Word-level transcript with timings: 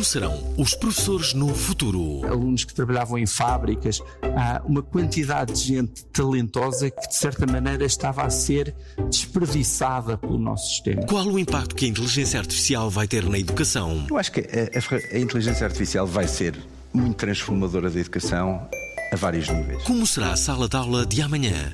Como 0.00 0.08
serão 0.08 0.54
os 0.56 0.74
professores 0.74 1.34
no 1.34 1.54
futuro? 1.54 2.26
alunos 2.26 2.64
que 2.64 2.72
trabalhavam 2.72 3.18
em 3.18 3.26
fábricas, 3.26 4.00
há 4.34 4.62
uma 4.64 4.82
quantidade 4.82 5.52
de 5.52 5.60
gente 5.60 6.06
talentosa 6.06 6.90
que 6.90 7.06
de 7.06 7.14
certa 7.14 7.44
maneira 7.44 7.84
estava 7.84 8.22
a 8.22 8.30
ser 8.30 8.74
desperdiçada 9.10 10.16
pelo 10.16 10.38
nosso 10.38 10.70
sistema. 10.70 11.02
Qual 11.02 11.26
o 11.26 11.38
impacto 11.38 11.74
que 11.74 11.84
a 11.84 11.88
inteligência 11.88 12.40
artificial 12.40 12.88
vai 12.88 13.06
ter 13.06 13.28
na 13.28 13.38
educação? 13.38 14.06
Eu 14.08 14.16
acho 14.16 14.32
que 14.32 14.40
a, 14.40 14.78
a 14.78 15.16
a 15.18 15.20
inteligência 15.20 15.66
artificial 15.66 16.06
vai 16.06 16.26
ser 16.26 16.58
muito 16.94 17.16
transformadora 17.16 17.90
da 17.90 18.00
educação 18.00 18.66
a 19.12 19.16
vários 19.16 19.50
níveis. 19.50 19.82
Como 19.82 20.06
será 20.06 20.32
a 20.32 20.36
sala 20.36 20.66
de 20.66 20.76
aula 20.76 21.04
de 21.04 21.20
amanhã? 21.20 21.70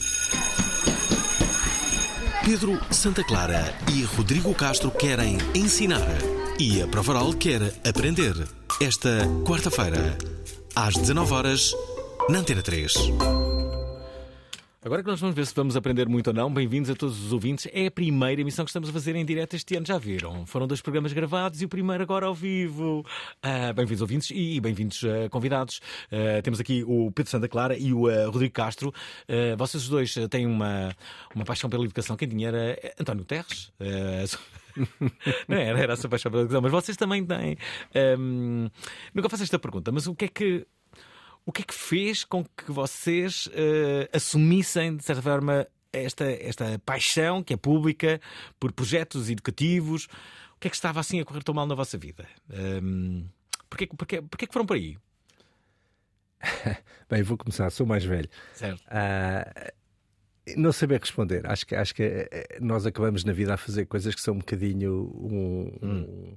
Pedro 2.46 2.78
Santa 2.92 3.24
Clara 3.24 3.74
e 3.92 4.04
Rodrigo 4.04 4.54
Castro 4.54 4.88
querem 4.92 5.36
ensinar 5.52 6.06
e 6.60 6.80
a 6.80 6.86
Provaral 6.86 7.32
quer 7.32 7.60
aprender. 7.84 8.36
Esta 8.80 9.26
quarta-feira, 9.44 10.16
às 10.72 10.94
19 10.94 11.34
horas, 11.34 11.74
na 12.28 12.38
Antena 12.38 12.62
3. 12.62 12.94
Agora 14.86 15.02
que 15.02 15.08
nós 15.08 15.18
vamos 15.18 15.34
ver 15.34 15.44
se 15.44 15.52
vamos 15.52 15.76
aprender 15.76 16.08
muito 16.08 16.28
ou 16.28 16.32
não, 16.32 16.48
bem-vindos 16.48 16.88
a 16.88 16.94
todos 16.94 17.20
os 17.20 17.32
ouvintes. 17.32 17.66
É 17.72 17.86
a 17.86 17.90
primeira 17.90 18.40
emissão 18.40 18.64
que 18.64 18.68
estamos 18.68 18.88
a 18.88 18.92
fazer 18.92 19.16
em 19.16 19.24
direto 19.24 19.56
este 19.56 19.74
ano, 19.74 19.84
já 19.84 19.98
viram? 19.98 20.46
Foram 20.46 20.64
dois 20.68 20.80
programas 20.80 21.12
gravados 21.12 21.60
e 21.60 21.64
o 21.64 21.68
primeiro 21.68 22.04
agora 22.04 22.26
ao 22.26 22.32
vivo. 22.32 23.04
Ah, 23.42 23.72
bem-vindos 23.72 24.00
ouvintes 24.00 24.30
e 24.32 24.60
bem-vindos 24.60 25.02
ah, 25.02 25.28
convidados. 25.28 25.80
Ah, 26.12 26.40
temos 26.40 26.60
aqui 26.60 26.84
o 26.86 27.10
Pedro 27.10 27.32
Santa 27.32 27.48
Clara 27.48 27.76
e 27.76 27.92
o 27.92 28.06
ah, 28.06 28.26
Rodrigo 28.26 28.54
Castro. 28.54 28.94
Vocês 29.58 29.82
os 29.82 29.88
dois 29.88 30.14
têm 30.30 30.46
uma, 30.46 30.94
uma 31.34 31.44
paixão 31.44 31.68
pela 31.68 31.84
educação. 31.84 32.16
Quem 32.16 32.28
tinha 32.28 32.46
era 32.46 32.78
António 33.00 33.24
Terres. 33.24 33.72
Não 35.48 35.56
era, 35.56 35.80
era 35.80 35.92
essa 35.94 36.08
paixão 36.08 36.30
pela 36.30 36.44
educação, 36.44 36.62
mas 36.62 36.70
vocês 36.70 36.96
também 36.96 37.26
têm. 37.26 37.56
Ahm, 37.92 38.68
nunca 39.12 39.28
faço 39.28 39.42
esta 39.42 39.58
pergunta, 39.58 39.90
mas 39.90 40.06
o 40.06 40.14
que 40.14 40.26
é 40.26 40.28
que 40.28 40.66
o 41.46 41.52
que 41.52 41.62
é 41.62 41.64
que 41.64 41.72
fez 41.74 42.24
com 42.24 42.44
que 42.44 42.70
vocês 42.70 43.48
eh, 43.54 44.10
assumissem, 44.12 44.96
de 44.96 45.04
certa 45.04 45.22
forma, 45.22 45.66
esta, 45.92 46.24
esta 46.24 46.78
paixão 46.84 47.42
que 47.42 47.54
é 47.54 47.56
pública 47.56 48.20
por 48.60 48.72
projetos 48.72 49.30
educativos? 49.30 50.06
O 50.56 50.58
que 50.60 50.66
é 50.66 50.70
que 50.70 50.76
estava 50.76 51.00
assim 51.00 51.20
a 51.20 51.24
correr 51.24 51.42
tão 51.44 51.54
mal 51.54 51.66
na 51.66 51.74
vossa 51.74 51.96
vida? 51.96 52.26
Um, 52.50 53.24
porquê, 53.70 53.86
porquê, 53.86 54.20
porquê 54.22 54.46
que 54.46 54.52
foram 54.52 54.66
por 54.66 54.76
aí? 54.76 54.98
Bem, 57.08 57.22
vou 57.22 57.36
começar, 57.38 57.70
sou 57.70 57.86
mais 57.86 58.04
velho. 58.04 58.28
Certo. 58.52 58.82
Ah, 58.88 59.72
não 60.56 60.72
saber 60.72 61.00
responder. 61.00 61.46
Acho 61.46 61.66
que, 61.66 61.74
acho 61.74 61.94
que 61.94 62.02
eh, 62.02 62.58
nós 62.60 62.86
acabamos 62.86 63.24
na 63.24 63.32
vida 63.32 63.54
a 63.54 63.56
fazer 63.56 63.86
coisas 63.86 64.14
que 64.14 64.20
são 64.20 64.34
um 64.34 64.38
bocadinho 64.38 64.92
um- 65.14 65.78
um- 65.82 66.36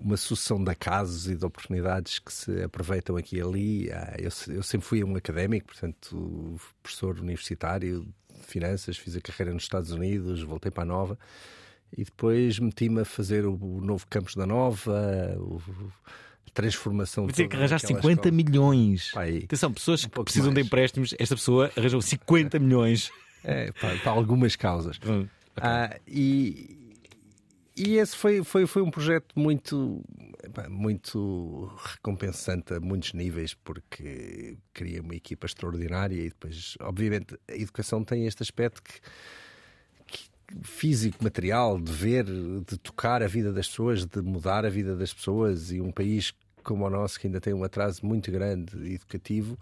uma 0.00 0.16
sucessão 0.16 0.62
de 0.62 0.70
acasos 0.70 1.28
e 1.28 1.34
de 1.34 1.44
oportunidades 1.44 2.18
que 2.20 2.32
se 2.32 2.62
aproveitam 2.62 3.16
aqui 3.16 3.36
e 3.36 3.40
ali. 3.42 3.90
Ah, 3.92 4.14
eu, 4.18 4.30
eu 4.54 4.62
sempre 4.62 4.86
fui 4.86 5.02
um 5.02 5.16
académico, 5.16 5.66
portanto, 5.66 6.56
professor 6.82 7.18
universitário 7.18 8.02
de 8.02 8.46
finanças, 8.46 8.96
fiz 8.96 9.16
a 9.16 9.20
carreira 9.20 9.52
nos 9.52 9.64
Estados 9.64 9.90
Unidos, 9.90 10.40
voltei 10.42 10.70
para 10.70 10.84
a 10.84 10.86
Nova 10.86 11.18
e 11.96 12.04
depois 12.04 12.58
meti-me 12.58 13.00
a 13.00 13.04
fazer 13.04 13.44
o, 13.44 13.54
o 13.54 13.80
novo 13.80 14.06
campus 14.08 14.34
da 14.36 14.46
Nova, 14.46 15.34
o- 15.38 15.60
a 16.46 16.50
transformação 16.54 17.24
Vou 17.24 17.30
dizer 17.32 17.48
que 17.48 17.56
arranjaste 17.56 17.86
daquela 17.88 18.00
50 18.02 18.28
escola. 18.28 18.34
milhões. 18.36 19.10
Pá, 19.12 19.22
aí. 19.22 19.38
Atenção, 19.44 19.72
pessoas 19.72 20.04
Um 20.04 20.08
que 20.08 20.22
precisam 20.24 20.48
de 20.50 20.54
mais. 20.54 20.66
empréstimos, 20.66 21.14
esta 21.18 21.34
pessoa 21.34 21.70
arranjou 21.76 22.00
50 22.00 22.58
milhões. 22.58 23.10
É, 23.44 23.70
para, 23.72 23.96
para 23.98 24.10
algumas 24.12 24.54
causas. 24.56 24.98
Hum, 25.06 25.26
Ah, 25.56 25.96
e, 26.06 26.87
e 27.78 27.96
esse 27.96 28.16
foi, 28.16 28.42
foi, 28.42 28.66
foi 28.66 28.82
um 28.82 28.90
projeto 28.90 29.38
muito, 29.38 30.02
muito 30.68 31.70
recompensante 31.84 32.74
a 32.74 32.80
muitos 32.80 33.12
níveis, 33.12 33.54
porque 33.54 34.56
cria 34.72 35.00
uma 35.00 35.14
equipa 35.14 35.46
extraordinária 35.46 36.16
e 36.16 36.28
depois, 36.28 36.76
obviamente, 36.80 37.38
a 37.48 37.54
educação 37.54 38.02
tem 38.02 38.26
este 38.26 38.42
aspecto 38.42 38.82
que- 38.82 39.00
físico, 40.62 41.22
material, 41.22 41.78
de 41.78 41.92
ver, 41.92 42.24
de 42.24 42.78
tocar 42.78 43.22
a 43.22 43.26
vida 43.26 43.52
das 43.52 43.68
pessoas, 43.68 44.04
de 44.06 44.22
mudar 44.22 44.64
a 44.64 44.70
vida 44.70 44.96
das 44.96 45.12
pessoas 45.12 45.70
e 45.70 45.80
um 45.80 45.92
país 45.92 46.32
como 46.62 46.84
o 46.84 46.90
nosso 46.90 47.18
que 47.18 47.26
ainda 47.26 47.40
tem 47.40 47.54
um 47.54 47.64
atraso 47.64 48.04
muito 48.04 48.30
grande 48.30 48.92
educativo 48.92 49.58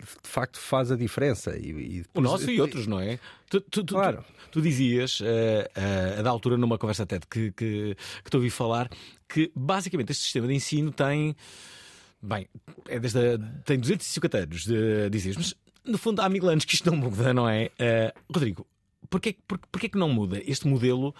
de 0.00 0.28
facto 0.28 0.58
faz 0.58 0.90
a 0.92 0.96
diferença 0.96 1.56
e, 1.56 1.68
e 1.70 2.00
O 2.00 2.02
depois- 2.04 2.24
nosso 2.24 2.50
e 2.50 2.60
outros, 2.60 2.86
não 2.86 3.00
é? 3.00 3.18
Tu, 3.50 3.60
tu- 3.62 3.84
tu- 3.84 3.94
Claro. 3.94 4.24
tu- 4.50 4.60
dizias, 4.60 5.20
eh, 5.22 5.70
a 6.18 6.22
da 6.22 6.30
altura, 6.30 6.56
numa 6.56 6.78
conversa 6.78 7.06
TED 7.06 7.26
que, 7.28 7.50
que, 7.52 7.96
que 8.24 8.30
te 8.30 8.36
ouvi 8.36 8.50
falar, 8.50 8.88
que 9.28 9.50
basicamente 9.56 10.10
este 10.12 10.22
sistema 10.24 10.46
de 10.46 10.54
ensino 10.54 10.92
tem. 10.92 11.34
Bem, 12.22 12.48
é 12.88 12.98
desde 12.98 13.18
a- 13.18 13.38
tem 13.64 13.78
250 13.78 14.38
anos, 14.38 14.64
de, 14.64 15.08
dizias, 15.10 15.36
mas 15.36 15.54
no 15.84 15.96
fundo 15.98 16.20
há 16.20 16.28
mil 16.28 16.48
anos 16.48 16.64
que 16.64 16.74
isto 16.74 16.90
não 16.90 16.96
muda, 16.98 17.32
não 17.32 17.48
é? 17.48 17.70
Eh, 17.78 18.12
Rodrigo, 18.32 18.66
porquê, 19.08 19.36
por, 19.46 19.58
porquê 19.70 19.88
que 19.88 19.98
não 19.98 20.08
muda? 20.08 20.40
Este 20.44 20.66
modelo 20.68 21.14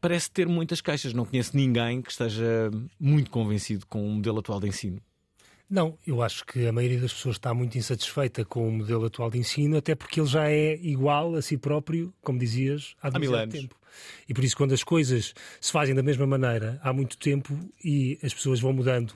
parece 0.00 0.30
ter 0.30 0.46
muitas 0.48 0.80
caixas. 0.80 1.12
Não 1.12 1.24
conheço 1.24 1.56
ninguém 1.56 2.00
que 2.02 2.10
esteja 2.10 2.70
muito 2.98 3.30
convencido 3.30 3.86
com 3.86 4.06
o 4.06 4.10
modelo 4.10 4.38
atual 4.40 4.60
de 4.60 4.68
ensino. 4.68 5.00
Não, 5.68 5.98
eu 6.06 6.22
acho 6.22 6.44
que 6.46 6.66
a 6.66 6.72
maioria 6.72 7.00
das 7.00 7.12
pessoas 7.12 7.36
está 7.36 7.52
muito 7.52 7.76
insatisfeita 7.76 8.44
com 8.44 8.68
o 8.68 8.72
modelo 8.72 9.04
atual 9.06 9.30
de 9.30 9.38
ensino, 9.38 9.76
até 9.76 9.94
porque 9.96 10.20
ele 10.20 10.28
já 10.28 10.48
é 10.48 10.74
igual 10.76 11.34
a 11.34 11.42
si 11.42 11.58
próprio, 11.58 12.14
como 12.22 12.38
dizias, 12.38 12.94
há 13.02 13.10
mil 13.10 13.30
demasiado 13.30 13.42
anos. 13.42 13.60
tempo. 13.60 13.76
E 14.28 14.34
por 14.34 14.44
isso, 14.44 14.56
quando 14.56 14.72
as 14.72 14.84
coisas 14.84 15.34
se 15.60 15.72
fazem 15.72 15.94
da 15.94 16.02
mesma 16.02 16.26
maneira 16.26 16.78
há 16.82 16.92
muito 16.92 17.18
tempo 17.18 17.58
e 17.82 18.18
as 18.22 18.32
pessoas 18.32 18.60
vão 18.60 18.72
mudando 18.72 19.14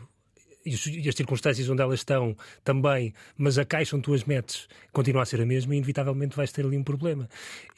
e 0.64 0.70
e 0.70 1.08
as 1.08 1.14
circunstâncias 1.14 1.68
onde 1.68 1.82
elas 1.82 2.00
estão 2.00 2.36
também, 2.62 3.14
mas 3.36 3.58
a 3.58 3.64
caixa 3.64 3.96
onde 3.96 4.04
tu 4.04 4.14
as 4.14 4.24
metes 4.24 4.68
continua 4.92 5.22
a 5.22 5.26
ser 5.26 5.40
a 5.40 5.46
mesma 5.46 5.74
e 5.74 5.78
inevitavelmente 5.78 6.36
vais 6.36 6.52
ter 6.52 6.64
ali 6.64 6.76
um 6.76 6.84
problema. 6.84 7.28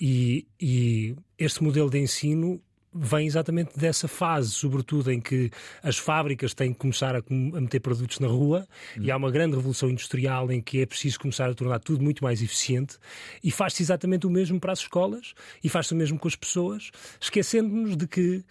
E, 0.00 0.46
e 0.60 1.14
este 1.38 1.62
modelo 1.62 1.90
de 1.90 1.98
ensino 1.98 2.60
vem 2.94 3.26
exatamente 3.26 3.78
dessa 3.78 4.06
fase, 4.06 4.50
sobretudo 4.50 5.10
em 5.10 5.20
que 5.20 5.50
as 5.82 5.96
fábricas 5.96 6.52
têm 6.52 6.72
que 6.72 6.78
começar 6.78 7.16
a, 7.16 7.18
a 7.20 7.60
meter 7.60 7.80
produtos 7.80 8.18
na 8.18 8.28
rua 8.28 8.66
e 9.00 9.10
há 9.10 9.16
uma 9.16 9.30
grande 9.30 9.56
revolução 9.56 9.88
industrial 9.88 10.52
em 10.52 10.60
que 10.60 10.82
é 10.82 10.86
preciso 10.86 11.18
começar 11.18 11.48
a 11.48 11.54
tornar 11.54 11.78
tudo 11.78 12.02
muito 12.02 12.22
mais 12.22 12.42
eficiente 12.42 12.98
e 13.42 13.50
faz-se 13.50 13.82
exatamente 13.82 14.26
o 14.26 14.30
mesmo 14.30 14.60
para 14.60 14.72
as 14.72 14.80
escolas 14.80 15.34
e 15.64 15.68
faz-se 15.68 15.92
o 15.94 15.96
mesmo 15.96 16.18
com 16.18 16.28
as 16.28 16.36
pessoas, 16.36 16.90
esquecendo-nos 17.20 17.96
de 17.96 18.06
que 18.06 18.44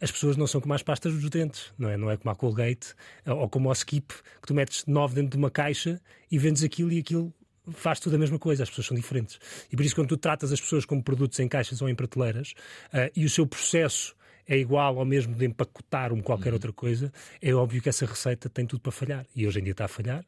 as 0.00 0.10
pessoas 0.10 0.36
não 0.36 0.46
são 0.46 0.60
como 0.60 0.74
as 0.74 0.82
pastas 0.82 1.14
dos 1.14 1.30
dentes, 1.30 1.72
não 1.78 1.88
é? 1.88 1.96
Não 1.96 2.10
é 2.10 2.16
como 2.16 2.30
a 2.30 2.34
Colgate 2.34 2.94
ou 3.26 3.48
como 3.48 3.68
o 3.68 3.72
Skip, 3.72 4.12
que 4.12 4.46
tu 4.46 4.52
metes 4.52 4.84
nove 4.86 5.14
dentro 5.14 5.30
de 5.30 5.36
uma 5.36 5.50
caixa 5.50 6.00
e 6.30 6.38
vendes 6.38 6.62
aquilo 6.62 6.92
e 6.92 6.98
aquilo 6.98 7.32
faz 7.72 7.98
tudo 8.00 8.16
a 8.16 8.18
mesma 8.18 8.38
coisa, 8.38 8.62
as 8.62 8.68
pessoas 8.68 8.86
são 8.88 8.96
diferentes. 8.96 9.38
E 9.72 9.76
por 9.76 9.84
isso, 9.84 9.94
quando 9.94 10.08
tu 10.08 10.16
tratas 10.16 10.52
as 10.52 10.60
pessoas 10.60 10.84
como 10.84 11.02
produtos 11.02 11.38
em 11.40 11.48
caixas 11.48 11.80
ou 11.82 11.88
em 11.88 11.94
prateleiras 11.94 12.54
ah, 12.92 13.10
e 13.16 13.24
o 13.24 13.30
seu 13.30 13.46
processo 13.46 14.14
é 14.46 14.58
igual 14.58 14.98
ao 14.98 15.04
mesmo 15.06 15.34
de 15.34 15.46
empacotar 15.46 16.12
um 16.12 16.20
qualquer 16.20 16.52
outra 16.52 16.70
coisa, 16.72 17.10
é 17.40 17.54
óbvio 17.54 17.80
que 17.80 17.88
essa 17.88 18.04
receita 18.04 18.48
tem 18.50 18.66
tudo 18.66 18.80
para 18.80 18.92
falhar. 18.92 19.26
E 19.34 19.46
hoje 19.46 19.58
em 19.60 19.62
dia 19.62 19.72
está 19.72 19.86
a 19.86 19.88
falhar. 19.88 20.22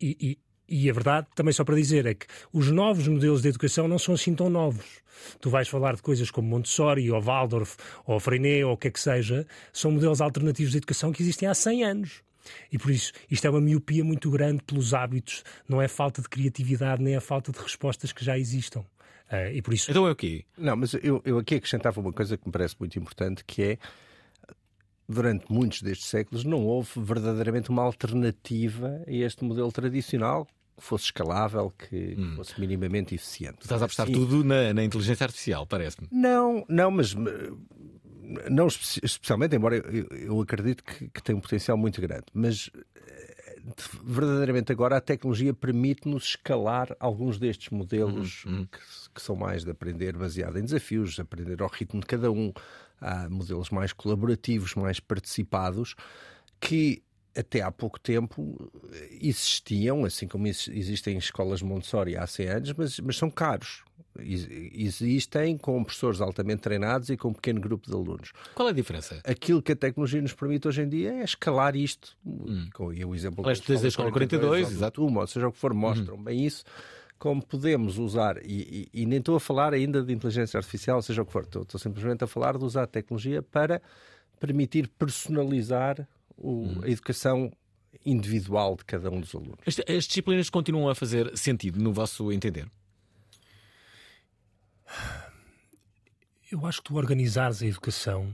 E, 0.00 0.16
e- 0.20 0.38
e 0.66 0.88
a 0.88 0.92
verdade, 0.94 1.26
também 1.34 1.52
só 1.52 1.62
para 1.62 1.74
dizer, 1.76 2.06
é 2.06 2.14
que 2.14 2.24
os 2.50 2.70
novos 2.70 3.06
modelos 3.06 3.42
de 3.42 3.48
educação 3.48 3.86
não 3.86 3.98
são 3.98 4.14
assim 4.14 4.34
tão 4.34 4.48
novos. 4.48 5.02
Tu 5.38 5.50
vais 5.50 5.68
falar 5.68 5.94
de 5.94 6.00
coisas 6.02 6.30
como 6.30 6.48
Montessori, 6.48 7.10
ou 7.10 7.20
Waldorf, 7.20 7.76
ou 8.06 8.18
Freinet, 8.18 8.64
ou 8.64 8.72
o 8.72 8.76
que 8.76 8.88
é 8.88 8.90
que 8.90 8.98
seja, 8.98 9.46
são 9.72 9.90
modelos 9.90 10.22
alternativos 10.22 10.72
de 10.72 10.78
educação 10.78 11.12
que 11.12 11.22
existem 11.22 11.46
há 11.46 11.54
100 11.54 11.84
anos. 11.84 12.22
E 12.70 12.78
por 12.78 12.90
isso, 12.90 13.12
isto 13.30 13.46
é 13.46 13.50
uma 13.50 13.60
miopia 13.60 14.04
muito 14.04 14.30
grande 14.30 14.62
pelos 14.64 14.94
hábitos, 14.94 15.42
não 15.68 15.80
é 15.80 15.88
falta 15.88 16.22
de 16.22 16.28
criatividade, 16.28 17.02
nem 17.02 17.14
é 17.14 17.20
falta 17.20 17.52
de 17.52 17.58
respostas 17.58 18.12
que 18.12 18.24
já 18.24 18.38
existam. 18.38 18.80
Uh, 19.30 19.50
e 19.52 19.62
por 19.62 19.72
isso... 19.72 19.90
Então 19.90 20.06
é 20.06 20.10
o 20.10 20.16
quê? 20.16 20.44
Não, 20.56 20.76
mas 20.76 20.94
eu, 20.94 21.20
eu 21.24 21.38
aqui 21.38 21.56
acrescentava 21.56 22.00
uma 22.00 22.12
coisa 22.12 22.36
que 22.36 22.46
me 22.46 22.52
parece 22.52 22.76
muito 22.78 22.98
importante, 22.98 23.44
que 23.44 23.62
é 23.62 23.78
durante 25.08 25.50
muitos 25.50 25.82
destes 25.82 26.08
séculos 26.08 26.44
não 26.44 26.64
houve 26.64 26.90
verdadeiramente 26.96 27.70
uma 27.70 27.82
alternativa 27.82 29.02
a 29.06 29.12
este 29.12 29.44
modelo 29.44 29.70
tradicional 29.70 30.46
que 30.76 30.82
fosse 30.82 31.04
escalável, 31.04 31.70
que 31.70 32.16
hum. 32.18 32.34
fosse 32.36 32.58
minimamente 32.58 33.14
eficiente. 33.14 33.58
Tu 33.58 33.62
estás 33.62 33.80
a 33.80 33.84
apostar 33.84 34.06
Sim. 34.06 34.12
tudo 34.12 34.42
na, 34.42 34.74
na, 34.74 34.82
inteligência 34.82 35.24
artificial, 35.24 35.66
parece-me. 35.66 36.08
Não, 36.10 36.64
não, 36.68 36.90
mas 36.90 37.14
não 38.50 38.66
especialmente, 38.66 39.56
embora 39.56 39.76
eu, 39.76 40.06
eu 40.10 40.40
acredito 40.40 40.82
que, 40.82 41.08
que, 41.08 41.22
tem 41.22 41.34
um 41.34 41.40
potencial 41.40 41.76
muito 41.76 42.00
grande, 42.00 42.24
mas 42.32 42.70
eh, 42.96 43.62
verdadeiramente 44.02 44.72
agora 44.72 44.96
a 44.96 45.00
tecnologia 45.00 45.52
permite-nos 45.54 46.24
escalar 46.24 46.94
alguns 47.00 47.38
destes 47.38 47.70
modelos 47.70 48.44
hum, 48.46 48.60
hum. 48.60 48.68
Que, 48.70 48.78
que, 49.14 49.22
são 49.22 49.36
mais 49.36 49.64
de 49.64 49.70
aprender 49.70 50.16
baseado 50.16 50.58
em 50.58 50.64
desafios, 50.64 51.18
aprender 51.18 51.62
ao 51.62 51.68
ritmo 51.68 52.00
de 52.00 52.06
cada 52.06 52.30
um, 52.30 52.52
há 53.00 53.28
modelos 53.28 53.70
mais 53.70 53.92
colaborativos, 53.92 54.74
mais 54.74 55.00
participados, 55.00 55.94
que 56.60 57.02
até 57.36 57.62
há 57.62 57.70
pouco 57.70 57.98
tempo 57.98 58.70
existiam, 59.20 60.04
assim 60.04 60.28
como 60.28 60.46
existem 60.46 61.18
escolas 61.18 61.62
Montessori 61.62 62.16
há 62.16 62.26
100 62.26 62.48
anos, 62.48 62.72
mas, 62.74 63.00
mas 63.00 63.16
são 63.16 63.30
caros. 63.30 63.82
Existem 64.20 65.58
com 65.58 65.82
professores 65.82 66.20
altamente 66.20 66.62
treinados 66.62 67.08
e 67.10 67.16
com 67.16 67.28
um 67.28 67.32
pequeno 67.32 67.60
grupo 67.60 67.88
de 67.88 67.94
alunos. 67.94 68.32
Qual 68.54 68.68
é 68.68 68.70
a 68.70 68.74
diferença? 68.74 69.20
Aquilo 69.24 69.60
que 69.60 69.72
a 69.72 69.76
tecnologia 69.76 70.22
nos 70.22 70.32
permite 70.32 70.68
hoje 70.68 70.82
em 70.82 70.88
dia 70.88 71.12
é 71.12 71.24
escalar 71.24 71.74
isto. 71.74 72.16
Hum. 72.24 72.68
E 72.94 73.04
o 73.04 73.14
exemplo 73.14 73.44
que 73.44 73.72
da 73.82 73.88
escola 73.88 74.10
42, 74.10 74.40
42 74.40 74.70
exato. 74.70 75.04
Uma, 75.04 75.22
ou 75.22 75.26
seja, 75.26 75.48
o 75.48 75.52
que 75.52 75.58
for, 75.58 75.74
mostram 75.74 76.16
hum. 76.16 76.22
bem 76.22 76.44
isso 76.44 76.64
como 77.18 77.42
podemos 77.42 77.96
usar, 77.96 78.36
e, 78.44 78.88
e, 78.92 79.02
e, 79.02 79.06
nem 79.06 79.18
estou 79.18 79.36
a 79.36 79.40
falar 79.40 79.72
ainda 79.72 80.02
de 80.02 80.12
inteligência 80.12 80.58
artificial, 80.58 81.00
seja 81.00 81.22
o 81.22 81.24
que 81.24 81.32
for, 81.32 81.44
estou, 81.44 81.62
estou 81.62 81.80
simplesmente 81.80 82.22
a 82.22 82.26
falar 82.26 82.58
de 82.58 82.64
usar 82.64 82.82
a 82.82 82.86
tecnologia 82.86 83.40
para 83.42 83.80
permitir 84.38 84.88
personalizar 84.88 86.06
o, 86.36 86.64
hum. 86.64 86.80
a 86.82 86.88
educação 86.90 87.50
individual 88.04 88.76
de 88.76 88.84
cada 88.84 89.10
um 89.10 89.20
dos 89.20 89.34
alunos. 89.34 89.58
As, 89.66 89.80
as, 89.88 90.04
disciplinas 90.04 90.50
continuam 90.50 90.88
a 90.88 90.94
fazer 90.94 91.36
sentido, 91.36 91.80
no 91.80 91.92
vosso 91.92 92.30
entender? 92.32 92.66
Eu 96.50 96.66
acho 96.66 96.78
que 96.78 96.84
tu 96.84 96.96
organizares 96.96 97.62
a 97.62 97.66
educação 97.66 98.32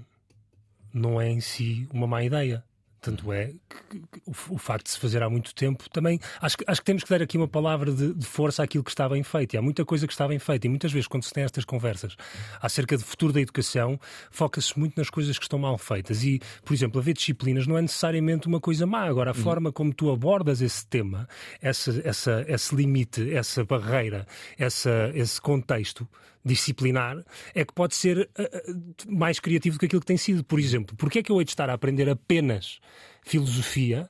não 0.93 1.21
é 1.21 1.29
em 1.29 1.41
si 1.41 1.89
uma 1.93 2.07
má 2.07 2.23
ideia. 2.23 2.65
Tanto 3.01 3.33
é 3.33 3.47
que, 3.47 3.99
que 3.99 4.21
o, 4.27 4.55
o, 4.55 4.59
facto 4.59 4.85
de 4.85 4.91
se 4.91 4.99
fazer 4.99 5.23
há 5.23 5.31
muito 5.31 5.55
tempo 5.55 5.89
também. 5.89 6.21
Acho, 6.39 6.59
acho 6.67 6.81
que 6.83 6.85
temos 6.85 7.03
que 7.03 7.09
dar 7.09 7.23
aqui 7.23 7.39
uma 7.39 7.49
palavra 7.49 7.91
de, 7.91 8.13
de, 8.13 8.27
força 8.27 8.63
àquilo 8.63 8.85
que 8.85 8.91
está 8.91 9.09
bem 9.09 9.23
feito. 9.23 9.55
E 9.55 9.57
há 9.57 9.63
muita 9.63 9.87
coisa 9.87 10.07
que 10.07 10.13
está 10.13 10.29
bem 10.29 10.39
feita. 10.39 10.67
E 10.67 10.71
muitas 10.71 10.93
vezes, 10.93 11.09
quando 11.09 11.23
se 11.23 11.33
tem 11.33 11.43
estas 11.43 11.65
conversas 11.65 12.15
acerca 12.61 12.99
do 12.99 13.03
futuro 13.03 13.33
da 13.33 13.41
educação, 13.41 13.99
foca-se 14.31 14.79
muito 14.79 14.99
nas 14.99 15.09
coisas 15.09 15.39
que 15.39 15.45
estão 15.45 15.59
mal 15.59 15.79
feitas. 15.79 16.23
E, 16.23 16.43
por 16.63 16.75
exemplo, 16.75 17.01
haver 17.01 17.15
disciplinas 17.15 17.67
não 17.67 17.79
é 17.79 17.81
necessariamente 17.81 18.47
uma 18.47 18.61
coisa 18.61 18.87
má. 18.87 19.05
Agora, 19.05 19.31
a 19.31 19.35
uhum. 19.35 19.43
forma 19.43 19.73
como 19.73 19.95
tu 19.95 20.11
abordas 20.11 20.61
esse 20.61 20.87
tema, 20.87 21.27
essa, 21.63 22.03
essa, 22.05 22.45
esse 22.47 22.75
limite, 22.75 23.33
essa 23.33 23.65
barreira, 23.65 24.27
essa, 24.59 25.11
esse 25.15 25.41
contexto, 25.41 26.07
disciplinar 26.45 27.25
é 27.55 27.65
que 27.65 27.73
pode 27.73 27.95
ser 27.95 28.29
uh, 28.39 29.13
mais 29.13 29.39
criativo 29.39 29.77
do 29.77 29.81
que 29.81 29.87
aquilo 29.87 30.01
que 30.01 30.07
tem 30.07 30.17
sido. 30.17 30.45
Por 30.45 30.59
exemplo, 30.59 30.97
porque 30.97 31.19
é 31.19 31.23
que 31.23 31.31
eu 31.31 31.39
hei 31.39 31.45
de 31.45 31.51
estar 31.51 31.69
a 31.71 31.75
aprender 31.75 32.09
apenas 32.09 32.81
filosofia 33.23 34.09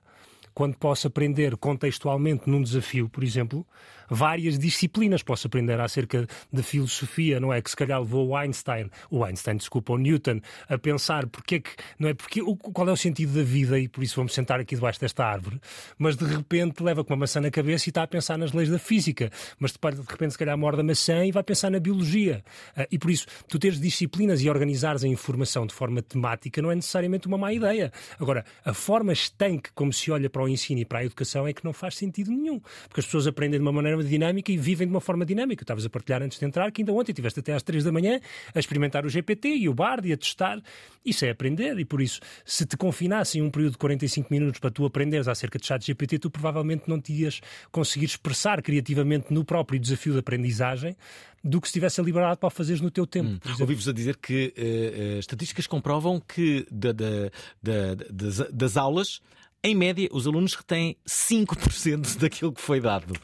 quando 0.55 0.76
posso 0.76 1.06
aprender 1.06 1.56
contextualmente 1.56 2.49
num 2.49 2.62
desafio, 2.62 3.08
por 3.08 3.25
exemplo, 3.25 3.67
várias 4.11 4.58
disciplinas. 4.58 5.23
Posso 5.23 5.47
aprender 5.47 5.81
acerca 5.81 6.26
de 6.52 6.62
filosofia, 6.62 7.38
não 7.38 7.52
é? 7.52 7.62
Que 7.62 7.70
se 7.70 7.76
calhar 7.76 8.00
levou 8.00 8.29
o 8.29 8.37
Einstein, 8.37 8.91
o 9.11 9.25
Einstein, 9.25 9.56
desculpa, 9.56 9.93
o 9.93 9.99
Newton, 9.99 10.41
a 10.69 10.76
pensar 10.76 11.26
porque 11.29 11.56
é 11.56 11.61
que, 11.61 11.70
não 11.99 12.08
é? 12.08 12.14
Porque, 12.14 12.41
qual 12.73 12.88
é 12.88 12.93
o 12.93 12.97
sentido 12.97 13.35
da 13.35 13.43
vida 13.43 13.79
e 13.79 13.88
por 13.88 14.02
isso 14.02 14.17
vamos 14.17 14.35
sentar 14.35 14.58
aqui 14.58 14.75
debaixo 14.75 15.00
desta 15.00 15.25
árvore, 15.25 15.61
mas 15.97 16.17
de 16.17 16.25
repente 16.25 16.82
leva 16.82 17.05
com 17.05 17.12
uma 17.14 17.20
maçã 17.20 17.41
na 17.41 17.50
cabeça 17.50 17.88
e 17.88 17.91
está 17.91 18.02
a 18.02 18.06
pensar 18.06 18.37
nas 18.37 18.52
leis 18.52 18.69
da 18.69 18.79
física, 18.79 19.31
mas 19.58 19.73
de 19.73 19.79
repente 20.08 20.32
se 20.32 20.38
calhar 20.38 20.58
morde 20.58 20.81
a 20.81 20.85
maçã 20.85 21.25
e 21.25 21.31
vai 21.31 21.43
pensar 21.43 21.70
na 21.70 21.79
biologia. 21.79 22.43
Ah, 22.76 22.87
e 22.91 22.99
por 22.99 23.11
isso, 23.11 23.26
tu 23.49 23.58
teres 23.58 23.81
disciplinas 23.81 24.43
e 24.43 24.50
organizares 24.50 25.05
a 25.05 25.08
informação 25.08 25.67
de 25.67 25.75
forma 25.75 26.02
temática 26.02 26.61
não 26.61 26.73
é 26.73 26.75
necessariamente 26.75 27.29
uma 27.29 27.38
má 27.38 27.52
ideia. 27.52 27.93
Agora, 28.19 28.44
a 28.64 28.75
forma 28.75 29.12
estanque 29.12 29.70
como 29.75 29.93
se 29.93 30.11
olha 30.11 30.29
para 30.29 30.39
o 30.44 30.48
ensino 30.48 30.81
e 30.81 30.84
para 30.84 31.00
a 31.00 31.04
educação 31.04 31.46
é 31.46 31.52
que 31.52 31.64
não 31.64 31.72
faz 31.72 31.96
sentido 31.96 32.31
nenhum, 32.31 32.60
porque 32.88 33.00
as 33.00 33.06
pessoas 33.06 33.26
aprendem 33.26 33.58
de 33.58 33.62
uma 33.62 33.72
maneira 33.72 34.02
dinâmica 34.02 34.50
e 34.52 34.56
vivem 34.56 34.87
de 34.87 34.92
uma 34.92 35.00
forma 35.00 35.25
dinâmica. 35.25 35.62
Estavas 35.62 35.84
a 35.84 35.90
partilhar 35.90 36.22
antes 36.22 36.38
de 36.38 36.44
entrar 36.44 36.70
que 36.70 36.82
ainda 36.82 36.92
ontem 36.92 37.12
estiveste 37.12 37.40
até 37.40 37.52
às 37.52 37.62
3 37.62 37.84
da 37.84 37.92
manhã 37.92 38.20
a 38.54 38.58
experimentar 38.58 39.04
o 39.04 39.08
GPT 39.08 39.48
e 39.48 39.69
o 39.69 39.75
Bard 39.75 40.08
e 40.08 40.12
a 40.12 40.16
testar. 40.16 40.60
Isso 41.04 41.25
é 41.25 41.31
aprender 41.31 41.78
e 41.78 41.84
por 41.84 42.00
isso, 42.00 42.20
se 42.44 42.66
te 42.66 42.76
confinassem 42.76 43.42
um 43.42 43.50
período 43.50 43.72
de 43.72 43.78
45 43.78 44.28
minutos 44.31 44.60
para 44.60 44.70
tu 44.70 44.84
aprenderes 44.84 45.28
acerca 45.28 45.58
de 45.58 45.66
chat 45.66 45.84
GPT, 45.84 46.19
tu 46.19 46.31
provavelmente 46.31 46.84
não 46.87 47.00
te 47.00 47.12
ias 47.12 47.40
conseguir 47.70 48.06
expressar 48.06 48.62
criativamente 48.62 49.32
no 49.32 49.44
próprio 49.44 49.78
desafio 49.78 50.12
de 50.12 50.19
aprendizagem 50.19 50.96
do 51.42 51.60
que 51.60 51.69
se 51.69 51.72
tivesse 51.72 52.00
a 52.00 52.04
liberdade 52.04 52.38
para 52.38 52.50
fazeres 52.50 52.81
no 52.81 52.90
teu 52.90 53.06
tempo. 53.06 53.31
Hum. 53.31 53.56
Ouvi-vos 53.60 53.88
a 53.88 53.92
dizer 53.92 54.16
que 54.16 54.52
uh, 54.56 55.16
uh, 55.16 55.19
estatísticas 55.19 55.66
comprovam 55.66 56.20
que 56.20 56.66
da, 56.70 56.92
da, 56.92 57.31
da, 57.62 57.94
das, 58.10 58.38
das 58.52 58.76
aulas 58.76 59.20
em 59.62 59.75
média, 59.75 60.09
os 60.12 60.27
alunos 60.27 60.55
retêm 60.55 60.97
5% 61.07 62.17
daquilo 62.21 62.53
que 62.53 62.61
foi 62.61 62.81
dado. 62.81 63.15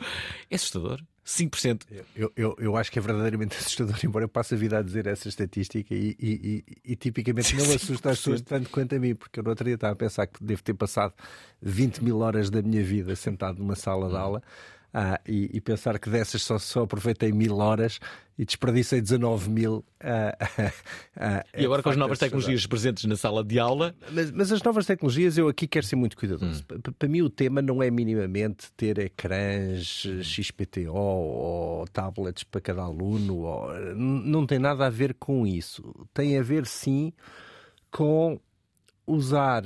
É 0.50 0.56
assustador. 0.56 1.02
5%. 1.26 1.82
Eu, 2.14 2.32
eu, 2.36 2.56
eu 2.56 2.76
acho 2.76 2.92
que 2.92 3.00
é 3.00 3.02
verdadeiramente 3.02 3.56
assustador, 3.58 3.96
embora 4.04 4.24
eu 4.24 4.28
passe 4.28 4.54
a 4.54 4.56
vida 4.56 4.78
a 4.78 4.82
dizer 4.82 5.08
essa 5.08 5.28
estatística 5.28 5.92
e, 5.92 6.16
e, 6.20 6.64
e, 6.86 6.92
e 6.92 6.96
tipicamente 6.96 7.56
não 7.56 7.64
assusta 7.74 8.10
as 8.10 8.18
pessoas 8.18 8.40
tanto 8.42 8.70
quanto 8.70 8.94
a 8.94 8.98
mim, 8.98 9.14
porque 9.14 9.40
eu 9.40 9.42
no 9.44 9.50
outro 9.50 9.64
dia 9.64 9.74
estava 9.74 9.92
a 9.92 9.96
pensar 9.96 10.26
que 10.28 10.42
devo 10.42 10.62
ter 10.62 10.74
passado 10.74 11.14
20 11.60 12.04
mil 12.04 12.20
horas 12.20 12.48
da 12.48 12.62
minha 12.62 12.82
vida 12.84 13.16
sentado 13.16 13.58
numa 13.58 13.74
sala 13.74 14.08
de 14.08 14.14
hum. 14.14 14.18
aula 14.18 14.42
ah, 14.92 15.20
e, 15.26 15.50
e, 15.52 15.60
pensar 15.60 15.98
que 15.98 16.08
dessas 16.08 16.42
só, 16.42 16.58
só 16.58 16.82
aproveitei 16.82 17.30
mil 17.32 17.58
horas 17.58 18.00
e 18.38 18.44
desperdicei 18.44 19.00
19 19.00 19.50
mil. 19.50 19.84
Ah, 20.00 20.36
ah, 21.16 21.44
é 21.52 21.62
e 21.62 21.64
agora 21.64 21.82
com 21.82 21.90
as 21.90 21.96
novas 21.96 22.18
tecnologias 22.18 22.66
presentes 22.66 23.04
na 23.04 23.16
sala 23.16 23.44
de 23.44 23.58
aula. 23.58 23.94
Mas, 24.10 24.30
mas, 24.30 24.52
as 24.52 24.62
novas 24.62 24.86
tecnologias, 24.86 25.36
eu 25.36 25.48
aqui 25.48 25.66
quero 25.66 25.84
ser 25.84 25.96
muito 25.96 26.16
cuidadoso. 26.16 26.64
Hum. 26.72 26.92
Para 26.98 27.08
mim, 27.08 27.22
o 27.22 27.28
tema 27.28 27.60
não 27.60 27.82
é 27.82 27.90
minimamente 27.90 28.72
ter 28.76 28.98
ecrãs 28.98 30.06
XPTO 30.22 30.94
ou 30.94 31.86
tablets 31.88 32.44
para 32.44 32.60
cada 32.60 32.82
aluno. 32.82 33.40
Ou... 33.40 33.94
Não 33.94 34.46
tem 34.46 34.58
nada 34.58 34.86
a 34.86 34.90
ver 34.90 35.14
com 35.14 35.46
isso. 35.46 35.94
Tem 36.14 36.38
a 36.38 36.42
ver, 36.42 36.66
sim, 36.66 37.12
com 37.90 38.40
usar 39.06 39.62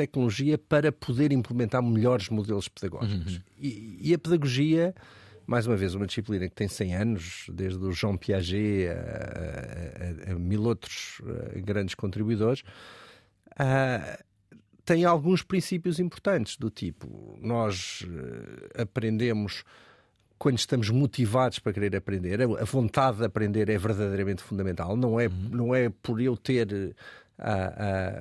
tecnologia 0.00 0.56
para 0.56 0.90
poder 0.90 1.32
implementar 1.32 1.82
melhores 1.82 2.28
modelos 2.28 2.68
pedagógicos. 2.68 3.34
Uhum. 3.34 3.42
E, 3.58 3.98
e, 4.00 4.14
a 4.14 4.18
pedagogia, 4.18 4.94
mais 5.46 5.66
uma 5.66 5.76
vez, 5.76 5.94
uma 5.94 6.06
disciplina 6.06 6.48
que 6.48 6.54
tem 6.54 6.68
100 6.68 6.94
anos, 6.96 7.46
desde 7.52 7.84
o 7.84 7.92
Jean 7.92 8.16
Piaget 8.16 8.88
a, 8.88 10.30
a, 10.30 10.32
a 10.32 10.38
mil 10.38 10.62
outros 10.62 11.20
eh, 11.26 11.60
grandes 11.60 11.94
contribuidores, 11.94 12.62
uh, 13.52 14.24
tem 14.84 15.04
alguns 15.04 15.42
princípios 15.42 15.98
importantes, 15.98 16.56
do 16.56 16.70
tipo, 16.70 17.38
nós 17.40 18.02
uh, 18.02 18.82
aprendemos 18.82 19.64
quando 20.38 20.56
estamos 20.56 20.88
motivados 20.88 21.58
para 21.58 21.74
querer 21.74 21.94
aprender, 21.94 22.40
a 22.40 22.64
vontade 22.64 23.18
de 23.18 23.26
aprender 23.26 23.68
é 23.68 23.76
verdadeiramente 23.76 24.42
fundamental. 24.42 24.96
Não 24.96 25.20
é, 25.20 25.26
uhum. 25.26 25.48
não 25.50 25.74
é 25.74 25.90
por 25.90 26.18
eu 26.18 26.34
ter 26.34 26.96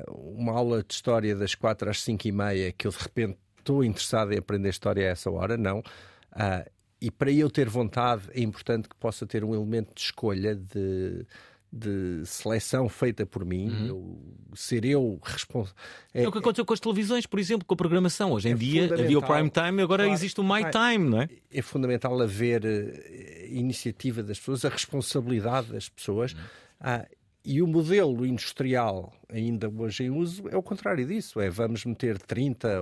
uma 0.09 0.53
aula 0.53 0.83
de 0.83 0.93
história 0.93 1.35
das 1.35 1.55
quatro 1.55 1.89
às 1.89 2.01
cinco 2.01 2.27
e 2.27 2.31
meia 2.31 2.71
que 2.71 2.88
eu 2.88 2.91
de 2.91 2.97
repente 2.97 3.38
estou 3.57 3.83
interessado 3.83 4.33
em 4.33 4.38
aprender 4.38 4.69
história 4.69 5.07
a 5.07 5.11
essa 5.11 5.29
hora, 5.29 5.57
não. 5.57 5.79
Uh, 5.79 6.69
e 7.01 7.09
para 7.09 7.31
eu 7.31 7.49
ter 7.49 7.69
vontade 7.69 8.23
é 8.33 8.41
importante 8.41 8.89
que 8.89 8.95
possa 8.95 9.25
ter 9.25 9.43
um 9.43 9.53
elemento 9.53 9.93
de 9.95 10.01
escolha 10.01 10.53
de, 10.55 11.25
de 11.71 12.25
seleção 12.25 12.89
feita 12.89 13.25
por 13.25 13.45
mim, 13.45 13.69
uhum. 13.69 13.85
eu, 13.88 14.55
ser 14.55 14.83
eu 14.83 15.19
responsável. 15.23 15.75
É, 16.13 16.23
é, 16.23 16.27
o 16.27 16.31
que 16.31 16.39
aconteceu 16.39 16.65
com 16.65 16.73
as 16.73 16.79
televisões, 16.79 17.25
por 17.25 17.39
exemplo, 17.39 17.65
com 17.65 17.73
a 17.73 17.77
programação. 17.77 18.33
Hoje 18.33 18.49
em 18.49 18.53
é 18.53 18.55
dia 18.55 18.93
havia 18.93 19.17
o 19.17 19.21
prime 19.21 19.49
time, 19.49 19.81
agora 19.81 20.03
claro, 20.03 20.17
existe 20.17 20.41
o 20.41 20.43
my 20.43 20.63
time, 20.71 21.09
não 21.09 21.21
é? 21.21 21.29
É 21.51 21.61
fundamental 21.61 22.19
haver 22.21 22.65
uh, 22.65 23.47
iniciativa 23.47 24.21
das 24.21 24.39
pessoas, 24.39 24.65
a 24.65 24.69
responsabilidade 24.69 25.71
das 25.71 25.88
pessoas. 25.88 26.33
Uhum. 26.33 26.39
Uh, 26.81 27.18
e 27.43 27.62
o 27.62 27.67
modelo 27.67 28.25
industrial, 28.25 29.13
ainda 29.29 29.69
hoje 29.69 30.03
em 30.03 30.10
uso, 30.10 30.48
é 30.50 30.58
o 30.58 30.63
contrário 30.63 31.05
disso: 31.05 31.39
é 31.39 31.50
vamos 31.50 31.86
meter 31.86 32.19
30 32.19 32.77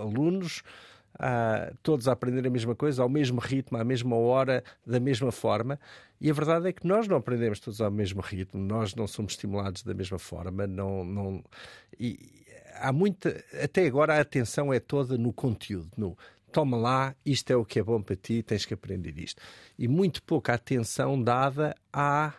alunos, 0.00 0.62
uh, 1.14 1.74
todos 1.82 2.06
a 2.06 2.12
aprender 2.12 2.46
a 2.46 2.50
mesma 2.50 2.74
coisa, 2.74 3.02
ao 3.02 3.08
mesmo 3.08 3.40
ritmo, 3.40 3.78
à 3.78 3.84
mesma 3.84 4.16
hora, 4.16 4.62
da 4.86 5.00
mesma 5.00 5.32
forma. 5.32 5.78
E 6.20 6.30
a 6.30 6.34
verdade 6.34 6.68
é 6.68 6.72
que 6.72 6.86
nós 6.86 7.08
não 7.08 7.16
aprendemos 7.16 7.60
todos 7.60 7.80
ao 7.80 7.90
mesmo 7.90 8.20
ritmo, 8.20 8.60
nós 8.60 8.94
não 8.94 9.06
somos 9.06 9.32
estimulados 9.32 9.82
da 9.82 9.94
mesma 9.94 10.18
forma, 10.18 10.66
não. 10.66 11.04
não... 11.04 11.44
E 11.98 12.18
há 12.74 12.92
muita. 12.92 13.42
Até 13.62 13.86
agora 13.86 14.16
a 14.16 14.20
atenção 14.20 14.72
é 14.72 14.80
toda 14.80 15.16
no 15.16 15.32
conteúdo, 15.32 15.90
no 15.96 16.16
toma 16.52 16.76
lá, 16.76 17.14
isto 17.24 17.50
é 17.50 17.56
o 17.56 17.64
que 17.64 17.78
é 17.78 17.82
bom 17.82 18.00
para 18.02 18.16
ti, 18.16 18.42
tens 18.42 18.64
que 18.64 18.74
aprender 18.74 19.18
isto. 19.18 19.40
E 19.78 19.86
muito 19.86 20.22
pouca 20.22 20.54
atenção 20.54 21.22
dada 21.22 21.74
à 21.92 22.32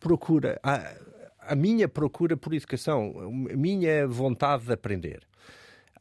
procura, 0.00 0.58
à, 0.62 0.92
à 1.38 1.54
minha 1.54 1.86
procura 1.86 2.36
por 2.36 2.52
educação, 2.52 3.14
a 3.52 3.56
minha 3.56 4.08
vontade 4.08 4.64
de 4.64 4.72
aprender. 4.72 5.20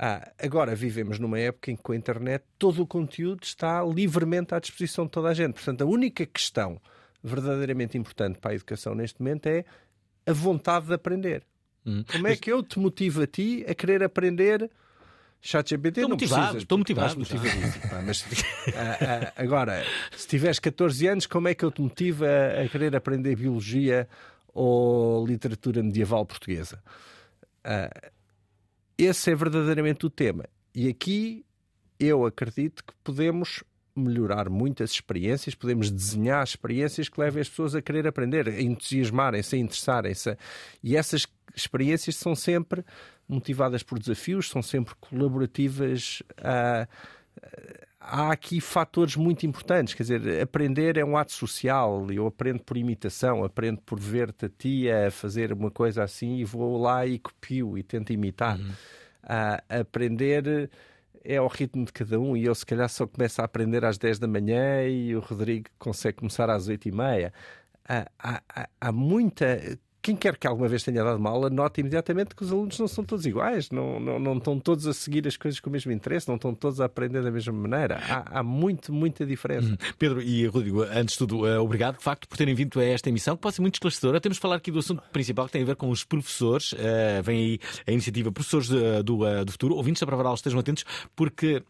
Ah, 0.01 0.31
agora 0.41 0.73
vivemos 0.73 1.19
numa 1.19 1.37
época 1.37 1.71
em 1.71 1.75
que 1.75 1.83
com 1.83 1.91
a 1.91 1.95
internet 1.95 2.45
todo 2.57 2.81
o 2.81 2.87
conteúdo 2.87 3.43
está 3.43 3.83
livremente 3.83 4.55
à 4.55 4.59
disposição 4.59 5.05
de 5.05 5.11
toda 5.11 5.27
a 5.27 5.33
gente. 5.33 5.55
Portanto, 5.55 5.81
a 5.81 5.85
única 5.85 6.25
questão 6.25 6.79
verdadeiramente 7.21 7.97
importante 7.97 8.39
para 8.39 8.51
a 8.51 8.55
educação 8.55 8.95
neste 8.95 9.21
momento 9.21 9.47
é 9.47 9.65
a 10.25 10.31
vontade 10.31 10.87
de 10.87 10.93
aprender. 10.93 11.43
Hum. 11.85 12.03
Como 12.09 12.27
é 12.27 12.35
que 12.37 12.49
eu 12.49 12.63
te 12.63 12.79
motivo 12.79 13.23
a 13.23 13.27
ti 13.27 13.65
a 13.67 13.75
querer 13.75 14.01
aprender 14.01 14.71
ChatGPT? 15.41 16.01
Estou 16.01 16.03
não 16.03 16.09
motivado, 16.09 16.41
precisas, 16.41 16.63
estou 16.63 16.77
motivado. 16.77 17.19
motivadíssimo, 17.19 17.83
mas 18.05 18.25
ah, 18.75 18.97
ah, 19.01 19.33
agora, 19.41 19.85
se 20.15 20.27
tiveres 20.27 20.59
14 20.59 21.07
anos, 21.07 21.25
como 21.25 21.47
é 21.47 21.55
que 21.55 21.63
eu 21.63 21.71
te 21.71 21.81
motivo 21.81 22.25
a, 22.25 22.63
a 22.63 22.69
querer 22.69 22.95
aprender 22.95 23.35
biologia 23.35 24.07
ou 24.53 25.25
literatura 25.25 25.81
medieval 25.81 26.25
portuguesa? 26.25 26.81
Uh, 27.65 28.11
esse 28.97 29.31
é 29.31 29.35
verdadeiramente 29.35 30.05
o 30.05 30.09
tema. 30.09 30.45
E 30.75 30.87
aqui 30.89 31.45
eu 31.99 32.25
acredito 32.25 32.83
que 32.83 32.93
podemos 33.03 33.63
melhorar 33.99 34.49
muitas 34.49 34.91
experiências, 34.91 35.55
podemos 35.55 35.91
desenhar 35.91 36.43
experiências 36.43 37.09
que 37.09 37.19
levem 37.19 37.41
as 37.41 37.49
pessoas 37.49 37.75
a 37.75 37.81
querer 37.81 38.07
aprender, 38.07 38.47
a 38.47 38.61
entusiasmarem-se, 38.61 39.55
a 39.55 39.59
interessarem-se. 39.59 40.37
E 40.83 40.95
essas 40.95 41.27
experiências 41.55 42.15
são 42.15 42.35
sempre 42.35 42.83
motivadas 43.27 43.83
por 43.83 43.99
desafios, 43.99 44.49
são 44.49 44.61
sempre 44.61 44.95
colaborativas. 44.99 46.23
Uh, 46.39 46.87
há 47.99 48.31
aqui 48.31 48.59
fatores 48.59 49.15
muito 49.15 49.45
importantes, 49.45 49.93
quer 49.93 50.03
dizer, 50.03 50.41
aprender 50.41 50.97
é 50.97 51.05
um 51.05 51.17
ato 51.17 51.33
social, 51.33 52.09
eu 52.11 52.25
aprendo 52.25 52.63
por 52.63 52.77
imitação, 52.77 53.43
aprendo 53.43 53.81
por 53.81 53.99
ver-te 53.99 54.45
a 54.45 54.49
ti 54.49 54.89
a 54.89 55.11
fazer 55.11 55.53
uma 55.53 55.69
coisa 55.69 56.03
assim 56.03 56.37
e 56.37 56.45
vou 56.45 56.81
lá 56.81 57.05
e 57.05 57.19
copio 57.19 57.77
e 57.77 57.83
tento 57.83 58.11
imitar. 58.11 58.57
Uhum. 58.57 58.71
Uh, 59.21 59.81
aprender 59.81 60.69
é 61.23 61.37
ao 61.37 61.47
ritmo 61.47 61.85
de 61.85 61.93
cada 61.93 62.19
um 62.19 62.35
e 62.35 62.45
eu 62.45 62.55
se 62.55 62.65
calhar 62.65 62.89
só 62.89 63.07
começo 63.07 63.41
a 63.41 63.45
aprender 63.45 63.85
às 63.85 63.97
10 63.97 64.19
da 64.19 64.27
manhã 64.27 64.83
e 64.87 65.15
o 65.15 65.19
Rodrigo 65.19 65.69
consegue 65.77 66.17
começar 66.17 66.49
às 66.49 66.67
8 66.67 66.87
e 66.87 66.91
meia. 66.91 67.33
Há, 67.87 68.09
há, 68.19 68.69
há 68.79 68.91
muita 68.91 69.77
quem 70.09 70.15
quer 70.15 70.37
que 70.37 70.47
alguma 70.47 70.67
vez 70.67 70.81
tenha 70.81 71.03
dado 71.03 71.17
uma 71.17 71.29
aula, 71.29 71.51
nota 71.51 71.79
imediatamente 71.79 72.33
que 72.33 72.43
os 72.43 72.51
alunos 72.51 72.79
não 72.79 72.87
são 72.87 73.03
todos 73.03 73.27
iguais, 73.27 73.69
não, 73.69 73.99
não, 73.99 74.17
não 74.17 74.37
estão 74.37 74.59
todos 74.59 74.87
a 74.87 74.93
seguir 74.93 75.27
as 75.27 75.37
coisas 75.37 75.59
com 75.59 75.69
o 75.69 75.73
mesmo 75.73 75.91
interesse, 75.91 76.27
não 76.27 76.35
estão 76.35 76.53
todos 76.53 76.81
a 76.81 76.85
aprender 76.85 77.21
da 77.21 77.29
mesma 77.29 77.53
maneira. 77.53 78.01
Há, 78.09 78.39
há 78.39 78.43
muito, 78.43 78.91
muita 78.91 79.23
diferença. 79.23 79.71
Hum. 79.73 79.77
Pedro 79.99 80.19
e 80.19 80.47
Rodrigo, 80.47 80.81
antes 80.81 81.13
de 81.13 81.19
tudo, 81.19 81.45
uh, 81.45 81.61
obrigado 81.61 81.97
de 81.97 82.03
facto 82.03 82.27
por 82.27 82.37
terem 82.37 82.55
vindo 82.55 82.79
a 82.79 82.83
esta 82.83 83.07
emissão, 83.07 83.35
que 83.35 83.41
pode 83.41 83.55
ser 83.55 83.61
muito 83.61 83.75
esclarecedora. 83.75 84.19
Temos 84.19 84.37
de 84.37 84.41
falar 84.41 84.55
aqui 84.55 84.71
do 84.71 84.79
assunto 84.79 85.03
principal 85.11 85.45
que 85.45 85.51
tem 85.51 85.61
a 85.61 85.65
ver 85.65 85.75
com 85.75 85.91
os 85.91 86.03
professores. 86.03 86.71
Uh, 86.73 87.21
vem 87.23 87.37
aí 87.37 87.59
a 87.85 87.91
iniciativa 87.91 88.31
Professores 88.31 88.67
de, 88.67 89.03
do, 89.03 89.19
uh, 89.23 89.45
do 89.45 89.51
Futuro. 89.51 89.75
Ouvintes 89.75 89.99
da 89.99 90.07
Pravaral, 90.07 90.33
estejam 90.33 90.59
atentos, 90.59 90.85
porque 91.15 91.61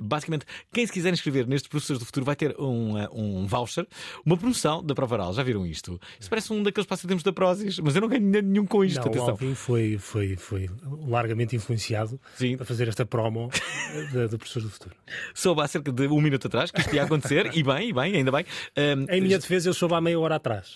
basicamente 0.00 0.44
quem 0.72 0.86
se 0.86 0.92
quiser 0.92 1.12
inscrever 1.12 1.46
nestes 1.46 1.68
Professores 1.68 1.98
do 1.98 2.06
Futuro 2.06 2.26
vai 2.26 2.36
ter 2.36 2.54
um, 2.58 2.94
um 3.12 3.46
voucher, 3.46 3.86
uma 4.24 4.36
promoção 4.36 4.82
da 4.82 4.94
Pravaral. 4.94 5.32
Já 5.32 5.42
viram 5.42 5.66
isto? 5.66 6.00
Isso 6.20 6.28
parece 6.28 6.52
um 6.52 6.62
daqueles 6.62 6.86
passatempos 6.86 7.22
da 7.22 7.32
Prozis, 7.32 7.78
mas 7.78 7.94
eu 7.94 8.02
não 8.02 8.08
ganho 8.08 8.42
nenhum 8.42 8.66
com 8.66 8.84
isto. 8.84 9.00
Não, 9.00 9.06
atenção. 9.06 9.26
o 9.26 9.30
Alvin 9.30 9.54
foi, 9.54 9.98
foi, 9.98 10.36
foi 10.36 10.70
largamente 11.06 11.56
influenciado 11.56 12.20
Sim. 12.36 12.56
a 12.60 12.64
fazer 12.64 12.88
esta 12.88 13.04
promo 13.06 13.50
do 14.28 14.38
Professor 14.38 14.62
do 14.62 14.70
Futuro. 14.70 14.94
Soube 15.34 15.62
há 15.62 15.68
cerca 15.68 15.92
de 15.92 16.06
um 16.06 16.20
minuto 16.20 16.46
atrás 16.46 16.70
que 16.70 16.80
isto 16.80 16.94
ia 16.94 17.04
acontecer, 17.04 17.50
e 17.54 17.62
bem, 17.62 17.90
e 17.90 17.92
bem, 17.92 18.16
ainda 18.16 18.32
bem. 18.32 18.44
Um, 18.76 19.06
em 19.12 19.20
minha 19.20 19.38
defesa, 19.38 19.68
eu 19.68 19.74
soube 19.74 19.94
há 19.94 20.00
meia 20.00 20.18
hora 20.18 20.36
atrás. 20.36 20.72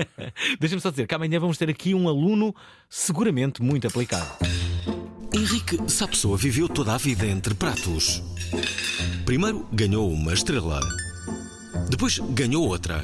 Deixa-me 0.58 0.80
só 0.80 0.90
dizer 0.90 1.06
que 1.06 1.14
amanhã 1.14 1.38
vamos 1.38 1.58
ter 1.58 1.68
aqui 1.68 1.94
um 1.94 2.08
aluno 2.08 2.54
seguramente 2.88 3.62
muito 3.62 3.86
aplicado. 3.86 4.63
Henrique 5.34 5.76
Sapessoa 5.90 6.36
viveu 6.36 6.68
toda 6.68 6.94
a 6.94 6.96
vida 6.96 7.26
entre 7.26 7.54
pratos. 7.54 8.22
Primeiro 9.26 9.66
ganhou 9.72 10.08
uma 10.08 10.32
estrela. 10.32 10.78
Depois 11.90 12.20
ganhou 12.30 12.68
outra. 12.68 13.02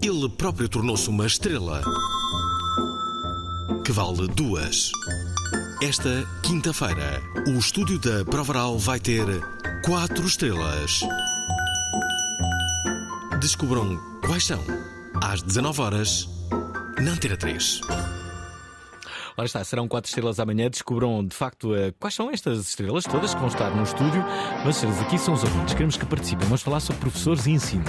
Ele 0.00 0.28
próprio 0.28 0.68
tornou-se 0.68 1.08
uma 1.08 1.26
estrela 1.26 1.82
que 3.84 3.90
vale 3.90 4.28
duas. 4.28 4.92
Esta 5.82 6.24
quinta-feira, 6.44 7.20
o 7.48 7.58
estúdio 7.58 7.98
da 7.98 8.24
Provaral 8.24 8.78
vai 8.78 9.00
ter 9.00 9.26
quatro 9.84 10.24
estrelas. 10.24 11.00
Descubram 13.40 13.98
quais 14.24 14.46
são. 14.46 14.64
Às 15.20 15.42
19 15.42 15.80
horas 15.80 16.28
na 17.02 17.10
Antena 17.10 17.36
3. 17.36 17.80
Ora 19.36 19.46
está, 19.46 19.64
serão 19.64 19.88
quatro 19.88 20.08
estrelas 20.08 20.38
amanhã. 20.38 20.70
Descubram 20.70 21.24
de 21.24 21.34
facto 21.34 21.74
eh, 21.74 21.92
quais 21.98 22.14
são 22.14 22.30
estas 22.30 22.60
estrelas 22.68 23.04
todas 23.04 23.34
que 23.34 23.40
vão 23.40 23.48
estar 23.48 23.70
no 23.70 23.82
estúdio. 23.82 24.24
Mas 24.64 24.82
aqui 25.00 25.18
são 25.18 25.34
os 25.34 25.42
ouvintes. 25.42 25.74
Queremos 25.74 25.96
que 25.96 26.06
participem. 26.06 26.46
Vamos 26.46 26.62
falar 26.62 26.80
sobre 26.80 27.00
professores 27.00 27.46
e 27.46 27.50
ensino. 27.52 27.84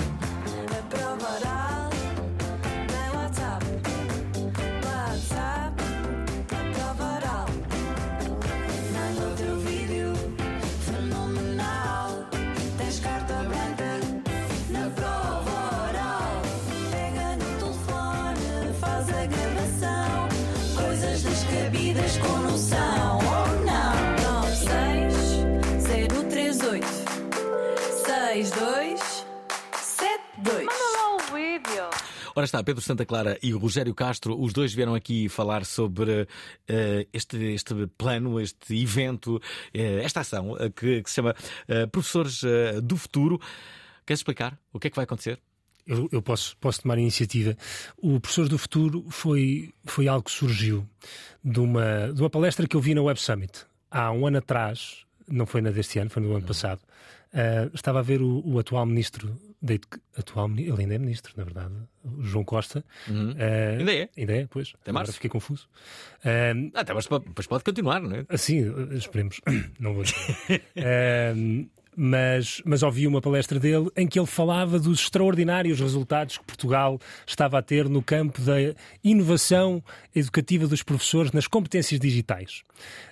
Pedro 32.66 32.82
Santa 32.82 33.06
Clara 33.06 33.38
e 33.42 33.54
o 33.54 33.58
Rogério 33.58 33.94
Castro, 33.94 34.38
os 34.40 34.52
dois 34.52 34.74
vieram 34.74 34.96
aqui 34.96 35.30
falar 35.30 35.64
sobre 35.64 36.24
uh, 36.24 36.28
este, 37.14 37.38
este 37.54 37.74
plano, 37.98 38.40
este 38.40 38.76
evento, 38.82 39.36
uh, 39.38 39.42
esta 40.04 40.22
ação 40.22 40.54
uh, 40.54 40.72
que, 40.72 41.04
que, 41.04 41.10
se 41.10 41.16
chama 41.16 41.36
Professores 41.92 42.42
do 42.84 42.98
Futuro. 42.98 43.40
Queres 44.06 44.20
explicar 44.20 44.60
o 44.74 44.80
que 44.80 44.88
é 44.88 44.90
que 44.90 44.96
vai 44.96 45.04
acontecer? 45.04 45.40
Eu, 45.86 46.10
eu, 46.12 46.22
posso, 46.22 46.58
posso 46.58 46.82
tomar 46.82 46.98
a 46.98 47.02
iniciativa. 47.02 47.56
O 47.98 48.20
Professores 48.20 48.50
do 48.50 48.58
Futuro 48.58 49.06
foi, 49.10 49.72
foi 49.84 50.08
algo 50.08 50.24
que 50.24 50.32
surgiu 50.32 50.88
de 51.44 51.60
uma, 51.60 52.12
de 52.12 52.20
uma 52.20 52.30
palestra 52.30 52.68
que 52.68 52.76
eu 52.76 52.82
vi 52.82 52.96
na 52.96 53.04
Web 53.04 53.20
Summit 53.22 53.66
há 53.92 54.12
um 54.12 54.26
ano 54.26 54.40
atrás, 54.40 55.06
não 55.28 55.46
foi 55.46 55.62
na 55.62 55.70
deste 55.70 56.00
ano, 56.00 56.10
foi 56.10 56.22
no 56.24 56.36
ano 56.36 56.46
passado. 56.46 56.82
Uh, 57.34 57.70
estava 57.74 58.00
a 58.00 58.02
ver 58.02 58.22
o, 58.22 58.42
o 58.46 58.60
atual 58.60 58.86
ministro 58.86 59.38
de, 59.66 59.82
atual, 60.16 60.50
ele 60.52 60.72
ainda 60.80 60.94
é 60.94 60.98
ministro, 60.98 61.34
na 61.36 61.44
verdade, 61.44 61.74
João 62.20 62.44
Costa. 62.44 62.86
Uhum. 63.08 63.32
Uh, 63.32 63.80
ainda 63.80 63.94
é? 63.94 64.10
Ainda 64.16 64.34
é, 64.34 64.48
pois. 64.48 64.74
Até 64.82 64.92
março. 64.92 65.10
Agora 65.10 65.14
fiquei 65.14 65.30
confuso. 65.30 65.68
Uh, 66.20 66.72
Até 66.74 66.94
mas 66.94 67.08
depois 67.08 67.48
pode 67.48 67.64
continuar, 67.64 68.00
não 68.00 68.16
é? 68.30 68.38
Sim, 68.38 68.64
esperemos. 68.94 69.42
não 69.80 69.96
vou 69.96 70.04
dizer. 70.04 70.18
uh, 70.78 71.70
mas, 71.96 72.62
mas 72.66 72.84
ouvi 72.84 73.08
uma 73.08 73.22
palestra 73.22 73.60
dele 73.60 73.90
em 73.96 74.08
que 74.08 74.20
ele 74.20 74.28
falava 74.28 74.80
dos 74.80 75.02
extraordinários 75.02 75.80
resultados 75.80 76.38
que 76.38 76.44
Portugal 76.44 77.00
estava 77.26 77.58
a 77.58 77.62
ter 77.62 77.88
no 77.88 78.02
campo 78.02 78.42
da 78.42 78.56
inovação 79.04 79.84
educativa 80.14 80.68
dos 80.68 80.84
professores 80.84 81.32
nas 81.32 81.48
competências 81.48 82.00
digitais. 82.00 82.64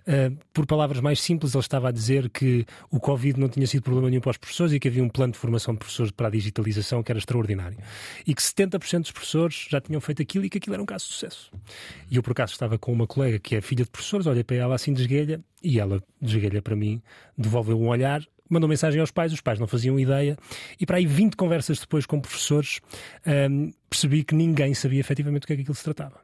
Uh, 0.02 0.38
por 0.54 0.66
palavras 0.66 1.00
mais 1.00 1.22
simples, 1.22 1.54
ele 1.54 1.62
estava 1.62 1.90
a 1.90 1.92
dizer 1.92 2.30
que 2.30 2.66
o 2.92 3.00
Covid 3.00 3.40
não 3.40 3.48
tinha 3.48 3.66
sido 3.66 3.84
problema 3.84 4.10
nenhum 4.10 4.22
para 4.22 4.32
os 4.32 4.38
professores 4.38 4.74
e 4.74 4.80
que 4.80 4.88
havia 4.88 5.04
um 5.04 5.10
plano 5.10 5.34
de 5.34 5.40
formação 5.40 5.74
de 5.74 5.80
professores 5.80 6.12
para 6.12 6.28
a 6.28 6.32
digitalização 6.32 7.02
que 7.02 7.12
era 7.12 7.20
extraordinário. 7.20 7.78
E 8.28 8.36
que 8.36 8.42
70% 8.42 9.02
dos 9.02 9.12
professores 9.12 9.68
já 9.70 9.80
tinham 9.80 10.02
feito 10.02 10.22
aquilo 10.22 10.46
e 10.46 10.50
que 10.50 10.58
aquilo 10.58 10.74
era 10.74 10.84
um 10.84 10.86
caso 10.86 11.06
de 11.06 11.14
sucesso. 11.14 11.52
E 12.12 12.18
eu, 12.18 12.24
por 12.24 12.32
acaso, 12.32 12.52
estava 12.52 12.78
com 12.78 12.92
uma 12.92 13.08
colega 13.08 13.40
que 13.40 13.56
é 13.56 13.62
filha 13.62 13.86
de 13.86 13.90
professores, 13.90 14.28
olha 14.28 14.44
para 14.44 14.58
ela 14.58 14.76
assim 14.76 14.94
desguelha 14.94 15.42
e 15.64 15.80
ela 15.80 16.04
desguelha 16.22 16.62
para 16.62 16.76
mim, 16.76 17.02
devolveu 17.38 17.80
um 17.80 17.88
olhar 17.88 18.22
mandou 18.50 18.70
mensagem 18.70 19.00
aos 19.00 19.12
pais, 19.12 19.34
os 19.34 19.42
pais 19.42 19.60
não 19.60 19.68
faziam 19.68 20.00
ideia, 20.00 20.38
e 20.80 20.86
para 20.86 20.98
aí 20.98 21.06
20 21.06 21.36
conversas 21.36 21.80
depois 21.80 22.06
com 22.06 22.20
professores 22.20 22.80
um, 23.50 23.72
percebi 23.90 24.24
que 24.24 24.36
ninguém 24.36 24.74
sabia 24.74 25.00
efetivamente 25.00 25.42
do 25.42 25.48
que 25.48 25.54
é 25.54 25.56
que 25.56 25.62
aquilo 25.62 25.76
se 25.76 25.84
tratava. 25.84 26.20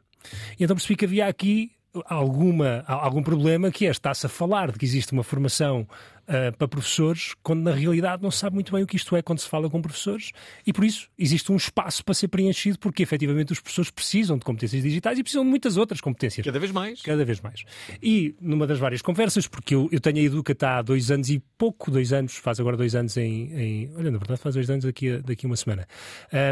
E 0.60 0.64
então 0.64 0.76
percebi 0.76 0.96
que 0.96 1.06
havia 1.06 1.28
aqui 1.28 1.72
alguma, 2.06 2.84
algum 2.88 3.24
problema 3.24 3.72
que 3.72 3.88
é 3.88 3.90
está-se 3.90 4.26
a 4.26 4.30
falar 4.30 4.72
de 4.72 4.78
que 4.78 4.86
existe 4.86 5.12
uma 5.14 5.24
formação 5.24 5.88
uh, 6.30 6.56
para 6.58 6.68
professores, 6.68 7.36
quando 7.42 7.62
na 7.62 7.74
realidade 7.74 8.22
não 8.22 8.32
se 8.32 8.38
sabe 8.38 8.54
muito 8.54 8.72
bem 8.72 8.84
o 8.84 8.88
que 8.88 8.96
isto 8.96 9.16
é 9.16 9.22
quando 9.22 9.40
se 9.40 9.50
fala 9.50 9.70
com 9.70 9.82
professores, 9.82 10.32
e 10.66 10.72
por 10.72 10.86
isso 10.86 11.10
existe 11.18 11.52
um 11.52 11.56
espaço 11.56 12.06
para 12.06 12.14
ser 12.14 12.28
preenchido, 12.28 12.78
porque 12.80 13.04
efetivamente 13.04 13.52
os 13.52 13.60
professores 13.60 13.90
precisam 13.90 14.38
de 14.38 14.46
competências 14.46 14.84
digitais 14.84 15.18
e 15.18 15.24
precisam 15.24 15.44
de 15.44 15.50
muitas 15.50 15.76
outras 15.76 16.00
competências. 16.00 16.46
Cada 16.46 16.60
vez 16.60 16.72
mais. 16.72 17.02
Cada 17.02 17.26
vez 17.26 17.42
mais. 17.42 17.64
E 18.02 18.36
numa 18.40 18.68
das 18.68 18.80
várias 18.80 19.02
conversas, 19.02 19.48
porque 19.48 19.76
eu, 19.76 19.90
eu 19.92 20.00
tenho 20.00 20.18
a 20.18 20.22
Educata 20.22 20.78
há 20.78 20.82
dois 20.82 21.10
anos 21.12 21.30
e 21.30 21.42
pouco, 21.58 21.90
dois 21.92 22.14
anos, 22.14 22.36
faz 22.36 22.60
agora 22.60 22.78
dois 22.78 22.96
anos 22.96 23.18
em. 23.18 23.52
em 23.54 23.92
olha, 23.96 24.12
na 24.12 24.18
verdade, 24.18 24.40
faz 24.40 24.56
dois 24.56 24.70
anos 24.70 24.86
daqui 24.86 25.12
a, 25.12 25.18
daqui 25.20 25.46
a 25.46 25.50
uma 25.50 25.56
semana. 25.56 25.88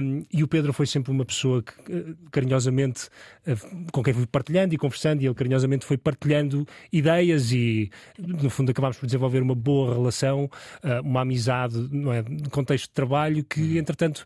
Um, 0.04 0.26
e 0.34 0.44
o 0.44 0.48
Pedro 0.48 0.74
foi 0.74 0.86
sempre 0.86 1.12
uma 1.12 1.26
pessoa 1.26 1.62
que 1.62 1.74
eh, 1.90 2.14
carinhosamente, 2.32 3.08
uh, 3.48 3.92
com 3.92 4.04
quem 4.04 4.14
fui 4.14 4.26
partilhando 4.26 4.74
e 4.74 4.78
conversando, 4.78 5.22
e 5.22 5.26
ele 5.26 5.36
carinhosamente 5.36 5.86
foi 5.86 5.98
partilhando 5.98 6.66
ideias 6.92 7.52
e, 7.52 7.90
no 8.18 8.50
fundo, 8.50 8.72
acabámos 8.72 8.98
por 8.98 9.06
desenvolver 9.06 9.42
uma 9.42 9.56
boa 9.68 9.94
relação, 9.94 10.46
uh, 10.46 11.02
uma 11.04 11.22
amizade, 11.22 11.78
não 11.92 12.14
é? 12.14 12.22
No 12.22 12.50
contexto 12.50 12.86
de 12.86 12.94
trabalho, 12.94 13.44
que, 13.44 13.78
entretanto, 13.78 14.26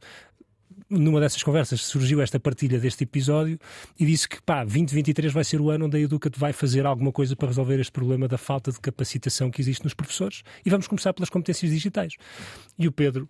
numa 0.89 1.19
dessas 1.21 1.41
conversas 1.41 1.81
surgiu 1.81 2.21
esta 2.21 2.39
partilha 2.39 2.77
deste 2.77 3.05
episódio 3.05 3.57
e 3.97 4.05
disse 4.05 4.27
que 4.27 4.41
pá, 4.41 4.63
2023 4.63 5.31
vai 5.31 5.43
ser 5.43 5.61
o 5.61 5.69
ano 5.69 5.85
onde 5.85 5.97
a 5.97 5.99
Educat 5.99 6.37
vai 6.37 6.51
fazer 6.51 6.85
alguma 6.85 7.11
coisa 7.11 7.35
para 7.35 7.47
resolver 7.47 7.79
este 7.79 7.91
problema 7.91 8.27
da 8.27 8.37
falta 8.37 8.71
de 8.71 8.79
capacitação 8.79 9.49
que 9.49 9.61
existe 9.61 9.83
nos 9.83 9.93
professores 9.93 10.43
e 10.65 10.69
vamos 10.69 10.87
começar 10.87 11.13
pelas 11.13 11.29
competências 11.29 11.71
digitais. 11.71 12.15
E 12.77 12.87
o 12.87 12.91
Pedro, 12.91 13.27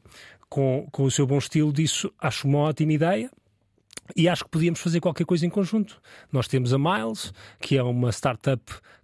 com, 0.49 0.87
com 0.91 1.03
o 1.03 1.11
seu 1.11 1.27
bom 1.27 1.37
estilo, 1.37 1.71
disse: 1.71 2.09
Acho 2.19 2.47
uma 2.47 2.59
ótima 2.59 2.93
ideia. 2.93 3.29
E 4.15 4.27
acho 4.27 4.43
que 4.43 4.49
podíamos 4.49 4.81
fazer 4.81 4.99
qualquer 4.99 5.25
coisa 5.25 5.45
em 5.45 5.49
conjunto. 5.49 6.01
Nós 6.31 6.47
temos 6.47 6.73
a 6.73 6.77
Miles, 6.77 7.31
que 7.61 7.77
é 7.77 7.83
uma 7.83 8.11
startup 8.11 8.61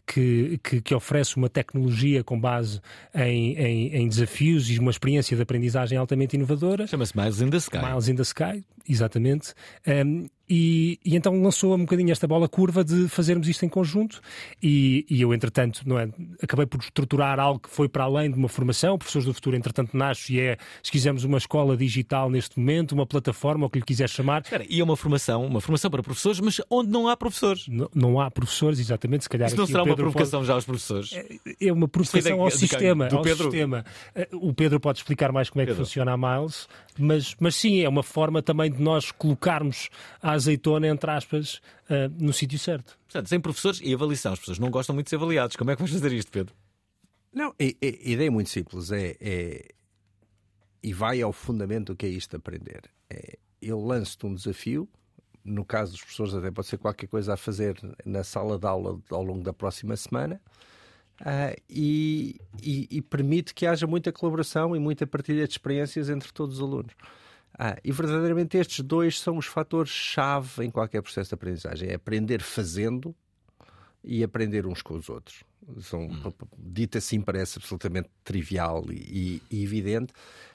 que, 0.07 0.59
que, 0.63 0.81
que, 0.81 0.95
oferece 0.95 1.35
uma 1.35 1.49
tecnologia 1.49 2.23
com 2.23 2.39
base 2.39 2.79
em, 3.13 3.53
em, 3.57 3.95
em, 3.95 4.07
desafios 4.07 4.69
e 4.71 4.79
uma 4.79 4.89
experiência 4.89 5.35
de 5.35 5.43
aprendizagem 5.43 5.97
altamente 5.97 6.37
inovadora. 6.37 6.87
Chama-se 6.87 7.15
Miles 7.15 7.41
in 7.41 7.49
the 7.49 7.57
Sky. 7.57 7.77
Miles 7.77 8.07
in 8.07 8.15
the 8.15 8.23
Sky, 8.23 8.63
exatamente. 8.87 9.53
Um, 9.85 10.27
e, 10.49 10.99
e, 11.03 11.15
então 11.15 11.41
lançou 11.41 11.75
um 11.75 11.79
bocadinho 11.79 12.11
esta 12.11 12.27
bola 12.27 12.47
curva 12.47 12.83
de 12.83 13.07
fazermos 13.09 13.47
isto 13.47 13.65
em 13.65 13.69
conjunto 13.69 14.21
e, 14.61 15.05
e, 15.09 15.21
eu, 15.21 15.33
entretanto, 15.33 15.81
não 15.85 15.99
é, 15.99 16.09
acabei 16.41 16.65
por 16.65 16.79
estruturar 16.79 17.39
algo 17.39 17.59
que 17.59 17.69
foi 17.69 17.89
para 17.89 18.05
além 18.05 18.31
de 18.31 18.37
uma 18.37 18.47
formação. 18.47 18.97
Professores 18.97 19.25
do 19.25 19.33
Futuro, 19.33 19.55
entretanto, 19.55 19.95
nasce 19.95 20.35
e 20.35 20.39
é, 20.39 20.57
se 20.81 20.91
quisermos, 20.91 21.23
uma 21.23 21.37
escola 21.37 21.75
digital 21.75 22.29
neste 22.29 22.57
momento, 22.59 22.93
uma 22.93 23.05
plataforma, 23.05 23.65
o 23.65 23.69
que 23.69 23.79
lhe 23.79 23.85
quiser 23.85 24.09
chamar. 24.09 24.41
Espera, 24.41 24.65
e 24.69 24.79
é 24.79 24.83
uma 24.83 24.95
formação, 24.95 25.45
uma 25.45 25.59
formação 25.59 25.91
para 25.91 26.01
professores, 26.01 26.39
mas 26.39 26.61
onde 26.69 26.89
não 26.89 27.07
há 27.07 27.17
professores. 27.17 27.67
Não, 27.67 27.89
não 27.93 28.21
há 28.21 28.31
professores, 28.31 28.79
exatamente, 28.79 29.23
se 29.23 29.29
calhar. 29.29 29.47
Isso 29.47 29.57
não 29.57 29.67
será 29.67 29.83
uma 29.83 29.95
provocação 29.95 30.39
pode... 30.39 30.47
já 30.47 30.53
aos 30.53 30.65
professores? 30.65 31.13
É, 31.13 31.67
é 31.67 31.73
uma 31.73 31.87
provocação 31.87 32.41
ao, 32.41 32.51
sistema, 32.51 33.09
ao 33.11 33.21
Pedro... 33.21 33.43
sistema. 33.43 33.85
Eh, 34.15 34.27
o 34.33 34.53
Pedro 34.53 34.79
pode 34.79 34.99
explicar 34.99 35.31
mais 35.31 35.49
como 35.49 35.61
é 35.61 35.65
que 35.65 35.71
Pedro. 35.71 35.85
funciona 35.85 36.13
a 36.13 36.17
Miles, 36.17 36.67
mas, 36.99 37.35
mas 37.39 37.55
sim, 37.55 37.81
é 37.81 37.89
uma 37.89 38.03
forma 38.03 38.41
também 38.41 38.71
de 38.71 38.81
nós 38.81 39.11
colocarmos 39.11 39.89
a 40.21 40.31
azeitona, 40.31 40.87
entre 40.87 41.09
aspas, 41.09 41.55
uh, 41.89 42.11
no 42.19 42.33
sítio 42.33 42.59
certo. 42.59 42.97
Portanto, 43.05 43.29
sem 43.29 43.39
professores 43.39 43.79
e 43.83 43.93
avaliação. 43.93 44.33
As 44.33 44.39
pessoas 44.39 44.59
não 44.59 44.69
gostam 44.69 44.93
muito 44.93 45.07
de 45.07 45.11
ser 45.11 45.15
avaliados. 45.15 45.55
Como 45.55 45.71
é 45.71 45.75
que 45.75 45.81
vais 45.81 45.91
fazer 45.91 46.11
isto, 46.13 46.31
Pedro? 46.31 46.53
Não, 47.33 47.49
a, 47.49 47.53
a 47.63 48.11
ideia 48.11 48.27
é 48.27 48.29
muito 48.29 48.49
simples. 48.49 48.91
É, 48.91 49.15
é, 49.19 49.67
e 50.81 50.93
vai 50.93 51.21
ao 51.21 51.31
fundamento 51.33 51.93
do 51.93 51.95
que 51.95 52.05
é 52.05 52.09
isto 52.09 52.31
de 52.31 52.37
aprender. 52.37 52.83
É, 53.09 53.37
eu 53.61 53.79
lanço-te 53.79 54.25
um 54.25 54.33
desafio. 54.33 54.87
No 55.43 55.63
caso 55.63 55.93
dos 55.93 56.01
professores, 56.01 56.33
até 56.33 56.51
pode 56.51 56.67
ser 56.67 56.77
qualquer 56.77 57.07
coisa 57.07 57.33
a 57.33 57.37
fazer 57.37 57.77
na 58.05 58.23
sala 58.23 58.59
de 58.59 58.67
aula 58.67 58.99
ao 59.09 59.23
longo 59.23 59.43
da 59.43 59.53
próxima 59.53 59.95
semana. 59.95 60.41
Uh, 61.21 61.59
e, 61.67 62.39
e, 62.61 62.87
e, 62.91 63.01
permite 63.01 63.51
que 63.51 63.65
haja 63.65 63.87
muita 63.87 64.11
colaboração 64.11 64.75
e 64.75 64.79
muita 64.79 65.07
partilha 65.07 65.47
de 65.47 65.51
experiências 65.51 66.09
entre 66.09 66.31
todos 66.31 66.57
os 66.57 66.61
alunos. 66.61 66.93
Ah, 67.57 67.75
e 67.83 67.91
verdadeiramente 67.91 68.55
estes 68.55 68.85
dois 68.85 69.19
são 69.19 69.35
os 69.37 69.47
fatores-chave 69.47 70.63
em 70.63 70.69
qualquer 70.69 71.01
processo 71.01 71.29
de 71.29 71.33
aprendizagem: 71.33 71.89
é 71.89 71.95
aprender 71.95 72.41
fazendo 72.41 73.15
e 74.03 74.23
aprender 74.23 74.67
uns 74.67 74.83
com 74.83 74.93
os 74.93 75.09
outros. 75.09 75.43
São, 75.81 76.03
hum. 76.03 76.33
Dito 76.55 76.99
assim, 76.99 77.19
parece 77.19 77.57
absolutamente 77.57 78.09
trivial 78.23 78.85
e, 78.91 79.41
e, 79.49 79.63
evidente, 79.63 80.13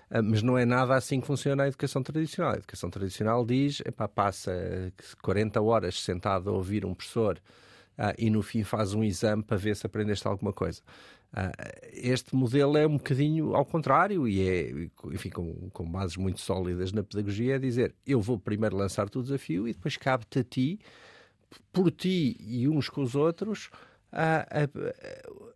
ah, 0.08 0.22
mas 0.22 0.42
não 0.42 0.56
é 0.56 0.64
nada 0.64 0.94
assim 0.94 1.20
que 1.20 1.26
funciona 1.26 1.64
a 1.64 1.68
educação 1.68 2.04
tradicional. 2.04 2.52
A 2.52 2.58
educação 2.58 2.88
tradicional 2.88 3.44
diz: 3.44 3.80
epá, 3.80 4.06
passa 4.06 4.92
40 5.22 5.60
horas 5.60 6.00
sentado 6.00 6.50
a 6.50 6.52
ouvir 6.52 6.86
um 6.86 6.94
professor 6.94 7.40
ah, 7.96 8.14
e 8.18 8.30
no 8.30 8.42
fim 8.42 8.62
faz 8.62 8.94
um 8.94 9.04
exame 9.04 9.42
para 9.42 9.56
ver 9.56 9.76
se 9.76 9.86
aprendeste 9.86 10.26
alguma 10.26 10.52
coisa. 10.52 10.80
Uh, 11.32 11.50
este 11.94 12.34
modelo 12.36 12.76
é 12.76 12.86
um 12.86 12.98
bocadinho 12.98 13.54
ao 13.54 13.64
contrário 13.64 14.28
e 14.28 14.46
é, 14.46 14.70
enfim, 15.10 15.30
com, 15.30 15.70
com 15.70 15.90
bases 15.90 16.16
muito 16.18 16.40
sólidas 16.40 16.92
na 16.92 17.02
pedagogia, 17.02 17.56
é 17.56 17.58
dizer 17.58 17.94
eu 18.06 18.20
vou 18.20 18.38
primeiro 18.38 18.76
lançar-te 18.76 19.18
o 19.18 19.22
desafio 19.22 19.66
e 19.66 19.72
depois 19.72 19.96
cabe-te 19.96 20.40
a 20.40 20.44
ti, 20.44 20.78
por 21.72 21.90
ti 21.90 22.36
e 22.38 22.68
uns 22.68 22.90
com 22.90 23.02
os 23.02 23.14
outros, 23.14 23.70
a, 24.10 24.40
a, 24.40 24.64
a, 24.64 25.51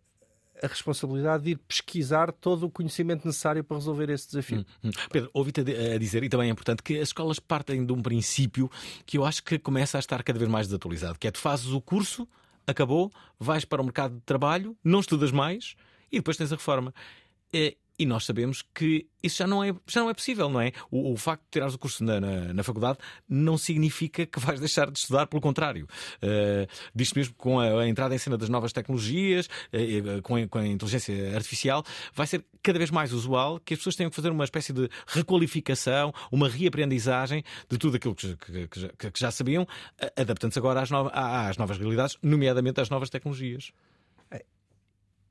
responsabilidade 0.65 1.43
de 1.43 1.51
ir 1.51 1.57
pesquisar 1.57 2.31
todo 2.31 2.65
o 2.65 2.69
conhecimento 2.71 3.25
necessário 3.27 3.63
para 3.63 3.77
resolver 3.77 4.09
esse 4.09 4.27
desafio. 4.27 4.65
Hum, 4.83 4.89
hum. 4.89 4.91
Pedro, 5.11 5.29
ouvi-te 5.33 5.61
a 5.61 5.97
dizer, 5.97 6.23
e 6.23 6.29
também 6.29 6.49
é 6.49 6.51
importante, 6.51 6.81
que 6.81 6.95
as 6.95 7.09
escolas 7.09 7.37
partem 7.39 7.85
de 7.85 7.93
um 7.93 8.01
princípio 8.01 8.71
que 9.05 9.17
eu 9.17 9.25
acho 9.25 9.43
que 9.43 9.59
começa 9.59 9.97
a 9.97 9.99
estar 9.99 10.23
cada 10.23 10.39
vez 10.39 10.49
mais 10.49 10.67
desatualizado, 10.67 11.19
que 11.19 11.27
é 11.27 11.31
tu 11.31 11.39
fazes 11.39 11.67
o 11.67 11.79
curso 11.79 12.27
acabou, 12.67 13.09
vais 13.39 13.63
para 13.63 13.81
o 13.81 13.85
mercado 13.85 14.15
de 14.15 14.21
trabalho, 14.21 14.77
não 14.83 14.99
estudas 14.99 15.31
mais 15.31 15.75
e 16.11 16.17
depois 16.17 16.35
tens 16.35 16.51
a 16.51 16.55
reforma. 16.55 16.93
E 17.99 18.05
nós 18.05 18.25
sabemos 18.25 18.63
que 18.75 19.07
isso 19.23 19.37
já 19.37 19.47
não 19.47 19.63
é, 19.63 19.73
já 19.87 20.01
não 20.01 20.09
é 20.09 20.13
possível, 20.13 20.49
não 20.49 20.61
é? 20.61 20.71
O, 20.91 21.13
o 21.13 21.17
facto 21.17 21.43
de 21.43 21.49
tirares 21.51 21.73
o 21.73 21.79
curso 21.79 22.03
na, 22.03 22.19
na, 22.19 22.53
na, 22.53 22.63
faculdade 22.63 22.99
não 23.27 23.57
significa 23.57 24.25
que 24.25 24.39
vais 24.39 24.59
deixar 24.59 24.91
de 24.91 24.99
estudar, 24.99 25.25
pelo 25.25 25.41
contrário. 25.41 25.87
Uh, 26.21 26.67
Diz-se 26.93 27.15
mesmo 27.17 27.33
que 27.33 27.39
com 27.39 27.59
a, 27.59 27.81
a, 27.81 27.87
entrada 27.87 28.13
em 28.13 28.17
cena 28.19 28.37
das 28.37 28.49
novas 28.49 28.71
tecnologias, 28.71 29.47
uh, 29.47 30.21
com, 30.21 30.35
a, 30.35 30.47
com, 30.47 30.59
a, 30.59 30.67
inteligência 30.67 31.35
artificial, 31.35 31.83
vai 32.13 32.27
ser 32.27 32.45
cada 32.61 32.77
vez 32.77 32.91
mais 32.91 33.11
usual 33.11 33.59
que 33.59 33.73
as 33.73 33.79
pessoas 33.79 33.95
tenham 33.95 34.09
que 34.11 34.15
fazer 34.15 34.29
uma 34.29 34.43
espécie 34.43 34.71
de 34.71 34.87
requalificação, 35.07 36.13
uma 36.31 36.47
reaprendizagem 36.47 37.43
de 37.67 37.77
tudo 37.79 37.97
aquilo 37.97 38.13
que, 38.13 38.35
que, 38.35 38.67
que, 38.67 39.11
que 39.11 39.19
já 39.19 39.31
sabiam, 39.31 39.67
adaptando-se 40.15 40.59
agora 40.59 40.81
às, 40.81 40.91
no, 40.91 41.09
às 41.11 41.57
novas 41.57 41.77
realidades, 41.77 42.17
nomeadamente 42.21 42.79
às 42.79 42.89
novas 42.89 43.09
tecnologias. 43.09 43.71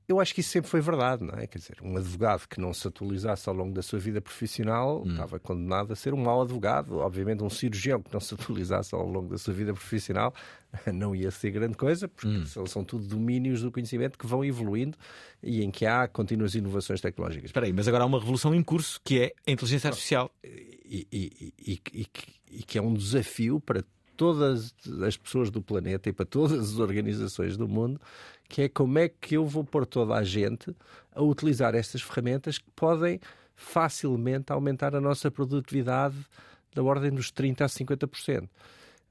Eu 0.09 0.21
acho 0.21 0.33
que 0.33 0.41
isso 0.41 0.51
sempre 0.51 0.71
foi 0.71 0.81
verdade, 0.81 1.25
não 1.25 1.35
é? 1.35 1.49
Quer 1.49 1.59
dizer, 1.59 1.79
um 1.83 1.97
advogado 1.97 2.47
que 2.47 2.61
não 2.61 2.73
se 2.73 2.87
atualizasse 2.87 3.49
ao 3.49 3.55
longo 3.55 3.75
da 3.75 3.83
sua 3.83 3.99
vida 3.99 4.21
profissional 4.21 5.03
hum. 5.05 5.11
estava 5.11 5.41
condenado 5.41 5.93
a 5.93 5.97
ser 5.97 6.15
um 6.15 6.23
mau 6.23 6.43
advogado. 6.43 6.99
Obviamente, 6.99 7.43
um 7.43 7.51
cirurgião 7.51 8.01
que 8.01 8.13
não 8.13 8.21
se 8.21 8.35
atualizasse 8.35 8.95
ao 8.95 9.05
longo 9.05 9.29
da 9.29 9.39
sua 9.39 9.53
vida 9.53 9.73
profissional 9.73 10.33
não 10.95 11.15
ia 11.15 11.31
ser 11.33 11.51
grande 11.51 11.77
coisa, 11.77 12.07
porque 12.07 12.29
hum. 12.29 12.67
são 12.67 12.85
tudo 12.85 13.05
domínios 13.05 13.63
do 13.63 13.73
conhecimento 13.73 14.17
que 14.17 14.27
vão 14.27 14.45
evoluindo 14.45 14.97
e 15.43 15.65
em 15.65 15.73
que 15.73 15.85
há 15.85 16.07
contínuas 16.07 16.55
inovações 16.55 17.01
tecnológicas. 17.01 17.47
Espera 17.47 17.67
aí, 17.67 17.73
mas 17.73 17.89
agora 17.89 18.05
há 18.05 18.07
uma 18.07 18.21
revolução 18.21 18.55
em 18.55 18.63
curso 18.63 19.01
que 19.03 19.21
é 19.21 19.33
a 19.45 19.51
inteligência 19.51 19.89
artificial. 19.89 20.31
E, 20.45 21.07
e, 21.13 21.53
e, 21.59 22.07
e 22.49 22.63
que 22.63 22.79
é 22.79 22.83
um 22.83 22.95
desafio 22.95 23.61
para 23.61 23.83
todas 24.17 24.75
as 25.05 25.17
pessoas 25.17 25.51
do 25.51 25.61
planeta 25.61 26.09
e 26.09 26.13
para 26.13 26.25
todas 26.25 26.73
as 26.73 26.79
organizações 26.79 27.57
do 27.57 27.69
mundo 27.69 28.01
que 28.49 28.63
é 28.63 28.69
como 28.69 28.99
é 28.99 29.09
que 29.09 29.37
eu 29.37 29.45
vou 29.45 29.65
pôr 29.65 29.87
toda 29.87 30.15
a 30.15 30.25
gente 30.25 30.75
a 31.15 31.23
utilizar 31.23 31.75
estas 31.75 32.03
ferramentas 32.03 32.59
que 32.59 32.71
podem 32.75 33.21
facilmente 33.55 34.53
aumentar 34.53 34.95
a 34.95 35.01
nossa 35.01 35.31
produtividade 35.31 36.17
da 36.75 36.83
ordem 36.83 37.11
dos 37.11 37.33
30% 37.33 37.63
a 37.63 37.67
50%. 37.67 38.49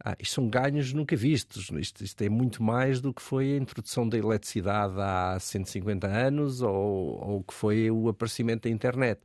Ah, 0.04 0.16
isto 0.20 0.36
são 0.36 0.50
ganhos 0.50 0.94
nunca 0.94 1.16
vistos. 1.16 1.70
Isto, 1.72 2.04
isto, 2.04 2.22
é 2.22 2.30
muito 2.30 2.62
mais 2.62 3.02
do 3.02 3.14
que 3.14 3.22
foi 3.22 3.54
a 3.54 3.58
introdução 3.58 4.08
da 4.08 4.18
eletricidade 4.18 4.94
há 5.00 5.38
150 5.40 6.06
anos 6.06 6.62
ou 6.62 7.38
o 7.40 7.44
que 7.44 7.54
foi 7.54 7.90
o 7.90 8.10
aparecimento 8.10 8.64
da 8.64 8.70
internet. 8.70 9.22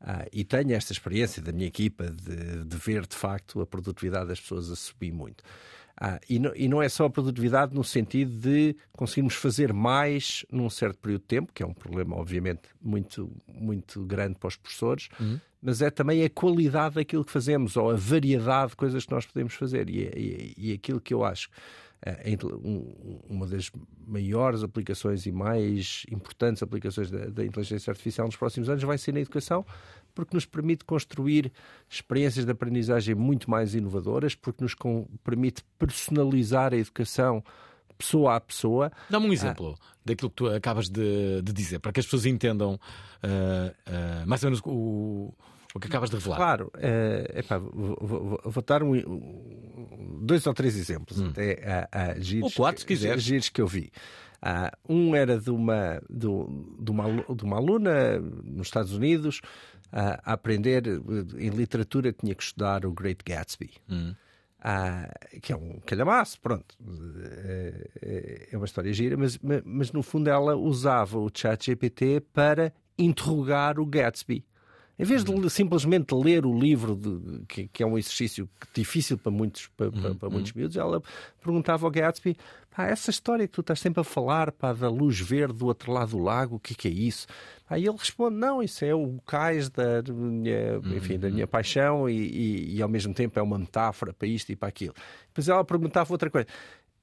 Ah, 0.00 0.26
e 0.32 0.44
tenho 0.44 0.72
esta 0.72 0.92
experiência 0.92 1.42
da 1.42 1.52
minha 1.52 1.66
equipa 1.66 2.10
de, 2.10 2.64
de 2.64 2.76
ver 2.76 3.06
de 3.06 3.14
facto 3.14 3.60
a 3.60 3.66
produtividade 3.66 4.28
das 4.28 4.40
pessoas 4.40 4.70
a 4.70 4.76
subir 4.76 5.12
muito. 5.12 5.44
Ah, 5.96 6.18
e, 6.28 6.38
não, 6.38 6.52
e, 6.56 6.68
não, 6.68 6.82
é 6.82 6.88
só 6.88 7.04
a 7.04 7.10
produtividade 7.10 7.74
no 7.74 7.84
sentido 7.84 8.36
de 8.36 8.76
conseguirmos 8.92 9.34
fazer 9.34 9.72
mais 9.72 10.44
num 10.50 10.68
certo 10.68 10.98
período 10.98 11.20
de 11.20 11.26
tempo, 11.26 11.52
que 11.52 11.62
é 11.62 11.66
um 11.66 11.72
problema, 11.72 12.16
obviamente, 12.16 12.62
muito, 12.82 13.30
muito 13.46 14.04
grande 14.04 14.36
para 14.38 14.48
os 14.48 14.56
professores, 14.56 15.08
uhum. 15.20 15.38
mas 15.62 15.80
é 15.80 15.90
também 15.90 16.24
a 16.24 16.30
qualidade 16.30 16.96
daquilo 16.96 17.24
que 17.24 17.30
fazemos 17.30 17.76
ou 17.76 17.90
a 17.90 17.94
variedade 17.94 18.70
de 18.70 18.76
coisas 18.76 19.04
que 19.04 19.12
nós 19.12 19.24
podemos 19.24 19.54
fazer. 19.54 19.88
E, 19.88 20.02
e, 20.16 20.54
e 20.70 20.72
aquilo 20.72 21.00
que 21.00 21.14
eu 21.14 21.24
acho 21.24 21.48
é, 22.04 22.36
uma 23.30 23.46
das 23.46 23.70
maiores 24.06 24.62
aplicações 24.62 25.24
e 25.24 25.32
mais 25.32 26.04
importantes 26.10 26.62
aplicações 26.62 27.10
da, 27.10 27.26
da, 27.26 27.44
inteligência 27.44 27.90
artificial 27.90 28.26
nos 28.26 28.36
próximos 28.36 28.68
anos 28.68 28.82
vai 28.82 28.98
ser 28.98 29.12
na 29.12 29.20
educação, 29.20 29.64
porque 30.14 30.34
nos 30.36 30.46
permite 30.46 30.84
construir 30.84 31.52
experiências 31.88 32.44
de 32.44 32.50
aprendizagem 32.52 33.14
muito 33.14 33.50
mais 33.50 33.74
inovadoras, 33.74 34.34
porque 34.34 34.62
nos 34.62 34.74
permite 35.22 35.62
personalizar 35.78 36.72
a 36.72 36.76
educação 36.76 37.42
pessoa 37.96 38.34
a 38.36 38.40
pessoa. 38.40 38.90
Dá-me 39.08 39.28
um 39.28 39.32
exemplo 39.32 39.76
daquilo 40.04 40.28
que 40.28 40.36
tu 40.36 40.46
acabas 40.48 40.88
de, 40.88 41.40
de 41.42 41.52
dizer, 41.52 41.78
para 41.78 41.92
que 41.92 42.00
as 42.00 42.06
pessoas 42.06 42.26
entendam 42.26 42.78
ah, 43.22 43.72
ah, 43.86 44.24
mais 44.26 44.42
ou 44.42 44.50
menos 44.50 44.60
o, 44.66 45.32
o 45.74 45.80
que 45.80 45.86
acabas 45.86 46.10
de 46.10 46.16
revelar. 46.16 46.36
Claro, 46.36 46.70
eh, 46.76 47.34
epá, 47.38 47.58
vou, 47.58 47.96
vou- 48.00 48.40
vou 48.44 48.64
dar 48.66 48.82
um- 48.82 50.18
dois 50.22 50.46
ou 50.46 50.54
três 50.54 50.76
exemplos, 50.76 51.20
até 51.20 51.88
a, 51.92 52.18
giros, 52.20 52.50
Ou 52.50 52.56
quatro, 52.56 52.80
se 52.80 52.86
que- 52.86 52.94
quiseres. 52.94 53.22
giros 53.22 53.48
que 53.48 53.60
eu 53.60 53.66
vi. 53.66 53.90
Ah, 54.42 54.70
um 54.88 55.14
era 55.14 55.38
de 55.38 55.50
uma, 55.50 56.02
do- 56.10 56.76
de, 56.78 56.90
uma, 56.90 57.04
de 57.34 57.44
uma 57.44 57.56
aluna 57.56 58.18
nos 58.18 58.66
Estados 58.66 58.92
Unidos 58.92 59.40
ah, 59.42 59.73
a 59.96 60.32
aprender 60.32 60.82
eh, 60.86 61.44
em 61.46 61.50
literatura 61.50 62.12
tinha 62.12 62.34
que 62.34 62.42
estudar 62.42 62.84
o 62.84 62.92
Great 62.92 63.22
Gatsby. 63.24 63.70
Ah, 64.66 65.08
que 65.42 65.52
é 65.52 65.56
um 65.56 65.78
calhamaço, 65.86 66.40
pronto. 66.40 66.74
Eh, 68.02 68.48
É 68.52 68.56
uma 68.56 68.66
história 68.66 68.92
gira, 68.92 69.16
mas, 69.16 69.38
ma- 69.38 69.62
mas 69.64 69.92
no 69.92 70.02
fundo 70.02 70.28
ela 70.28 70.56
usava 70.56 71.18
o 71.18 71.30
chat 71.32 71.66
GPT 71.66 72.20
para 72.32 72.72
interrogar 72.98 73.78
o 73.78 73.86
Gatsby. 73.86 74.44
Em 74.96 75.04
vez 75.04 75.24
de 75.24 75.32
le- 75.34 75.50
simplesmente 75.50 76.14
ler 76.14 76.46
o 76.46 76.56
livro, 76.56 76.94
de- 76.94 77.44
que, 77.46 77.66
que 77.68 77.82
é 77.82 77.86
um 77.86 77.98
exercício 77.98 78.48
difícil 78.72 79.18
para 79.18 79.32
muitos, 79.32 79.66
para, 79.76 79.90
para- 79.90 80.14
para 80.14 80.30
muitos 80.30 80.52
miúdos, 80.52 80.76
ela 80.76 81.02
perguntava 81.42 81.84
ao 81.84 81.90
Gatsby: 81.90 82.36
pá, 82.74 82.86
essa 82.86 83.10
história 83.10 83.46
que 83.48 83.52
tu 83.54 83.60
estás 83.60 83.80
sempre 83.80 84.00
a 84.00 84.04
falar 84.04 84.52
pá, 84.52 84.72
da 84.72 84.88
luz 84.88 85.18
verde 85.18 85.54
do 85.58 85.66
outro 85.66 85.90
lado 85.90 86.10
do 86.10 86.18
lago, 86.18 86.56
o 86.56 86.60
que 86.60 86.74
é 86.74 86.76
que 86.76 86.88
é 86.88 86.90
isso? 86.92 87.26
Aí 87.68 87.84
ele 87.86 87.96
responde: 87.96 88.36
não, 88.36 88.62
isso 88.62 88.84
é 88.84 88.94
o 88.94 89.18
cais 89.26 89.68
da 89.68 90.00
minha, 90.12 90.76
enfim, 90.96 91.18
da 91.18 91.28
minha 91.28 91.46
paixão 91.46 92.08
e, 92.08 92.14
e- 92.16 92.76
e 92.76 92.82
ao 92.82 92.88
mesmo 92.88 93.12
tempo 93.12 93.36
é 93.38 93.42
uma 93.42 93.58
metáfora 93.58 94.12
para 94.12 94.28
isto 94.28 94.50
e 94.52 94.56
para 94.56 94.68
aquilo. 94.68 94.94
Depois 95.28 95.48
ela 95.48 95.64
perguntava 95.64 96.12
outra 96.12 96.30
coisa. 96.30 96.46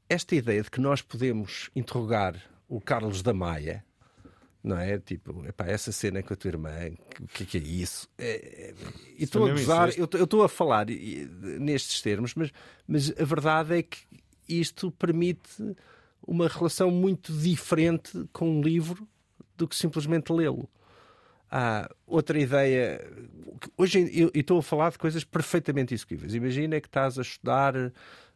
Esta 0.07 0.33
ideia 0.35 0.61
de 0.61 0.71
que 0.71 0.79
nós 0.79 1.01
podemos 1.01 1.69
interrogar 1.75 2.35
o 2.69 2.79
Carlos 2.79 3.21
da 3.21 3.33
Maia 3.33 3.83
não 4.63 4.77
é? 4.77 4.97
Tipo, 4.99 5.45
epá, 5.47 5.65
essa 5.67 5.91
cena 5.91 6.21
com 6.21 6.33
a 6.33 6.35
tua 6.37 6.49
irmã, 6.49 6.71
o 7.19 7.27
que, 7.27 7.43
é 7.43 7.45
que 7.45 7.57
é 7.57 7.61
isso? 7.61 8.07
É, 8.17 8.29
é, 8.69 8.73
e 9.17 9.23
estou 9.23 9.45
a 9.47 9.51
gozar, 9.51 9.89
eu 9.97 10.05
estou- 10.05 10.43
a 10.43 10.49
falar 10.49 10.89
e- 10.89 11.25
nestes 11.59 12.01
termos, 12.01 12.33
mas, 12.35 12.51
mas 12.87 13.11
a 13.19 13.23
verdade 13.25 13.77
é 13.79 13.83
que 13.83 13.99
isto 14.47 14.91
permite 14.91 15.75
uma 16.25 16.47
relação 16.47 16.91
muito 16.91 17.33
diferente 17.33 18.27
com 18.31 18.49
um 18.59 18.61
livro 18.61 19.07
do 19.57 19.67
que 19.67 19.75
simplesmente 19.75 20.31
lê-lo. 20.31 20.69
Há 21.49 21.89
outra 22.07 22.39
ideia. 22.39 23.05
Hoje 23.77 24.09
eu 24.13 24.31
estou 24.33 24.59
a 24.59 24.63
falar 24.63 24.91
de 24.91 24.97
coisas 24.97 25.23
perfeitamente 25.23 25.93
execuíveis. 25.93 26.33
Imagina 26.33 26.79
que 26.79 26.87
estás 26.87 27.19
a 27.19 27.21
estudar 27.21 27.73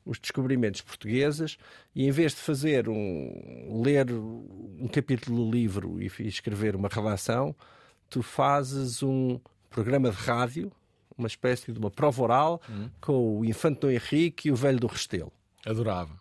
os 0.06 0.20
descobrimentos 0.20 0.82
portugueses 0.82 1.58
e 1.96 2.06
em 2.06 2.12
vez 2.12 2.34
de 2.34 2.40
fazer 2.42 2.88
um 2.88 3.82
ler 3.84 4.12
um 4.12 4.88
capítulo 4.92 5.44
do 5.46 5.52
livro 5.52 6.00
e 6.02 6.06
escrever 6.28 6.76
uma 6.76 6.88
redação, 6.88 7.56
tu 8.10 8.22
fazes 8.22 9.02
um 9.02 9.40
programa 9.70 10.10
de 10.12 10.16
rádio, 10.18 10.72
uma 11.18 11.28
espécie 11.28 11.72
de 11.72 11.80
uma 11.80 11.90
prova 11.90 12.22
oral 12.24 12.62
com 13.02 13.40
o 13.40 13.46
Infante 13.46 13.80
Dom 13.82 13.90
Henrique 13.90 14.48
e 14.48 14.52
o 14.52 14.56
Velho 14.56 14.80
do 14.80 14.88
Restelo. 14.88 15.32
Adorava. 15.66 16.20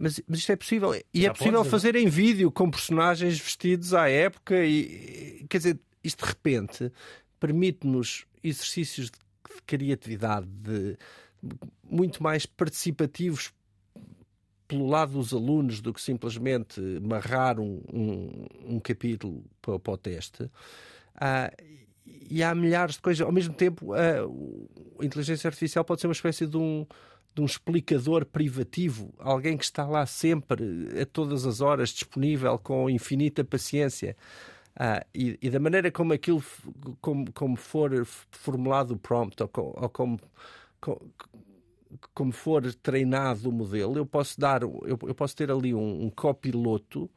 Mas, 0.00 0.20
mas 0.26 0.38
isto 0.40 0.52
é 0.52 0.56
possível. 0.56 0.94
E 1.14 1.22
Já 1.22 1.28
é 1.28 1.32
possível 1.32 1.58
podes, 1.60 1.70
fazer 1.70 1.94
em 1.96 2.08
vídeo 2.08 2.50
com 2.50 2.70
personagens 2.70 3.38
vestidos 3.38 3.94
à 3.94 4.08
época. 4.08 4.64
E, 4.64 5.44
quer 5.48 5.58
dizer, 5.58 5.78
isto 6.02 6.24
de 6.24 6.28
repente 6.30 6.92
permite-nos 7.38 8.24
exercícios 8.42 9.10
de, 9.10 9.18
de 9.54 9.62
criatividade 9.62 10.46
de- 10.46 10.96
muito 11.88 12.22
mais 12.22 12.46
participativos 12.46 13.52
pelo 14.68 14.88
lado 14.88 15.12
dos 15.12 15.32
alunos 15.32 15.80
do 15.80 15.92
que 15.94 16.00
simplesmente 16.00 16.80
marrar 17.00 17.60
um, 17.60 17.80
um, 17.92 18.46
um 18.76 18.80
capítulo 18.80 19.44
para, 19.62 19.78
para 19.78 19.92
o 19.92 19.96
teste. 19.96 20.50
Ah, 21.14 21.52
e 22.04 22.42
há 22.42 22.54
milhares 22.54 22.96
de 22.96 23.00
coisas. 23.02 23.24
Ao 23.24 23.32
mesmo 23.32 23.54
tempo, 23.54 23.92
ah, 23.94 24.26
a 25.00 25.04
inteligência 25.04 25.48
artificial 25.48 25.84
pode 25.84 26.00
ser 26.00 26.08
uma 26.08 26.12
espécie 26.12 26.46
de 26.46 26.56
um, 26.56 26.84
de 27.34 27.42
um 27.42 27.44
explicador 27.44 28.24
privativo, 28.24 29.14
alguém 29.18 29.56
que 29.56 29.64
está 29.64 29.86
lá 29.86 30.04
sempre, 30.04 31.00
a 31.00 31.06
todas 31.06 31.46
as 31.46 31.60
horas, 31.60 31.90
disponível, 31.90 32.58
com 32.58 32.90
infinita 32.90 33.44
paciência. 33.44 34.16
Ah, 34.78 35.06
e, 35.14 35.38
e 35.40 35.48
da 35.48 35.60
maneira 35.60 35.90
como 35.90 36.12
aquilo, 36.12 36.42
como, 37.00 37.32
como 37.32 37.56
for 37.56 38.04
formulado 38.30 38.92
o 38.94 38.98
prompt, 38.98 39.42
ou, 39.42 39.50
ou 39.54 39.88
como, 39.88 40.18
co- 40.18 40.28
como 42.14 42.32
for 42.32 42.72
treinado 42.74 43.48
o 43.48 43.52
modelo, 43.52 43.96
eu 43.96 44.06
posso 44.06 44.38
dar, 44.38 44.62
eu, 44.62 44.98
eu 45.02 45.14
posso 45.14 45.34
ter 45.36 45.50
ali 45.50 45.74
um, 45.74 46.04
um 46.04 46.10
copiloto, 46.10 47.10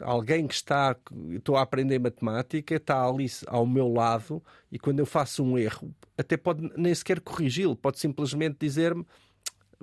alguém 0.00 0.46
que 0.46 0.54
está, 0.54 0.96
estou 1.30 1.56
a 1.56 1.62
aprender 1.62 1.98
matemática, 1.98 2.74
está 2.76 3.02
ali 3.04 3.26
ao 3.46 3.66
meu 3.66 3.88
lado 3.92 4.42
e 4.70 4.78
quando 4.78 4.98
eu 5.00 5.06
faço 5.06 5.42
um 5.42 5.56
erro, 5.58 5.94
até 6.16 6.36
pode 6.36 6.70
nem 6.76 6.94
sequer 6.94 7.20
corrigi-lo, 7.20 7.74
pode 7.76 7.98
simplesmente 7.98 8.56
dizer-me 8.60 9.06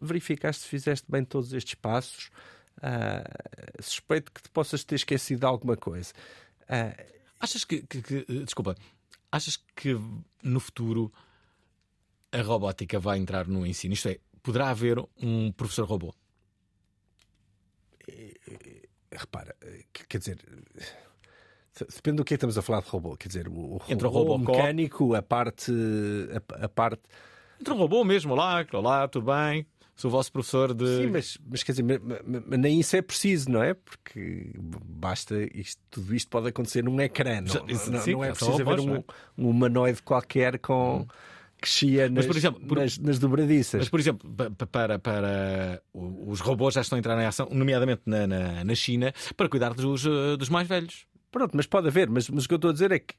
verificaste 0.01 0.63
se 0.63 0.67
fizeste 0.69 1.09
bem 1.09 1.23
todos 1.23 1.53
estes 1.53 1.75
passos, 1.75 2.29
Ah, 2.81 3.23
suspeito 3.79 4.29
que 4.33 4.41
te 4.43 4.49
possas 4.49 4.83
ter 4.83 4.95
esquecido 4.95 5.39
de 5.39 5.45
alguma 5.45 5.77
coisa. 5.77 6.11
Ah, 6.67 6.93
Achas 7.39 7.63
que, 7.63 7.81
que- 7.83 8.01
que- 8.01 8.25
Desculpa. 8.43 8.75
Achas 9.31 9.55
que 9.73 9.97
no 10.43 10.59
futuro 10.59 11.09
a 12.35 12.41
robótica 12.41 12.99
vai 12.99 13.17
entrar 13.17 13.47
no 13.47 13.65
ensino? 13.65 13.93
Isto 13.93 14.09
é, 14.09 14.19
poderá 14.43 14.69
haver 14.69 14.97
um 15.21 15.51
professor 15.51 15.85
robô? 15.87 16.13
repara, 19.11 19.55
que- 19.93 20.05
quer 20.07 20.17
dizer, 20.19 20.37
depende 21.95 22.17
do 22.17 22.23
que 22.25 22.33
é 22.33 22.35
que 22.35 22.39
estamos 22.39 22.57
a 22.57 22.61
falar 22.61 22.81
de 22.81 22.89
robô. 22.89 23.15
Quer 23.15 23.27
dizer, 23.29 23.47
o, 23.47 23.77
o 23.77 23.81
Entre 23.87 24.05
o 24.05 24.09
robô, 24.09 24.35
o 24.35 24.37
mecânico, 24.39 25.15
a 25.15 25.21
parte, 25.21 25.71
a, 26.59 26.65
a 26.65 26.69
parte 26.69 27.01
Entre 27.59 27.73
um 27.73 27.77
robô 27.77 28.03
mesmo, 28.03 28.33
olá, 28.33 28.65
olá, 28.73 29.07
tudo 29.07 29.27
bem? 29.31 29.65
Sou 29.95 30.09
o 30.09 30.11
vosso 30.11 30.29
professor 30.29 30.73
de. 30.73 30.85
Sim, 30.85 31.07
mas, 31.07 31.37
mas 31.49 31.63
quer 31.63 31.71
dizer, 31.71 32.01
nem 32.57 32.81
isso 32.81 32.97
é 32.97 33.01
preciso, 33.01 33.49
não 33.49 33.63
é? 33.63 33.73
Porque 33.73 34.51
basta 34.83 35.35
isto, 35.57 35.81
tudo 35.89 36.13
isto 36.13 36.29
pode 36.29 36.49
acontecer 36.49 36.83
num 36.83 36.99
ecrã, 36.99 37.39
não, 37.39 37.53
não, 37.53 38.05
não- 38.05 38.23
é 38.25 38.27
é 38.27 38.31
preciso 38.33 38.61
haver 38.61 38.79
robôs, 38.79 38.85
um, 38.85 38.95
é? 38.95 39.03
um 39.37 39.49
humanoide 39.49 40.03
qualquer 40.03 40.59
com 40.59 41.05
que 41.07 41.15
chia 41.69 42.03
nas, 42.09 42.17
Mas, 42.17 42.27
por 42.27 42.37
exemplo, 42.37 42.61
por- 42.67 42.77
nas, 42.79 42.97
nas 42.97 43.19
dobradiças. 43.19 43.79
Mas, 43.79 43.89
por 43.89 43.99
exemplo, 43.99 44.29
pa- 44.31 44.49
pa- 44.51 44.67
para, 44.67 44.99
para 44.99 45.81
os 45.93 46.39
robôs 46.39 46.73
já 46.75 46.81
estão 46.81 46.95
a 46.95 46.99
entrar 46.99 47.21
em 47.21 47.25
ação, 47.25 47.47
nomeadamente 47.51 48.01
na, 48.05 48.27
na, 48.27 48.63
na 48.63 48.75
China, 48.75 49.13
para 49.35 49.49
cuidar 49.49 49.73
dos, 49.73 50.05
eh, 50.05 50.37
dos 50.37 50.49
mais 50.49 50.67
velhos. 50.67 51.05
Pronto, 51.31 51.51
mas 51.57 51.65
pode 51.65 51.87
haver, 51.87 52.09
mas, 52.09 52.29
mas 52.29 52.45
o 52.45 52.47
que 52.47 52.53
eu 52.53 52.57
estou 52.57 52.69
a 52.69 52.73
dizer 52.73 52.91
é 52.91 52.99
que 52.99 53.13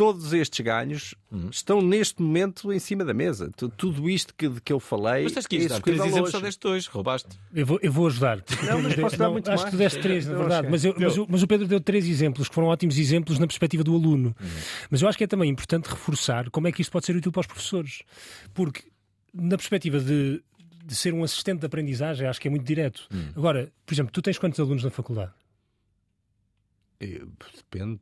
todos 0.00 0.32
estes 0.32 0.64
ganhos 0.64 1.14
Uhum. 1.30 1.50
estão 1.50 1.82
neste 1.82 2.22
momento 2.22 2.72
em 2.72 2.78
cima 2.78 3.04
da 3.04 3.12
mesa. 3.12 3.50
Tu- 3.54 3.68
Tudo 3.68 4.08
isto 4.08 4.34
que, 4.34 4.48
de 4.48 4.58
que 4.60 4.72
eu 4.72 4.80
falei 4.80 5.24
Mas 5.24 5.32
tens 5.32 5.46
que 5.46 5.56
é 5.56 5.60
ir 5.60 5.68
dar 5.68 5.80
três 5.82 5.98
exemplos, 6.00 6.22
hoje. 6.22 6.32
só 6.32 6.40
deste 6.40 6.60
dois, 6.60 6.86
roubaste. 6.86 7.28
Eu 7.54 7.66
vou, 7.66 7.78
eu 7.82 7.92
vou 7.92 8.06
ajudar. 8.06 8.42
Não, 8.66 8.82
mas 8.82 8.94
posso 8.94 9.16
dar 9.18 9.28
muito 9.30 9.50
acho 9.50 9.62
mais. 9.62 9.64
que 9.70 9.76
tu 9.76 9.78
deste 9.78 10.00
três, 10.00 10.26
na 10.26 10.38
verdade. 10.38 10.66
acho 10.66 10.70
Mas, 10.70 10.84
eu- 10.86 10.94
mas 10.98 11.18
o- 11.18 11.26
mas 11.28 11.42
o 11.42 11.46
Pedro 11.46 11.68
deu 11.68 11.80
três 11.82 12.06
exemplos 12.08 12.48
que 12.48 12.54
foram 12.54 12.68
ótimos 12.68 12.96
exemplos 12.96 13.38
na 13.38 13.46
perspectiva 13.46 13.84
do 13.84 13.94
aluno. 13.94 14.34
Mas 14.90 15.02
eu 15.02 15.08
acho 15.08 15.18
que 15.18 15.24
é 15.24 15.26
também 15.26 15.50
importante 15.50 15.86
reforçar 15.90 16.48
como 16.50 16.66
é 16.66 16.72
que 16.72 16.80
isto 16.80 16.90
pode 16.90 17.04
ser 17.04 17.14
útil 17.14 17.30
para 17.30 17.40
os 17.40 17.46
professores. 17.46 18.02
Porque, 18.54 18.84
na 19.34 19.56
perspectiva 19.58 20.00
de, 20.00 20.42
de 20.82 20.94
ser 20.94 21.12
um 21.12 21.22
assistente 21.22 21.60
de 21.60 21.66
aprendizagem, 21.66 22.26
acho 22.26 22.40
que 22.40 22.48
é 22.48 22.50
muito 22.50 22.64
direto. 22.64 23.06
Agora, 23.36 23.70
por 23.84 23.92
exemplo, 23.94 24.10
tu 24.12 24.22
tens 24.22 24.38
quantos 24.38 24.58
alunos 24.58 24.82
na 24.82 24.90
faculdade? 24.90 25.30
Eh, 27.00 27.22
Depende, 27.56 28.00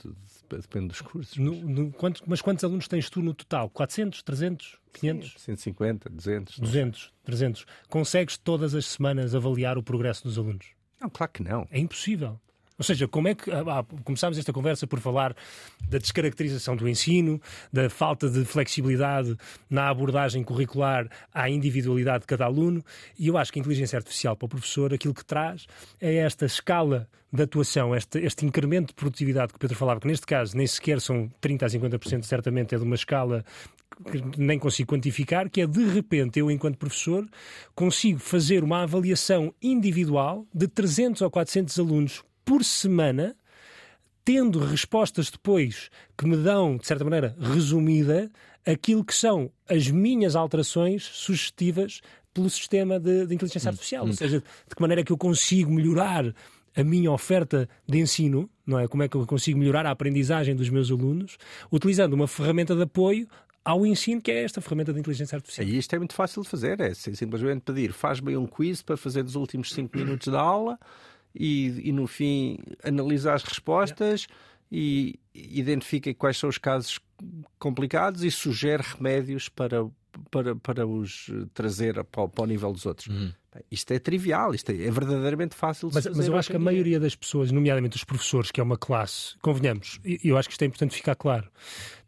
depende 0.51 0.89
dos 0.89 1.01
cursos. 1.01 1.37
No- 1.39 1.55
no- 1.55 1.93
quanto- 1.93 2.23
mas 2.27 2.41
quantos 2.43 2.65
alunos 2.65 2.89
tens 2.89 3.09
tu 3.09 3.23
no 3.23 3.33
total? 3.33 3.71
400, 3.71 4.23
300, 4.23 4.77
500? 4.93 5.35
150, 5.39 6.11
200. 6.11 6.59
200, 6.59 7.13
300. 7.23 7.65
Consegues 7.89 8.37
todas 8.39 8.75
as 8.75 8.87
semanas 8.87 9.35
avaliar 9.35 9.79
o 9.79 9.83
progresso 9.83 10.25
dos 10.25 10.37
alunos? 10.39 10.67
Não, 11.01 11.09
claro 11.09 11.31
que 11.33 11.43
não. 11.43 11.69
É 11.71 11.79
impossível. 11.79 12.41
Ou 12.79 12.85
seja, 12.85 13.09
como 13.09 13.29
é 13.29 13.35
que. 13.35 13.51
ah, 13.51 13.85
começámos 14.05 14.39
esta 14.39 14.53
conversa 14.53 14.87
por 14.87 15.01
falar 15.01 15.35
da 15.89 15.99
descaracterização 15.99 16.77
do 16.77 16.89
ensino, 16.89 17.41
da 17.73 17.91
falta 17.91 18.31
de 18.31 18.45
flexibilidade 18.45 19.37
na 19.69 19.89
abordagem 19.89 20.45
curricular 20.45 21.09
à 21.35 21.51
individualidade 21.51 22.21
de 22.21 22.27
cada 22.27 22.45
aluno, 22.45 22.85
e 23.19 23.27
eu 23.27 23.37
acho 23.37 23.53
que 23.53 23.59
a 23.59 23.61
inteligência 23.61 23.97
artificial 23.97 24.37
para 24.37 24.47
o 24.47 24.49
professor 24.49 24.95
aquilo 24.95 25.13
que 25.13 25.25
traz 25.25 25.67
é 26.01 26.17
esta 26.17 26.47
escala 26.47 27.09
de 27.33 27.43
atuação, 27.43 27.95
este, 27.95 28.19
este 28.21 28.47
incremento 28.47 28.89
de 28.89 28.95
produtividade 28.95 29.53
que 29.53 29.57
o 29.57 29.59
Pedro 29.59 29.77
falava, 29.77 30.01
que 30.01 30.07
neste 30.07 30.27
caso 30.27 30.57
nem 30.57 30.67
sequer 30.67 31.01
são 31.01 31.31
30% 31.43 31.63
a 31.63 31.99
50%, 31.99 32.23
certamente 32.23 32.75
é 32.75 32.79
de 32.79 32.85
uma 32.85 32.95
escala 32.95 33.45
que 34.11 34.41
nem 34.41 34.59
consigo 34.59 34.95
quantificar, 34.95 35.51
que 35.51 35.61
é 35.61 35.67
de 35.67 35.85
repente 35.85 36.39
eu, 36.39 36.51
enquanto 36.51 36.79
professor, 36.79 37.27
consigo 37.75 38.19
fazer 38.19 38.63
uma 38.63 38.83
avaliação 38.83 39.53
individual 39.61 40.47
de 40.55 40.69
300 40.69 41.21
ou 41.23 41.31
400 41.31 41.79
alunos 41.79 42.25
por 42.49 42.65
semana, 42.65 43.37
tendo 44.25 44.59
respostas 44.59 45.31
depois 45.31 45.91
que 46.17 46.27
me 46.27 46.35
dão, 46.35 46.79
de 46.79 46.87
certa 46.87 47.05
maneira, 47.05 47.37
resumida, 47.39 48.31
aquilo 48.65 49.05
que 49.05 49.15
são 49.15 49.53
as 49.69 49.91
minhas 49.91 50.35
alterações 50.35 51.05
sugestivas 51.05 52.01
pelo 52.33 52.49
sistema 52.49 52.99
de, 52.99 53.27
de 53.27 53.35
inteligência 53.35 53.69
artificial. 53.69 54.07
Ou 54.07 54.15
seja, 54.15 54.41
de 54.67 54.75
que 54.75 54.81
maneira 54.81 55.03
é 55.03 55.05
que 55.05 55.13
eu 55.13 55.19
consigo 55.19 55.71
melhorar 55.71 56.35
a 56.75 56.83
minha 56.83 57.13
oferta 57.13 57.69
de 57.87 57.99
ensino, 57.99 58.49
não 58.67 58.79
é? 58.79 58.89
Como 58.89 59.03
é 59.03 59.09
que 59.09 59.17
eu 59.17 59.27
consigo 59.27 59.59
melhorar 59.59 59.85
a 59.85 59.91
aprendizagem 59.91 60.57
dos 60.57 60.71
meus 60.71 60.91
alunos, 60.91 61.37
utilizando 61.71 62.15
uma 62.15 62.27
ferramenta 62.27 62.75
de 62.75 62.83
apoio 62.83 63.29
ao 63.63 63.85
ensino, 63.85 64.23
que 64.23 64.31
é 64.31 64.43
esta 64.43 64.63
ferramenta 64.63 64.95
de 64.95 65.01
inteligência 65.01 65.37
artificial. 65.37 65.69
E 65.69 65.77
isto 65.77 65.95
é 65.95 65.99
muito 65.99 66.15
fácil 66.15 66.43
de 66.43 66.49
fazer, 66.49 66.81
é 66.81 66.95
simplesmente 66.95 67.61
pedir, 67.61 67.93
faz-me 67.93 68.35
um 68.39 68.47
quiz 68.47 68.81
para 68.81 68.97
fazer 68.97 69.23
nos 69.23 69.35
últimos 69.35 69.71
5 69.71 69.95
minutos 69.95 70.29
da 70.29 70.41
aula 70.41 70.79
e, 71.35 71.89
e, 71.89 71.93
no 71.93 72.07
fim 72.07 72.59
analisa 72.83 73.35
as 73.35 73.43
respostas 73.43 74.27
e 74.71 75.19
identifica 75.35 76.13
quais 76.15 76.37
são 76.37 76.49
os 76.49 76.59
casos 76.59 76.99
complicados 77.59 78.23
e 78.23 78.31
sugere 78.31 78.83
remédios 78.83 79.49
para, 79.49 79.87
para, 80.31 80.57
para 80.57 80.87
os 80.87 81.31
trazer 81.55 82.05
para, 82.05 82.29
para 82.29 82.45
o 82.45 82.47
nível 82.47 82.73
dos 82.73 82.87
outros. 82.87 83.09
Uhum. 83.09 83.33
Isto 83.71 83.93
é 83.93 83.99
trivial, 83.99 84.55
isto 84.55 84.71
é, 84.71 84.75
é 84.75 84.91
verdadeiramente 84.91 85.55
fácil 85.55 85.89
de 85.89 85.95
mas, 85.95 86.05
fazer. 86.05 86.17
Mas 86.17 86.29
eu 86.29 86.37
acho 86.37 86.51
que 86.51 86.57
a 86.57 86.61
maioria 86.61 87.01
das 87.01 87.15
pessoas, 87.15 87.51
nomeadamente 87.51 87.97
os 87.97 88.05
professores, 88.05 88.51
que 88.51 88.61
é 88.61 88.63
uma 88.63 88.77
classe, 88.77 89.37
convenhamos, 89.41 90.01
eu 90.23 90.37
acho 90.37 90.49
que 90.49 90.55
isto 90.55 90.63
é 90.63 90.67
importante 90.67 90.95
ficar 90.95 91.15
claro. 91.15 91.49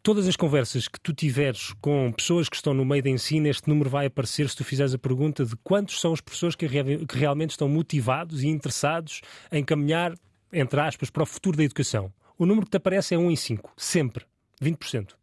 Todas 0.03 0.27
as 0.27 0.37
conversas 0.37 0.89
que 0.89 1.01
tu 1.01 1.13
tiveres 1.13 1.73
com 1.81 2.13
pessoas 2.13 2.49
que 2.49 2.57
estão 2.57 2.73
no 2.73 2.85
meio 2.85 3.03
de 3.03 3.11
ensino, 3.11 3.49
este 3.49 3.69
número 3.69 3.91
vai 3.91 4.07
aparecer 4.07 4.49
se 4.49 4.57
tu 4.57 4.65
fizeres 4.65 4.95
a 4.95 4.99
pergunta 4.99 5.45
de 5.45 5.55
quantos 5.57 6.01
são 6.01 6.13
os 6.13 6.21
professores 6.21 6.57
que, 6.57 6.67
que 6.69 7.19
realmente 7.19 7.51
estão 7.51 7.69
motivados 7.69 8.43
e 8.43 8.49
interessados 8.49 9.21
em 9.53 9.65
caminhar, 9.65 10.15
entre 10.53 10.81
aspas, 10.81 11.11
para 11.11 11.23
o 11.23 11.27
futuro 11.27 11.57
da 11.57 11.65
educação. 11.65 12.13
O 12.39 12.47
número 12.47 12.67
que 12.67 12.71
te 12.71 12.77
aparece 12.77 13.15
é 13.15 13.19
1 13.19 13.31
em 13.31 13.37
5, 13.37 13.73
sempre. 13.77 14.25
20% 14.63 15.20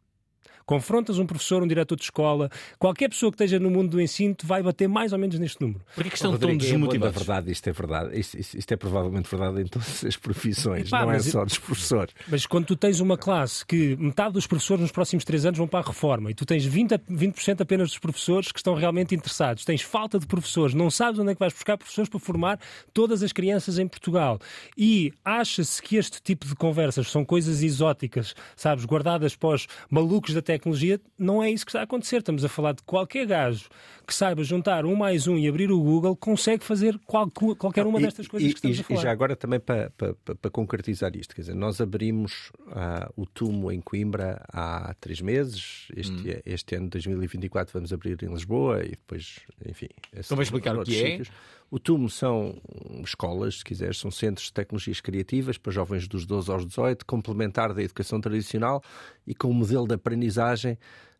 confrontas 0.68 1.18
um 1.18 1.24
professor, 1.24 1.62
um 1.62 1.66
diretor 1.66 1.96
de 1.96 2.02
escola, 2.02 2.50
qualquer 2.78 3.08
pessoa 3.08 3.32
que 3.32 3.36
esteja 3.36 3.58
no 3.58 3.70
mundo 3.70 3.88
do 3.88 4.00
ensino 4.02 4.36
vai 4.44 4.62
bater 4.62 4.86
mais 4.86 5.14
ou 5.14 5.18
menos 5.18 5.38
neste 5.38 5.62
número. 5.62 5.80
Porque 5.94 6.14
estão 6.14 6.36
tão 6.36 6.54
desmotivados? 6.54 7.16
É 7.16 7.18
verdade, 7.18 7.50
isto 7.50 7.70
é 7.70 7.72
verdade. 7.72 8.20
Isto, 8.20 8.38
isto, 8.38 8.58
isto, 8.58 8.72
é 8.72 8.76
provavelmente 8.76 9.30
verdade 9.30 9.62
em 9.62 9.64
todas 9.64 10.04
as 10.04 10.16
profissões, 10.18 10.88
Epá, 10.88 11.06
não 11.06 11.12
é 11.12 11.20
só 11.20 11.42
dos 11.42 11.56
professores. 11.56 12.14
Mas 12.28 12.44
quando 12.44 12.66
tu 12.66 12.76
tens 12.76 13.00
uma 13.00 13.16
classe 13.16 13.64
que 13.64 13.96
metade 13.96 14.34
dos 14.34 14.46
professores 14.46 14.82
nos 14.82 14.92
próximos 14.92 15.24
três 15.24 15.46
anos 15.46 15.56
vão 15.56 15.66
para 15.66 15.80
a 15.80 15.88
reforma 15.88 16.30
e 16.30 16.34
tu 16.34 16.44
tens 16.44 16.68
20%, 16.68 17.00
20 17.08 17.62
apenas 17.62 17.88
dos 17.88 17.98
professores 17.98 18.52
que 18.52 18.58
estão 18.58 18.74
realmente 18.74 19.14
interessados, 19.14 19.64
tens 19.64 19.80
falta 19.80 20.18
de 20.18 20.26
professores, 20.26 20.74
não 20.74 20.90
sabes 20.90 21.18
onde 21.18 21.30
é 21.30 21.34
que 21.34 21.40
vais 21.40 21.54
buscar 21.54 21.78
professores 21.78 22.10
para 22.10 22.20
formar 22.20 22.60
todas 22.92 23.22
as 23.22 23.32
crianças 23.32 23.78
em 23.78 23.88
Portugal 23.88 24.38
e 24.76 25.14
acha-se 25.24 25.80
que 25.80 25.96
este 25.96 26.20
tipo 26.20 26.46
de 26.46 26.54
conversas 26.54 27.10
são 27.10 27.24
coisas 27.24 27.62
exóticas, 27.62 28.34
sabes, 28.54 28.84
guardadas 28.84 29.34
para 29.34 29.54
os 29.54 29.66
malucos 29.90 30.34
da 30.34 30.42
tecnologia 30.42 30.57
tecnologia, 30.58 31.00
não 31.18 31.42
é 31.42 31.50
isso 31.50 31.64
que 31.64 31.70
está 31.70 31.80
a 31.80 31.84
acontecer. 31.84 32.18
Estamos 32.18 32.44
a 32.44 32.48
falar 32.48 32.72
de 32.72 32.82
qualquer 32.82 33.26
gajo 33.26 33.68
que 34.08 34.14
saiba 34.14 34.42
juntar 34.42 34.86
um 34.86 34.96
mais 34.96 35.26
um 35.26 35.36
e 35.36 35.46
abrir 35.46 35.70
o 35.70 35.78
Google, 35.78 36.16
consegue 36.16 36.64
fazer 36.64 36.98
qual, 37.04 37.30
qualquer 37.30 37.84
uma 37.84 38.00
destas 38.00 38.26
coisas 38.26 38.48
e, 38.48 38.52
que 38.54 38.58
estamos 38.58 38.78
e, 38.78 38.80
a 38.80 38.84
falar. 38.84 39.00
E 39.00 39.02
já 39.02 39.12
agora 39.12 39.36
também 39.36 39.60
para, 39.60 39.90
para, 39.90 40.14
para 40.14 40.50
concretizar 40.50 41.14
isto, 41.14 41.34
quer 41.34 41.42
dizer, 41.42 41.54
nós 41.54 41.78
abrimos 41.78 42.50
uh, 42.68 43.12
o 43.14 43.26
TUMO 43.26 43.70
em 43.70 43.82
Coimbra 43.82 44.42
há 44.50 44.94
três 44.98 45.20
meses, 45.20 45.88
este, 45.94 46.10
hum. 46.10 46.40
este 46.46 46.74
ano 46.74 46.86
de 46.86 46.92
2024 46.92 47.70
vamos 47.70 47.92
abrir 47.92 48.16
em 48.22 48.32
Lisboa 48.32 48.82
e 48.82 48.92
depois, 48.92 49.40
enfim... 49.66 49.88
Então 50.16 50.38
vai 50.38 50.44
explicar 50.44 50.74
o 50.74 50.84
que 50.84 50.98
é? 50.98 51.10
sítios. 51.10 51.30
O 51.70 51.78
TUMO 51.78 52.08
são 52.08 52.58
escolas, 53.04 53.58
se 53.58 53.64
quiseres, 53.64 53.98
são 53.98 54.10
centros 54.10 54.46
de 54.46 54.54
tecnologias 54.54 55.02
criativas 55.02 55.58
para 55.58 55.70
jovens 55.70 56.08
dos 56.08 56.24
12 56.24 56.50
aos 56.50 56.66
18, 56.66 57.04
complementar 57.04 57.74
da 57.74 57.82
educação 57.82 58.22
tradicional 58.22 58.82
e 59.26 59.34
com 59.34 59.48
um 59.48 59.52
modelo 59.52 59.86
de 59.86 59.94
aprendizagem 59.94 60.78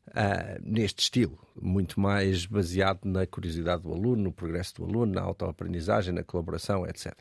uh, 0.08 0.60
neste 0.62 1.02
estilo, 1.02 1.38
muito 1.60 2.00
mais 2.00 2.46
baseado 2.46 3.04
na 3.04 3.26
curiosidade 3.26 3.82
do 3.82 3.92
aluno, 3.92 4.24
no 4.24 4.32
progresso 4.32 4.76
do 4.76 4.84
aluno, 4.84 5.12
na 5.12 5.22
autoaprendizagem, 5.22 6.12
na 6.12 6.22
colaboração, 6.22 6.86
etc. 6.86 7.12
Uh, 7.12 7.14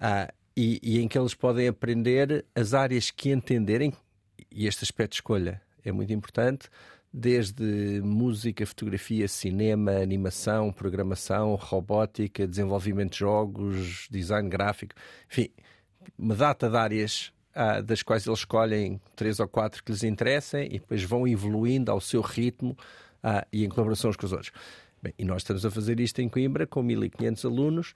ah, 0.00 0.34
e, 0.56 0.80
e 0.82 1.00
em 1.00 1.08
que 1.08 1.18
eles 1.18 1.34
podem 1.34 1.68
aprender 1.68 2.44
as 2.54 2.74
áreas 2.74 3.10
que 3.10 3.30
entenderem, 3.30 3.92
e 4.50 4.66
este 4.66 4.84
aspecto 4.84 5.12
de 5.12 5.16
escolha 5.16 5.60
é 5.84 5.90
muito 5.90 6.12
importante, 6.12 6.68
desde 7.12 8.00
música, 8.02 8.66
fotografia, 8.66 9.28
cinema, 9.28 9.92
animação, 9.92 10.72
programação, 10.72 11.54
robótica, 11.54 12.46
desenvolvimento 12.46 13.12
de 13.12 13.18
jogos, 13.20 14.08
design 14.10 14.48
gráfico, 14.48 14.94
enfim, 15.30 15.48
uma 16.18 16.34
data 16.34 16.68
de 16.68 16.76
áreas 16.76 17.32
ah, 17.54 17.80
das 17.80 18.02
quais 18.02 18.26
eles 18.26 18.40
escolhem 18.40 19.00
três 19.14 19.38
ou 19.38 19.46
quatro 19.46 19.82
que 19.84 19.92
lhes 19.92 20.02
interessem 20.02 20.66
e 20.66 20.78
depois 20.80 21.02
vão 21.04 21.26
evoluindo 21.26 21.90
ao 21.90 22.00
seu 22.00 22.20
ritmo 22.20 22.76
ah, 23.22 23.46
e 23.52 23.64
em 23.64 23.68
colaboração 23.68 24.12
com 24.12 24.26
os 24.26 24.32
outros. 24.32 24.50
Bem, 25.00 25.14
e 25.18 25.24
nós 25.24 25.42
estamos 25.42 25.64
a 25.64 25.70
fazer 25.70 26.00
isto 26.00 26.20
em 26.20 26.28
Coimbra 26.28 26.66
com 26.66 26.82
1500 26.82 27.44
alunos. 27.44 27.94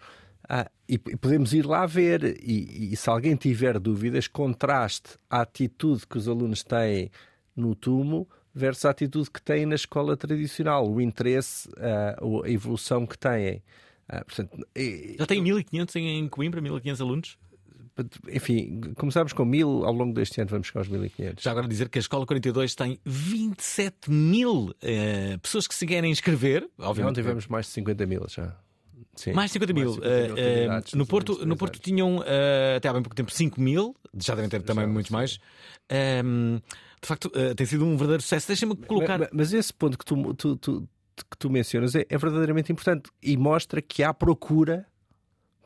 Ah, 0.49 0.71
e, 0.89 0.97
podemos 0.97 1.53
ir 1.53 1.67
lá 1.67 1.85
ver, 1.87 2.39
e, 2.41 2.93
e, 2.93 2.97
se 2.97 3.11
alguém 3.11 3.35
tiver 3.35 3.79
dúvidas, 3.79 4.29
contraste 4.29 5.19
a 5.29 5.41
atitude 5.41 6.07
que 6.07 6.17
os 6.17 6.29
alunos 6.29 6.63
têm 6.63 7.11
no 7.57 7.75
túmulo 7.75 8.29
versus 8.55 8.85
a 8.85 8.91
atitude 8.91 9.31
que 9.31 9.43
têm 9.43 9.67
na 9.67 9.75
escola 9.75 10.17
tradicional, 10.17 10.89
o 10.89 11.01
interesse, 11.01 11.69
a 11.79 12.49
evolução 12.49 13.07
que 13.07 13.19
têm. 13.19 13.63
Portanto, 14.07 14.67
e, 14.75 15.17
Já 15.19 15.27
tem 15.27 15.43
1500 15.43 15.97
em 15.97 16.29
Coimbra, 16.29 16.61
1500 16.61 17.01
alunos? 17.01 17.39
Enfim, 18.31 18.81
começámos 18.97 19.33
com 19.33 19.45
mil, 19.45 19.85
ao 19.85 19.93
longo 19.93 20.13
deste 20.13 20.41
ano 20.41 20.51
vamos 20.51 20.69
chegar 20.69 20.81
aos 20.81 20.89
1500. 20.89 21.43
Já 21.43 21.51
agora 21.51 21.67
dizer 21.69 21.89
que 21.89 21.99
a 21.99 22.01
Escola 22.01 22.27
42 22.27 22.75
tem 22.75 22.99
27 23.05 24.11
mil 24.11 24.67
uh, 24.67 25.39
pessoas 25.43 25.67
que 25.67 25.75
se 25.75 25.87
querem 25.87 26.11
inscrever. 26.11 26.69
Obviamente. 26.79 27.17
Não 27.17 27.23
tivemos 27.23 27.47
mais 27.47 27.67
de 27.67 27.73
50 27.73 28.07
mil 28.07 28.27
já. 28.29 28.57
Sim, 29.15 29.33
mais 29.33 29.51
de 29.51 29.55
50 29.55 29.73
mil. 29.73 29.95
50 29.95 30.09
mil 30.09 30.35
uh, 30.35 30.97
no, 30.97 31.07
Porto, 31.07 31.45
no 31.45 31.57
Porto 31.57 31.81
tinham 31.81 32.19
uh, 32.19 32.77
até 32.77 32.89
há 32.89 32.93
bem 32.93 33.03
pouco 33.03 33.17
tempo 33.17 33.33
5 33.33 33.61
mil, 33.61 33.97
já 34.17 34.35
devem 34.35 34.49
ter 34.49 34.63
também 34.63 34.87
muitos 34.87 35.11
mais. 35.11 35.41
Um, 36.25 36.61
de 37.01 37.07
facto, 37.07 37.27
uh, 37.27 37.55
tem 37.55 37.67
sido 37.67 37.85
um 37.85 37.91
verdadeiro 37.91 38.23
sucesso. 38.23 38.47
Deixa-me 38.47 38.77
colocar. 38.77 39.19
Mas, 39.19 39.29
mas, 39.33 39.53
esse 39.53 39.73
ponto 39.73 39.99
que 39.99 40.05
tu, 40.05 40.35
tu, 40.35 40.57
tu, 40.57 40.89
que 41.17 41.39
tu 41.39 41.51
mencionas 41.51 41.95
é, 41.95 42.07
é, 42.09 42.19
verdadeiramente 42.19 42.71
importante 42.71 43.11
e 43.23 43.37
mostra 43.37 43.83
que 43.83 44.03
há 44.03 44.15
procura 44.15 44.87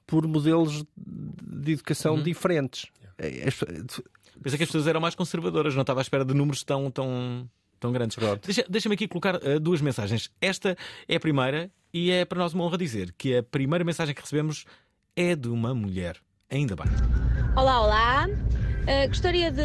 por 0.07 0.27
modelos 0.27 0.85
de 0.97 1.73
educação 1.73 2.15
uhum. 2.15 2.23
diferentes. 2.23 2.87
É, 3.19 3.49
Pensei 4.43 4.57
que 4.57 4.65
as 4.65 4.69
pessoas 4.69 4.87
eram 4.87 5.01
mais 5.01 5.15
conservadoras, 5.15 5.75
não 5.75 5.83
estava 5.83 6.01
à 6.01 6.03
espera 6.03 6.25
de 6.25 6.35
números 6.35 6.65
tão, 6.65 6.91
tão, 6.91 7.49
tão 7.79 7.93
grandes. 7.93 8.17
Deixa-me 8.45 8.69
deixa 8.69 8.93
aqui 8.93 9.07
colocar 9.07 9.37
uh, 9.37 9.61
duas 9.61 9.81
mensagens. 9.81 10.31
Esta 10.41 10.77
é 11.07 11.17
a 11.17 11.21
primeira 11.21 11.71
e 11.93 12.11
é 12.11 12.25
para 12.25 12.39
nós 12.39 12.53
uma 12.53 12.65
honra 12.65 12.79
dizer 12.79 13.15
que 13.17 13.37
a 13.37 13.43
primeira 13.43 13.85
mensagem 13.85 14.15
que 14.15 14.21
recebemos 14.21 14.65
é 15.15 15.37
de 15.37 15.49
uma 15.49 15.75
mulher. 15.75 16.17
Ainda 16.51 16.75
bem. 16.75 16.87
Olá, 17.57 17.83
olá. 17.83 18.27
Uh, 18.27 19.09
gostaria 19.09 19.51
de 19.51 19.63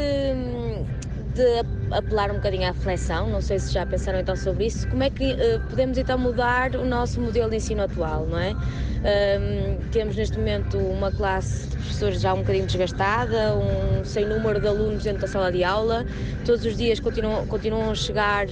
de 1.37 1.63
apelar 1.91 2.31
um 2.31 2.35
bocadinho 2.35 2.67
à 2.67 2.71
reflexão, 2.71 3.29
não 3.29 3.41
sei 3.41 3.59
se 3.59 3.71
já 3.71 3.85
pensaram 3.85 4.19
então 4.19 4.35
sobre 4.35 4.65
isso, 4.65 4.87
como 4.87 5.03
é 5.03 5.09
que 5.09 5.33
uh, 5.33 5.59
podemos 5.69 5.97
então 5.97 6.17
mudar 6.17 6.75
o 6.75 6.85
nosso 6.85 7.21
modelo 7.21 7.49
de 7.49 7.57
ensino 7.57 7.83
atual, 7.83 8.25
não 8.25 8.37
é? 8.37 8.55
Um, 8.97 9.77
temos 9.91 10.15
neste 10.15 10.37
momento 10.37 10.77
uma 10.77 11.11
classe 11.11 11.67
de 11.67 11.77
professores 11.77 12.19
já 12.19 12.33
um 12.33 12.39
bocadinho 12.39 12.65
desgastada, 12.65 13.55
um 13.55 14.03
sem 14.03 14.25
número 14.25 14.59
de 14.59 14.67
alunos 14.67 15.03
dentro 15.03 15.21
da 15.21 15.27
sala 15.27 15.51
de 15.51 15.63
aula, 15.63 16.05
todos 16.45 16.65
os 16.65 16.75
dias 16.75 16.99
continuam, 16.99 17.45
continuam 17.47 17.91
a 17.91 17.95
chegar 17.95 18.47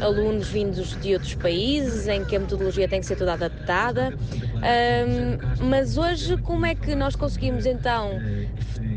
alunos 0.00 0.48
vindos 0.48 0.98
de 1.00 1.14
outros 1.14 1.34
países, 1.34 2.06
em 2.08 2.24
que 2.24 2.36
a 2.36 2.40
metodologia 2.40 2.88
tem 2.88 3.00
que 3.00 3.06
ser 3.06 3.16
toda 3.16 3.34
adaptada, 3.34 4.14
um, 4.60 5.66
mas 5.68 5.98
hoje 5.98 6.36
como 6.38 6.64
é 6.64 6.74
que 6.74 6.94
nós 6.94 7.16
conseguimos 7.16 7.66
então 7.66 8.12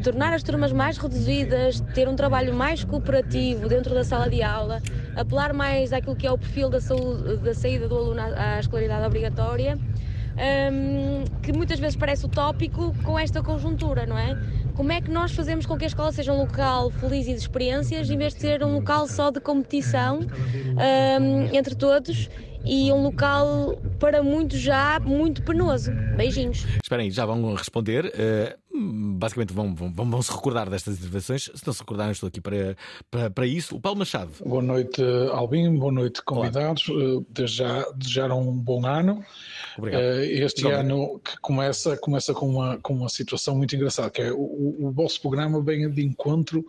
tornar 0.04 0.34
as 0.34 0.44
turmas 0.44 0.74
mais 0.74 0.98
reduzidas, 0.98 1.80
ter 1.94 2.10
um 2.10 2.16
trabalho 2.16 2.54
mais 2.54 2.84
cooperativo 2.84 3.70
dentro 3.70 3.94
da 3.94 4.04
sala 4.04 4.30
de 4.30 4.44
aula, 4.44 4.82
apelar 5.16 5.54
mais 5.54 5.94
àquilo 5.94 6.16
que 6.16 6.28
é 6.28 6.32
o 6.32 6.38
perfil 6.38 6.70
da, 6.70 6.82
saúde, 6.82 7.38
da 7.38 7.54
saída 7.54 7.88
do 7.88 7.96
aluno 7.96 8.20
à, 8.22 8.60
escolaridade 8.60 9.06
obrigatória, 9.06 9.80
um, 10.36 11.24
que 11.42 11.54
muitas 11.54 11.80
vezes 11.80 11.96
parece 11.96 12.26
utópico 12.26 12.94
com 13.04 13.18
esta 13.18 13.42
conjuntura, 13.42 14.06
não 14.06 14.18
é? 14.18 14.38
Como 14.76 14.92
é 14.92 15.00
que 15.00 15.10
nós 15.10 15.32
fazemos 15.32 15.66
com 15.66 15.78
que 15.78 15.86
a 15.86 15.88
escola 15.88 16.12
seja 16.12 16.34
um 16.34 16.40
local 16.40 16.90
feliz 16.90 17.28
e 17.28 17.34
de 17.34 17.40
experiências, 17.40 18.10
em 18.10 18.18
vez 18.18 18.34
de 18.34 18.42
ser 18.42 18.64
um 18.64 18.74
local 18.74 19.08
só 19.08 19.32
de 19.32 19.40
competição 19.40 20.20
um, 20.20 21.56
entre 21.56 21.76
todos 21.76 22.30
e 22.66 22.92
um 22.92 23.04
local 23.04 23.78
para 24.00 24.24
muitos 24.24 24.60
já 24.60 25.00
muito 25.00 25.44
penoso. 25.44 25.92
Beijinhos. 26.16 26.66
Esperem, 26.82 27.12
já 27.12 27.26
vão 27.26 27.54
responder. 27.54 28.06
Uh, 28.06 28.63
basicamente 28.74 29.54
vão, 29.54 29.76
vão, 29.76 29.92
vão, 29.92 30.22
se 30.22 30.32
recordar 30.32 30.70
destas 30.70 30.98
intervenções. 30.98 31.50
Se 31.54 31.66
não 31.66 31.74
se 31.74 31.80
recordarem, 31.80 32.12
estou 32.12 32.28
aqui 32.28 32.42
para, 32.42 32.76
para, 33.10 33.30
para 33.30 33.46
isso. 33.46 33.76
O 33.76 33.80
Paulo 33.80 34.00
Machado. 34.00 34.32
Boa 34.44 34.62
noite, 34.62 35.02
Albin. 35.32 35.78
Boa 35.78 35.92
noite, 35.92 36.24
convidados. 36.24 36.86
Desde 37.30 37.58
já 37.58 37.86
desejaram 37.92 38.42
um 38.42 38.58
bom 38.58 38.86
ano. 38.86 39.24
Obrigado. 39.78 40.02
Uh, 40.02 40.24
este 40.24 40.68
ano 40.68 41.20
que 41.20 41.40
começa, 41.40 41.96
começa 41.98 42.34
com, 42.34 42.50
uma, 42.50 42.78
com 42.80 42.94
uma 42.94 43.10
situação 43.10 43.56
muito 43.56 43.76
engraçada, 43.76 44.10
que 44.10 44.22
é 44.22 44.32
o, 44.32 44.88
o 44.88 44.92
vosso 44.92 45.22
programa 45.22 45.62
vem 45.62 45.90
de 45.90 46.04
encontro 46.04 46.66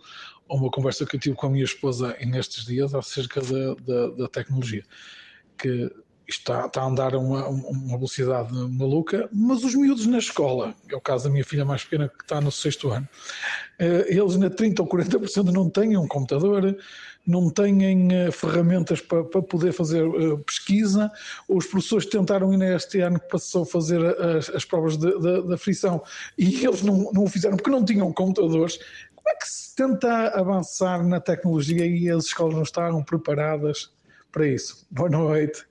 a 0.47 0.55
uma 0.55 0.69
conversa 0.69 1.05
que 1.05 1.15
eu 1.15 1.19
tive 1.19 1.35
com 1.35 1.47
a 1.47 1.49
minha 1.49 1.65
esposa 1.65 2.15
nestes 2.23 2.65
dias 2.65 2.93
acerca 2.93 3.41
da, 3.41 3.73
da, 3.83 4.07
da 4.11 4.27
tecnologia 4.27 4.83
que 5.57 5.91
está, 6.27 6.65
está 6.65 6.81
a 6.81 6.85
andar 6.85 7.13
a 7.13 7.19
uma, 7.19 7.47
uma, 7.47 7.97
velocidade 7.97 8.53
maluca, 8.53 9.29
mas 9.31 9.63
os 9.63 9.75
miúdos 9.75 10.05
na 10.05 10.17
escola, 10.17 10.73
é 10.89 10.95
o 10.95 11.01
caso 11.01 11.25
da 11.25 11.29
minha 11.29 11.43
filha 11.43 11.65
mais 11.65 11.83
pequena 11.83 12.09
que 12.09 12.23
está 12.23 12.41
no 12.41 12.51
sexto 12.51 12.89
ano, 12.91 13.07
eh, 13.79 14.05
eles 14.09 14.35
na 14.37 14.49
30 14.49 14.81
ou 14.81 14.87
40% 14.87 15.51
não 15.51 15.69
têm 15.69 15.97
um 15.97 16.07
computador, 16.07 16.77
não 17.25 17.49
têm 17.49 18.07
uh, 18.07 18.31
ferramentas 18.31 19.01
para, 19.01 19.23
para, 19.23 19.41
poder 19.41 19.71
fazer 19.71 20.03
uh, 20.03 20.37
pesquisa. 20.39 21.11
Os 21.47 21.65
professores 21.65 22.05
tentaram 22.05 22.53
ir 22.53 22.57
neste 22.57 23.01
ano 23.01 23.19
que 23.19 23.27
passou 23.27 23.65
fazer 23.65 23.99
as, 24.21 24.49
as 24.49 24.63
provas 24.63 24.95
da 24.97 25.57
frição 25.57 26.03
e 26.37 26.63
eles 26.63 26.83
não, 26.83 27.11
não 27.11 27.23
o 27.23 27.27
fizeram 27.27 27.57
porque 27.57 27.71
não 27.71 27.83
tinham 27.83 28.13
computadores. 28.13 28.77
Como 29.15 29.27
é 29.27 29.35
que 29.37 29.49
se 29.49 29.75
tenta 29.75 30.39
avançar 30.39 31.03
na 31.03 31.19
tecnologia 31.19 31.85
e 31.85 32.09
as 32.09 32.25
escolas 32.25 32.53
não 32.53 32.63
estavam 32.63 33.03
preparadas 33.03 33.91
para 34.31 34.47
isso? 34.47 34.85
Boa 34.91 35.09
noite. 35.09 35.65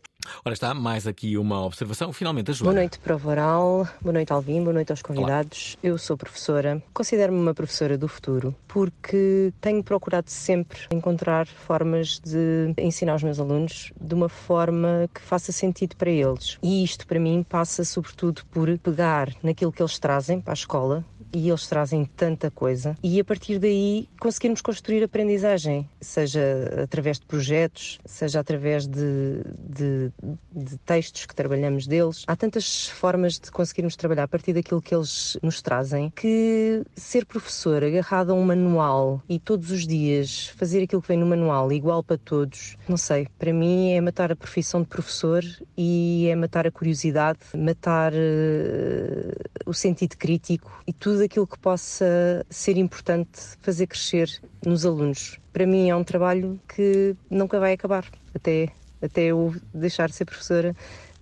Ora 0.44 0.52
está, 0.52 0.74
mais 0.74 1.06
aqui 1.06 1.37
uma 1.37 1.64
observação. 1.64 2.12
Finalmente, 2.12 2.50
a 2.50 2.54
Joana. 2.54 2.72
Boa 2.72 2.82
noite, 2.82 2.98
Prova 2.98 3.30
Oral. 3.30 3.88
Boa 4.00 4.12
noite, 4.12 4.32
Alvin. 4.32 4.62
Boa 4.62 4.72
noite 4.72 4.90
aos 4.90 5.02
convidados. 5.02 5.76
Olá. 5.82 5.90
Eu 5.92 5.98
sou 5.98 6.16
professora. 6.16 6.82
Considero-me 6.92 7.38
uma 7.38 7.54
professora 7.54 7.96
do 7.96 8.08
futuro 8.08 8.54
porque 8.66 9.52
tenho 9.60 9.82
procurado 9.82 10.30
sempre 10.30 10.80
encontrar 10.90 11.46
formas 11.46 12.20
de 12.20 12.74
ensinar 12.78 13.14
os 13.14 13.22
meus 13.22 13.38
alunos 13.38 13.92
de 14.00 14.14
uma 14.14 14.28
forma 14.28 15.08
que 15.12 15.20
faça 15.20 15.52
sentido 15.52 15.96
para 15.96 16.10
eles. 16.10 16.58
E 16.62 16.84
isto, 16.84 17.06
para 17.06 17.20
mim, 17.20 17.44
passa 17.48 17.84
sobretudo 17.84 18.44
por 18.46 18.76
pegar 18.78 19.32
naquilo 19.42 19.72
que 19.72 19.82
eles 19.82 19.98
trazem 19.98 20.40
para 20.40 20.52
a 20.52 20.54
escola, 20.54 21.04
e 21.35 21.49
eles 21.49 21.66
trazem 21.66 22.05
tanta 22.05 22.51
coisa 22.51 22.97
e 23.03 23.20
a 23.20 23.25
partir 23.25 23.59
daí 23.59 24.09
conseguirmos 24.20 24.62
construir 24.62 25.03
aprendizagem, 25.03 25.88
seja 26.01 26.40
através 26.83 27.18
de 27.18 27.27
projetos, 27.27 27.99
seja 28.05 28.40
através 28.40 28.87
de, 28.87 29.42
de, 29.59 30.12
de, 30.53 30.77
textos 30.79 31.27
que 31.27 31.35
trabalhamos 31.35 31.87
deles. 31.87 32.25
Há 32.27 32.37
tantas 32.37 32.88
formas 32.88 33.38
de 33.38 33.51
conseguirmos 33.51 33.97
trabalhar 33.97 34.25
a 34.25 34.29
partir 34.29 34.53
daquilo 34.53 34.81
que 34.81 34.94
eles 34.94 35.37
nos 35.42 35.61
trazem 35.61 36.11
que 36.11 36.83
ser 36.94 37.27
professor 37.27 37.83
agarrado 37.83 38.31
a 38.31 38.35
um 38.35 38.44
manual 38.44 39.23
e 39.29 39.38
todos 39.38 39.70
os 39.70 39.87
dias 39.87 40.49
fazer 40.57 40.83
aquilo 40.83 41.03
que 41.03 41.09
vem 41.09 41.18
no 41.18 41.27
manual 41.27 41.73
igual 41.73 42.03
para 42.03 42.16
todos, 42.16 42.77
não 42.88 42.97
sei, 42.97 43.27
para 43.38 43.53
mim 43.53 43.90
é 43.90 44.01
matar 44.01 44.31
a 44.31 44.37
profissão 44.37 44.83
de 44.83 44.88
professor 44.88 45.42
e 45.77 46.29
é 46.29 46.37
matar 46.37 46.66
a 46.66 46.70
curiosidade, 46.70 47.40
matar 47.57 48.12
uh, 48.12 49.35
o 49.66 49.75
sentido 49.75 50.16
crítico 50.16 50.83
e 50.87 50.92
tudo 50.92 51.23
aquilo 51.24 51.46
que 51.46 51.58
possa 51.58 52.44
ser 52.48 52.76
importante 52.76 53.40
fazer 53.60 53.87
crescer 53.87 54.28
nos 54.64 54.84
alunos. 54.84 55.38
Para 55.52 55.66
mim 55.66 55.90
é 55.90 55.96
um 55.96 56.04
trabalho 56.04 56.60
que 56.68 57.16
nunca 57.30 57.58
vai 57.58 57.72
acabar, 57.72 58.04
até, 58.34 58.68
até 59.02 59.22
eu 59.22 59.54
deixar 59.72 60.08
de 60.08 60.14
ser 60.14 60.24
professora, 60.24 60.74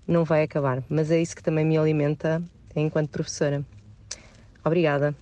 não 0.07 0.25
vai 0.25 0.43
acabar. 0.43 0.83
Mas 0.89 1.11
é 1.11 1.21
isso 1.21 1.37
que 1.37 1.43
também 1.43 1.65
me 1.65 1.79
alimenta 1.79 2.43
enquanto 2.75 3.11
professora. 3.11 3.65
Obrigada. 4.65 5.15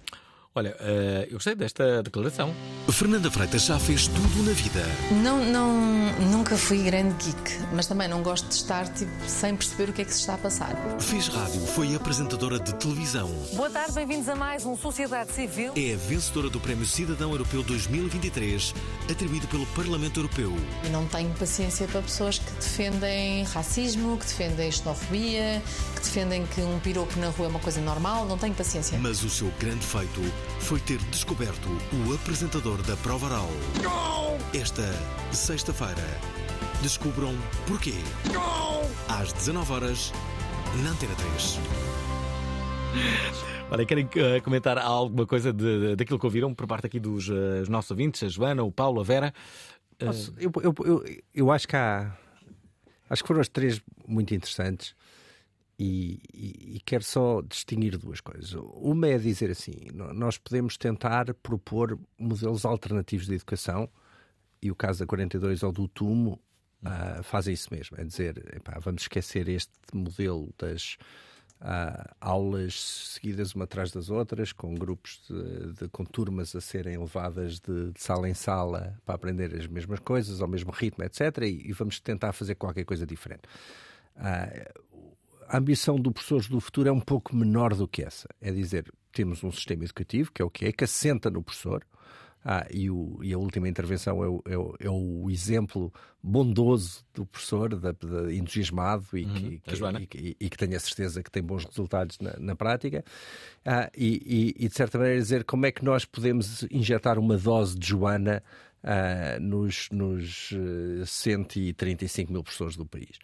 Olha, 0.53 0.77
uh, 0.81 1.27
eu 1.29 1.35
gostei 1.35 1.55
desta 1.55 2.03
declaração. 2.03 2.53
Fernanda 2.91 3.31
Freitas 3.31 3.67
já 3.67 3.79
fez 3.79 4.09
tudo 4.09 4.43
na 4.43 4.53
vida. 4.53 4.85
Não, 5.23 5.45
não, 5.45 6.13
nunca 6.29 6.57
fui 6.57 6.83
grande 6.83 7.15
geek, 7.25 7.67
mas 7.73 7.87
também 7.87 8.09
não 8.09 8.21
gosto 8.21 8.49
de 8.49 8.55
estar 8.55 8.89
tipo, 8.89 9.13
sem 9.29 9.55
perceber 9.55 9.91
o 9.91 9.93
que 9.93 10.03
é 10.03 10.05
que 10.05 10.13
se 10.13 10.19
está 10.19 10.35
a 10.35 10.39
passar. 10.39 10.75
Fez 10.99 11.29
rádio, 11.29 11.61
foi 11.67 11.95
apresentadora 11.95 12.59
de 12.59 12.75
televisão. 12.75 13.31
Boa 13.55 13.71
tarde, 13.71 13.93
bem-vindos 13.93 14.29
a 14.29 14.35
mais 14.35 14.67
um 14.67 14.77
Sociedade 14.77 15.31
Civil. 15.31 15.73
É 15.77 15.95
a 15.95 15.97
vencedora 15.97 16.51
do 16.51 16.59
Prémio 16.59 16.85
Cidadão 16.85 17.31
Europeu 17.31 17.63
2023, 17.63 18.75
atribuído 19.09 19.47
pelo 19.47 19.67
Parlamento 19.67 20.19
Europeu. 20.19 20.53
E 20.85 20.89
não 20.89 21.07
tenho 21.07 21.31
paciência 21.35 21.87
para 21.87 22.03
pessoas 22.03 22.41
que 22.41 22.53
defendem 22.55 23.45
racismo, 23.45 24.19
que 24.19 24.27
defendem 24.27 24.73
xenofobia, 24.73 25.63
que 25.95 26.01
defendem 26.01 26.45
que 26.47 26.61
um 26.61 26.81
piropo 26.81 27.17
na 27.21 27.29
rua 27.29 27.47
é 27.47 27.51
uma 27.51 27.61
coisa 27.61 27.81
normal. 27.81 28.27
Não 28.27 28.37
tenho 28.37 28.55
paciência. 28.55 28.99
Mas 28.99 29.23
o 29.23 29.31
seu 29.31 29.49
grande 29.61 29.87
feito 29.87 30.21
foi 30.61 30.81
ter 30.81 30.99
descoberto 31.11 31.69
o 32.07 32.15
apresentador 32.15 32.81
da 32.83 32.97
prova 32.99 33.27
oral. 33.27 33.49
Esta 34.55 34.85
sexta-feira, 35.33 36.03
descubram 36.83 37.35
porquê. 37.67 37.95
Às 39.09 39.33
19 39.33 39.73
horas 39.73 40.13
na 40.83 40.91
Antena 40.91 41.15
3. 41.15 41.59
Olha, 43.71 43.87
querem 43.87 44.05
uh, 44.05 44.43
comentar 44.43 44.79
alguma 44.79 45.27
coisa 45.27 45.53
de, 45.53 45.91
de, 45.91 45.97
daquilo 45.97 46.19
que 46.19 46.27
ouviram 46.27 46.53
por 46.53 46.67
parte 46.67 46.87
aqui 46.87 46.99
dos 46.99 47.29
uh, 47.29 47.65
nossos 47.69 47.91
ouvintes, 47.93 48.23
a 48.23 48.29
Joana, 48.29 48.65
o 48.65 48.73
Paulo, 48.73 49.01
a 49.01 49.05
Vera? 49.05 49.33
Uh... 50.03 50.35
Eu, 50.39 50.53
eu, 50.63 50.75
eu, 50.85 51.05
eu, 51.33 51.51
acho 51.53 51.69
que 51.69 51.77
há. 51.77 52.13
Acho 53.09 53.23
que 53.23 53.29
foram 53.29 53.41
as 53.41 53.49
três 53.49 53.81
muito 54.07 54.35
interessantes. 54.35 54.95
E, 55.83 56.21
e, 56.35 56.81
quero 56.85 57.03
só 57.03 57.41
distinguir 57.41 57.97
duas 57.97 58.21
coisas. 58.21 58.53
Uma 58.53 59.09
é 59.09 59.17
dizer 59.17 59.51
assim: 59.51 59.89
nós 59.95 60.37
podemos 60.37 60.77
tentar 60.77 61.33
propor 61.33 61.99
modelos 62.19 62.67
alternativos 62.67 63.27
de 63.27 63.37
educação, 63.37 63.89
e 64.61 64.71
o 64.71 64.75
caso 64.75 64.99
da 64.99 65.07
42 65.07 65.63
ou 65.63 65.73
do 65.73 65.89
TUMO 65.89 66.39
uh, 66.83 67.23
fazem 67.23 67.55
isso 67.55 67.73
mesmo. 67.73 67.97
É 67.99 68.05
dizer, 68.05 68.37
epá, 68.55 68.79
vamos 68.79 69.03
esquecer 69.03 69.49
este 69.49 69.73
modelo 69.95 70.53
das 70.59 70.99
uh, 71.63 72.15
aulas 72.21 72.79
seguidas 73.15 73.55
uma 73.55 73.65
atrás 73.65 73.91
das 73.91 74.11
outras, 74.11 74.53
com 74.53 74.75
grupos 74.75 75.23
de, 75.31 75.73
de 75.73 75.89
com 75.89 76.05
turmas 76.05 76.55
a 76.55 76.61
serem 76.61 76.99
levadas 76.99 77.59
de, 77.59 77.91
de, 77.93 78.03
sala 78.03 78.29
em 78.29 78.35
sala 78.35 79.01
para 79.07 79.15
aprender 79.15 79.55
as 79.55 79.67
mesmas 79.67 80.01
coisas, 80.01 80.43
ao 80.43 80.49
mesmo 80.49 80.73
ritmo, 80.73 81.03
etc. 81.05 81.39
E, 81.45 81.71
e 81.71 81.73
vamos 81.73 81.99
tentar 82.01 82.35
fazer 82.35 82.57
qualquer 82.57 82.85
coisa 82.85 83.07
diferente. 83.07 83.45
Uh, 84.17 84.90
a 85.51 85.59
ambição 85.59 85.97
do 85.97 86.13
Professores 86.13 86.47
do 86.47 86.61
Futuro 86.61 86.89
é 86.89 86.93
um 86.93 87.01
pouco 87.01 87.35
menor 87.35 87.75
do 87.75 87.89
que 87.89 88.03
essa. 88.03 88.29
É 88.41 88.53
dizer, 88.53 88.91
temos 89.13 89.43
um 89.43 89.51
sistema 89.51 89.83
educativo, 89.83 90.31
que 90.33 90.41
é 90.41 90.45
o 90.45 90.51
que 90.51 90.65
é, 90.65 90.73
que 90.73 90.85
assenta 90.85 91.29
no 91.29 91.43
professor, 91.43 91.85
ah, 92.45 92.67
e, 92.71 92.89
o, 92.89 93.19
e, 93.23 93.35
a 93.35 93.39
última 93.39 93.69
intervenção 93.69 94.25
é 94.25 94.29
o, 94.29 94.43
é, 94.47 94.57
o, 94.57 94.75
é 94.81 94.89
o, 94.89 95.29
exemplo 95.29 95.93
bondoso 96.23 97.05
do 97.13 97.27
professor, 97.27 97.77
da, 97.77 97.93
da 97.93 98.33
entusiasmado 98.33 99.05
e, 99.13 99.27
uhum, 99.27 99.35
que, 99.35 100.07
que, 100.07 100.19
e, 100.19 100.37
e, 100.41 100.49
que 100.49 100.57
tenha 100.57 100.81
certeza 100.81 101.23
que 101.23 101.31
tem 101.31 101.43
bons 101.43 101.67
resultados 101.67 102.19
na, 102.19 102.33
na 102.39 102.57
prática. 102.57 103.05
Ah, 103.63 103.91
e, 103.95 104.55
de 104.57 104.75
certa 104.75 104.97
maneira 104.97 105.21
dizer 105.21 105.45
como 105.45 105.67
é 105.67 105.73
que 105.73 105.85
nós 105.85 106.07
podemos 106.07 106.63
injetar 106.71 107.19
uma 107.19 107.37
dose 107.37 107.79
de 107.79 107.89
Joana 107.89 108.43
ah, 108.83 109.39
nos, 109.41 109.89
nos 109.91 110.51
135 111.05 112.31
eh, 112.31 112.33
mil 112.33 112.43
professores 112.43 112.77
do 112.77 112.87
país. 112.87 113.19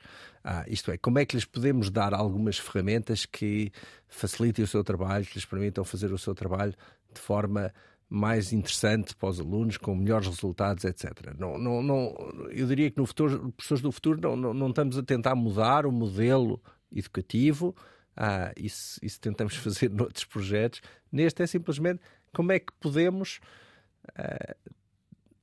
Ah, 0.45 0.64
isto 0.69 0.90
é, 0.90 0.99
como 0.99 1.19
é 1.19 1.25
que 1.25 1.35
lhes 1.35 1.45
podemos 1.45 1.90
dar 1.90 2.14
algumas 2.14 2.59
ferramentas 2.59 3.27
que 3.27 3.73
facilitem 4.07 4.64
o 4.64 4.69
seu 4.69 4.85
trabalho, 4.85 5.25
que 5.25 5.35
lhes 5.35 5.45
permitam 5.45 5.85
fazer 5.85 6.12
o 6.12 6.19
seu 6.19 6.35
trabalho 6.35 6.75
de 7.12 7.21
forma 7.21 7.73
mais 8.09 8.53
interessante 8.53 9.16
para 9.16 9.29
os 9.29 9.40
alunos, 9.40 9.77
com 9.77 9.95
melhores 9.95 10.29
resultados, 10.29 10.85
etc. 10.85 11.35
Não, 11.37 11.59
não, 11.59 11.83
não, 11.83 12.14
eu 12.51 12.66
diria 12.66 12.90
que 12.90 12.99
no 12.99 13.07
futuro, 13.07 13.53
professores 13.53 13.83
do 13.83 13.90
futuro 13.90 14.21
não, 14.21 14.37
não, 14.37 14.55
não 14.55 14.69
estamos 14.69 14.97
a 14.97 15.03
tentar 15.03 15.35
mudar 15.35 15.87
o 15.87 15.90
modelo 15.90 16.62
educativo, 16.92 17.75
ah, 18.16 18.53
isso, 18.57 19.01
isso 19.03 19.21
tentamos 19.21 19.57
fazer 19.57 19.90
noutros 19.90 20.25
projetos. 20.25 20.81
Neste 21.11 21.42
é 21.42 21.47
simplesmente 21.47 22.01
como 22.33 22.53
é 22.53 22.59
que 22.59 22.73
podemos 22.79 23.40
ah, 24.16 24.55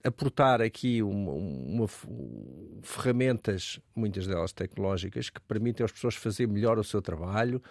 aportar 0.03 0.61
aqui 0.61 1.01
uma, 1.01 1.31
uma, 1.31 1.87
ferramentas, 2.81 3.79
muitas 3.95 4.27
delas 4.27 4.51
tecnológicas, 4.51 5.29
que 5.29 5.39
permitem 5.41 5.85
às 5.85 5.91
pessoas 5.91 6.15
fazer 6.15 6.47
melhor 6.47 6.77
o 6.77 6.83
seu 6.83 7.01
trabalho 7.01 7.61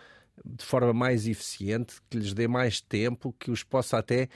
de 0.45 0.65
forma 0.65 0.93
mais 0.95 1.27
eficiente, 1.27 1.97
que 2.09 2.19
lhes 2.19 2.33
dê 2.33 2.49
mais 2.49 2.81
tempo, 2.81 3.35
que 3.39 3.51
os 3.51 3.63
possa 3.63 3.99
até 3.99 4.29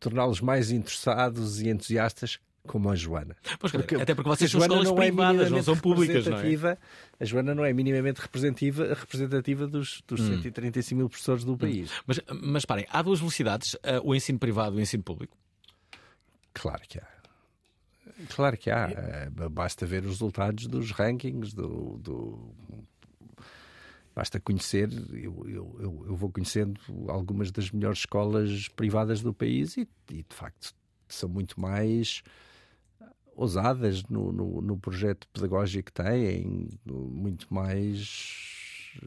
torná-los 0.00 0.40
mais 0.40 0.70
interessados 0.70 1.62
e 1.62 1.68
entusiastas 1.68 2.40
como 2.66 2.90
a 2.90 2.96
Joana. 2.96 3.36
Pois, 3.60 3.70
porque, 3.70 3.94
até 3.94 4.12
porque 4.12 4.28
vocês 4.28 4.50
são 4.50 4.60
escolas 4.60 4.88
não 4.88 4.98
é 4.98 5.06
privadas, 5.06 5.50
não 5.50 5.62
são 5.62 5.76
públicas, 5.76 6.26
não 6.26 6.38
é? 6.38 6.78
A 7.20 7.24
Joana 7.24 7.54
não 7.54 7.64
é 7.64 7.72
minimamente 7.72 8.20
representativa, 8.20 8.92
representativa 8.92 9.68
dos, 9.68 10.02
dos 10.06 10.20
hum. 10.20 10.42
135 10.42 10.98
mil 10.98 11.08
professores 11.08 11.44
do 11.44 11.56
país. 11.56 11.90
Hum. 11.90 12.02
Mas, 12.06 12.20
mas 12.42 12.64
parem, 12.64 12.84
há 12.90 13.00
duas 13.00 13.20
velocidades, 13.20 13.74
uh, 13.74 14.02
o 14.02 14.14
ensino 14.14 14.38
privado 14.38 14.76
e 14.76 14.80
o 14.80 14.82
ensino 14.82 15.04
público? 15.04 15.36
Claro 16.56 16.82
que 16.88 16.98
há. 16.98 17.06
Claro 18.34 18.56
que 18.56 18.70
há. 18.70 18.88
Eh, 18.90 19.48
basta 19.50 19.84
ver 19.84 20.02
os 20.04 20.12
resultados 20.12 20.66
dos 20.66 20.90
rankings, 20.90 21.52
do, 21.52 21.98
do... 21.98 22.54
basta 24.14 24.40
conhecer. 24.40 24.88
Eu, 25.12 25.44
eu, 25.46 26.06
eu, 26.08 26.16
vou 26.16 26.32
conhecendo 26.32 26.80
algumas 27.08 27.50
das 27.50 27.70
melhores 27.70 27.98
escolas 27.98 28.68
privadas 28.68 29.20
do 29.20 29.34
país 29.34 29.76
e, 29.76 29.86
e 30.10 30.22
de 30.22 30.34
facto 30.34 30.74
são 31.06 31.28
muito 31.28 31.60
mais 31.60 32.22
ousadas 33.34 34.02
no, 34.04 34.32
no, 34.32 34.62
no, 34.62 34.78
projeto 34.78 35.28
pedagógico 35.28 35.92
que 35.92 36.02
têm, 36.02 36.70
muito 36.86 37.52
mais 37.52 38.98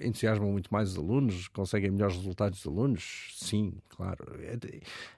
entusiasmam 0.00 0.50
muito 0.52 0.72
mais 0.72 0.90
os 0.92 0.98
alunos, 0.98 1.48
conseguem 1.48 1.90
melhores 1.90 2.16
resultados 2.16 2.58
dos 2.58 2.66
alunos? 2.66 3.34
Sim, 3.34 3.74
claro. 3.88 4.24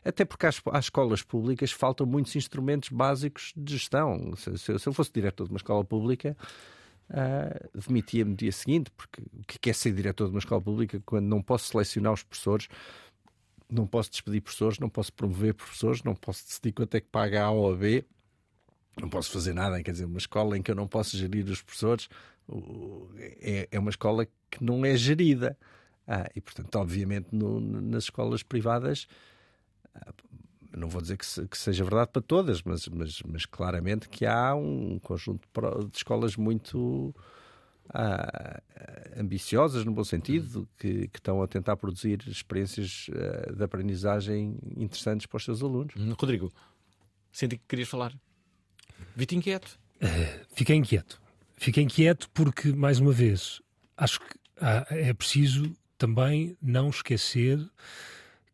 Até 0.05 0.24
porque 0.24 0.47
às, 0.47 0.61
às 0.72 0.87
escolas 0.87 1.22
públicas 1.22 1.72
faltam 1.72 2.07
muitos 2.07 2.35
instrumentos 2.37 2.89
básicos 2.89 3.53
de 3.57 3.72
gestão. 3.74 4.35
Se, 4.37 4.57
se, 4.59 4.78
se 4.78 4.89
eu 4.89 4.93
fosse 4.93 5.12
diretor 5.12 5.45
de 5.45 5.51
uma 5.51 5.59
escola 5.59 5.85
pública, 5.85 6.37
uh, 7.11 7.78
demitia-me 7.87 8.31
no 8.31 8.37
dia 8.37 8.53
seguinte, 8.53 8.91
porque 8.91 9.20
o 9.22 9.45
que 9.61 9.70
é 9.70 9.72
ser 9.72 9.93
diretor 9.93 10.26
de 10.26 10.33
uma 10.33 10.41
escola 10.41 10.61
pública 10.61 11.03
quando 11.05 11.26
não 11.26 11.43
posso 11.43 11.70
selecionar 11.70 12.12
os 12.12 12.22
professores? 12.22 12.68
Não 13.68 13.87
posso 13.87 14.11
despedir 14.11 14.41
professores, 14.41 14.78
não 14.78 14.89
posso 14.89 15.12
promover 15.12 15.55
professores, 15.55 16.03
não 16.03 16.14
posso 16.14 16.45
decidir 16.45 16.72
quanto 16.72 16.95
é 16.97 17.01
que 17.01 17.07
paga 17.07 17.45
A 17.45 17.51
ou 17.51 17.72
a 17.72 17.76
B, 17.76 18.05
não 19.01 19.09
posso 19.09 19.30
fazer 19.30 19.55
nada. 19.55 19.82
Quer 19.82 19.92
dizer, 19.92 20.05
uma 20.05 20.18
escola 20.18 20.57
em 20.57 20.62
que 20.62 20.70
eu 20.70 20.74
não 20.74 20.86
posso 20.86 21.16
gerir 21.16 21.48
os 21.48 21.62
professores 21.62 22.09
é, 23.40 23.68
é 23.70 23.78
uma 23.78 23.90
escola 23.90 24.26
que 24.51 24.62
não 24.62 24.84
é 24.84 24.96
gerida. 24.96 25.57
Ah, 26.07 26.28
e, 26.34 26.40
portanto, 26.40 26.74
obviamente, 26.76 27.28
no, 27.32 27.61
nas 27.61 28.05
escolas 28.05 28.42
privadas, 28.42 29.07
ah, 29.94 30.12
não 30.76 30.88
vou 30.88 31.01
dizer 31.01 31.16
que, 31.16 31.26
se, 31.26 31.46
que, 31.46 31.57
seja 31.57 31.84
verdade 31.84 32.11
para 32.12 32.22
todas, 32.22 32.62
mas, 32.62 32.88
mas, 32.88 33.22
mas, 33.22 33.46
claramente 33.46 34.09
que 34.09 34.26
há 34.26 34.55
um 34.55 34.98
conjunto 34.98 35.48
de 35.88 35.96
escolas 35.96 36.36
muito 36.36 37.14
ah, 37.90 38.61
ambiciosas, 39.16 39.84
no 39.84 39.92
bom 39.92 40.05
sentido, 40.05 40.68
que, 40.76 41.09
que, 41.09 41.18
estão 41.18 41.42
a 41.42 41.46
tentar 41.46 41.76
produzir 41.76 42.24
experiências 42.26 43.07
ah, 43.12 43.53
de 43.53 43.62
aprendizagem 43.62 44.59
interessantes 44.76 45.26
para 45.26 45.36
os 45.36 45.44
seus 45.44 45.62
alunos. 45.62 45.94
Rodrigo, 46.18 46.53
senti 47.30 47.57
que 47.57 47.64
querias 47.68 47.88
falar. 47.88 48.12
Vi-te 49.16 49.36
inquieto. 49.36 49.78
Uh, 50.03 50.44
fiquei 50.55 50.76
inquieto. 50.76 51.20
Fiquei 51.57 51.84
inquieto 51.84 52.28
porque, 52.32 52.72
mais 52.72 52.98
uma 52.98 53.12
vez, 53.12 53.61
acho 53.96 54.20
que 54.20 54.40
é 54.90 55.12
preciso 55.12 55.74
também 55.96 56.57
não 56.61 56.88
esquecer 56.90 57.59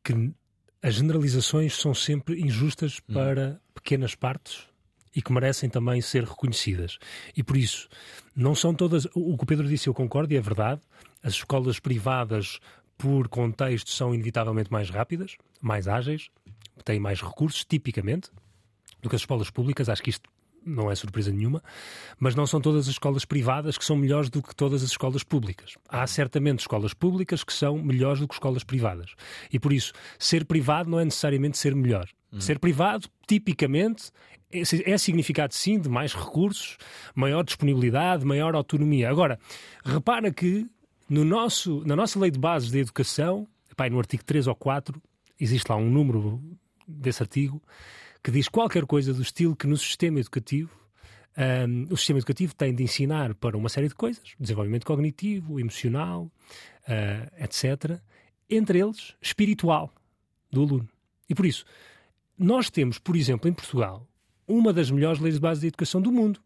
que 0.02 0.32
as 0.82 0.94
generalizações 0.94 1.76
são 1.76 1.94
sempre 1.94 2.40
injustas 2.40 3.00
hum. 3.08 3.14
para 3.14 3.60
pequenas 3.74 4.14
partes 4.14 4.64
e 5.14 5.22
que 5.22 5.32
merecem 5.32 5.70
também 5.70 6.00
ser 6.00 6.24
reconhecidas. 6.24 6.98
E 7.34 7.42
por 7.42 7.56
isso, 7.56 7.88
não 8.34 8.54
são 8.54 8.74
todas. 8.74 9.06
O 9.14 9.36
que 9.36 9.44
o 9.44 9.46
Pedro 9.46 9.66
disse, 9.66 9.88
eu 9.88 9.94
concordo, 9.94 10.32
e 10.34 10.36
é 10.36 10.40
verdade. 10.40 10.82
As 11.22 11.32
escolas 11.32 11.80
privadas, 11.80 12.60
por 12.98 13.26
contexto, 13.28 13.90
são 13.90 14.14
inevitavelmente 14.14 14.70
mais 14.70 14.90
rápidas, 14.90 15.36
mais 15.60 15.88
ágeis, 15.88 16.28
têm 16.84 17.00
mais 17.00 17.22
recursos, 17.22 17.64
tipicamente, 17.64 18.30
do 19.00 19.08
que 19.08 19.16
as 19.16 19.22
escolas 19.22 19.48
públicas. 19.48 19.88
Acho 19.88 20.02
que 20.02 20.10
isto 20.10 20.28
não 20.66 20.90
é 20.90 20.94
surpresa 20.94 21.30
nenhuma, 21.30 21.62
mas 22.18 22.34
não 22.34 22.46
são 22.46 22.60
todas 22.60 22.86
as 22.86 22.92
escolas 22.92 23.24
privadas 23.24 23.78
que 23.78 23.84
são 23.84 23.96
melhores 23.96 24.28
do 24.28 24.42
que 24.42 24.54
todas 24.54 24.82
as 24.82 24.90
escolas 24.90 25.22
públicas. 25.22 25.74
Há 25.88 26.06
certamente 26.06 26.60
escolas 26.60 26.92
públicas 26.92 27.44
que 27.44 27.52
são 27.52 27.78
melhores 27.78 28.20
do 28.20 28.26
que 28.28 28.34
escolas 28.34 28.64
privadas. 28.64 29.14
E 29.52 29.58
por 29.58 29.72
isso, 29.72 29.92
ser 30.18 30.44
privado 30.44 30.90
não 30.90 30.98
é 30.98 31.04
necessariamente 31.04 31.56
ser 31.56 31.74
melhor. 31.74 32.08
Hum. 32.32 32.40
Ser 32.40 32.58
privado, 32.58 33.08
tipicamente, 33.26 34.10
é, 34.52 34.60
é 34.92 34.98
significado 34.98 35.54
sim 35.54 35.78
de 35.78 35.88
mais 35.88 36.12
recursos, 36.12 36.76
maior 37.14 37.44
disponibilidade, 37.44 38.24
maior 38.24 38.54
autonomia. 38.54 39.08
Agora, 39.08 39.38
repara 39.84 40.32
que 40.32 40.66
no 41.08 41.24
nosso, 41.24 41.82
na 41.86 41.94
nossa 41.94 42.18
lei 42.18 42.30
de 42.30 42.38
bases 42.38 42.70
da 42.70 42.78
educação, 42.78 43.46
epá, 43.70 43.88
no 43.88 43.98
artigo 43.98 44.24
3 44.24 44.48
ou 44.48 44.54
4, 44.54 45.00
existe 45.38 45.68
lá 45.70 45.76
um 45.76 45.88
número 45.88 46.42
desse 46.86 47.22
artigo 47.22 47.62
que 48.26 48.32
diz 48.32 48.48
qualquer 48.48 48.84
coisa 48.86 49.14
do 49.14 49.22
estilo 49.22 49.54
que 49.54 49.68
no 49.68 49.76
sistema 49.76 50.18
educativo 50.18 50.76
um, 51.38 51.84
o 51.92 51.96
sistema 51.96 52.18
educativo 52.18 52.56
tem 52.56 52.74
de 52.74 52.82
ensinar 52.82 53.36
para 53.36 53.56
uma 53.56 53.68
série 53.68 53.86
de 53.86 53.94
coisas, 53.94 54.34
desenvolvimento 54.40 54.84
cognitivo, 54.84 55.60
emocional, 55.60 56.28
uh, 56.88 57.44
etc., 57.44 58.00
entre 58.50 58.80
eles 58.80 59.14
espiritual 59.22 59.94
do 60.50 60.62
aluno. 60.62 60.88
E 61.28 61.36
por 61.36 61.46
isso, 61.46 61.64
nós 62.36 62.68
temos, 62.68 62.98
por 62.98 63.14
exemplo, 63.14 63.48
em 63.48 63.52
Portugal, 63.52 64.04
uma 64.44 64.72
das 64.72 64.90
melhores 64.90 65.20
leis 65.20 65.36
de 65.36 65.40
base 65.40 65.60
de 65.60 65.68
educação 65.68 66.02
do 66.02 66.10
mundo. 66.10 66.40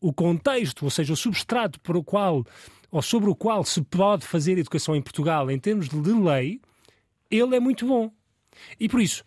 O 0.00 0.14
contexto, 0.14 0.86
ou 0.86 0.90
seja, 0.90 1.12
o 1.12 1.16
substrato 1.16 1.78
para 1.80 1.98
o 1.98 2.02
qual 2.02 2.42
ou 2.90 3.02
sobre 3.02 3.28
o 3.28 3.34
qual 3.34 3.64
se 3.64 3.82
pode 3.82 4.26
fazer 4.26 4.56
educação 4.56 4.96
em 4.96 5.02
Portugal 5.02 5.50
em 5.50 5.58
termos 5.58 5.90
de 5.90 6.12
lei, 6.14 6.58
ele 7.30 7.54
é 7.54 7.60
muito 7.60 7.86
bom. 7.86 8.10
E 8.80 8.88
por 8.88 9.02
isso, 9.02 9.22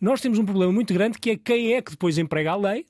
nós 0.00 0.20
temos 0.20 0.38
um 0.38 0.44
problema 0.44 0.72
muito 0.72 0.94
grande 0.94 1.18
que 1.18 1.30
é 1.30 1.36
quem 1.36 1.74
é 1.74 1.82
que 1.82 1.90
depois 1.90 2.16
emprega 2.16 2.52
a 2.52 2.56
lei, 2.56 2.86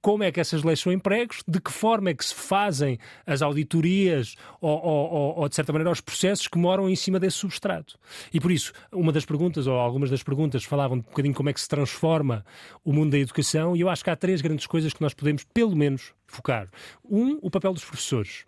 como 0.00 0.22
é 0.22 0.30
que 0.30 0.40
essas 0.40 0.62
leis 0.62 0.80
são 0.80 0.92
empregos, 0.92 1.42
de 1.46 1.60
que 1.60 1.72
forma 1.72 2.10
é 2.10 2.14
que 2.14 2.24
se 2.24 2.34
fazem 2.34 2.98
as 3.26 3.42
auditorias 3.42 4.36
ou, 4.60 4.70
ou, 4.80 5.38
ou, 5.38 5.48
de 5.48 5.54
certa 5.54 5.72
maneira, 5.72 5.90
os 5.90 6.00
processos 6.00 6.46
que 6.46 6.56
moram 6.56 6.88
em 6.88 6.96
cima 6.96 7.18
desse 7.18 7.38
substrato. 7.38 7.98
E 8.32 8.40
por 8.40 8.52
isso, 8.52 8.72
uma 8.92 9.12
das 9.12 9.24
perguntas, 9.24 9.66
ou 9.66 9.74
algumas 9.74 10.10
das 10.10 10.22
perguntas, 10.22 10.64
falavam 10.64 10.98
um 10.98 11.00
bocadinho 11.00 11.34
como 11.34 11.50
é 11.50 11.52
que 11.52 11.60
se 11.60 11.68
transforma 11.68 12.44
o 12.84 12.92
mundo 12.92 13.10
da 13.10 13.18
educação, 13.18 13.76
e 13.76 13.80
eu 13.80 13.88
acho 13.88 14.04
que 14.04 14.10
há 14.10 14.16
três 14.16 14.40
grandes 14.40 14.66
coisas 14.66 14.92
que 14.92 15.02
nós 15.02 15.14
podemos, 15.14 15.44
pelo 15.44 15.74
menos, 15.76 16.12
focar. 16.26 16.68
Um, 17.04 17.38
o 17.42 17.50
papel 17.50 17.72
dos 17.72 17.84
professores. 17.84 18.44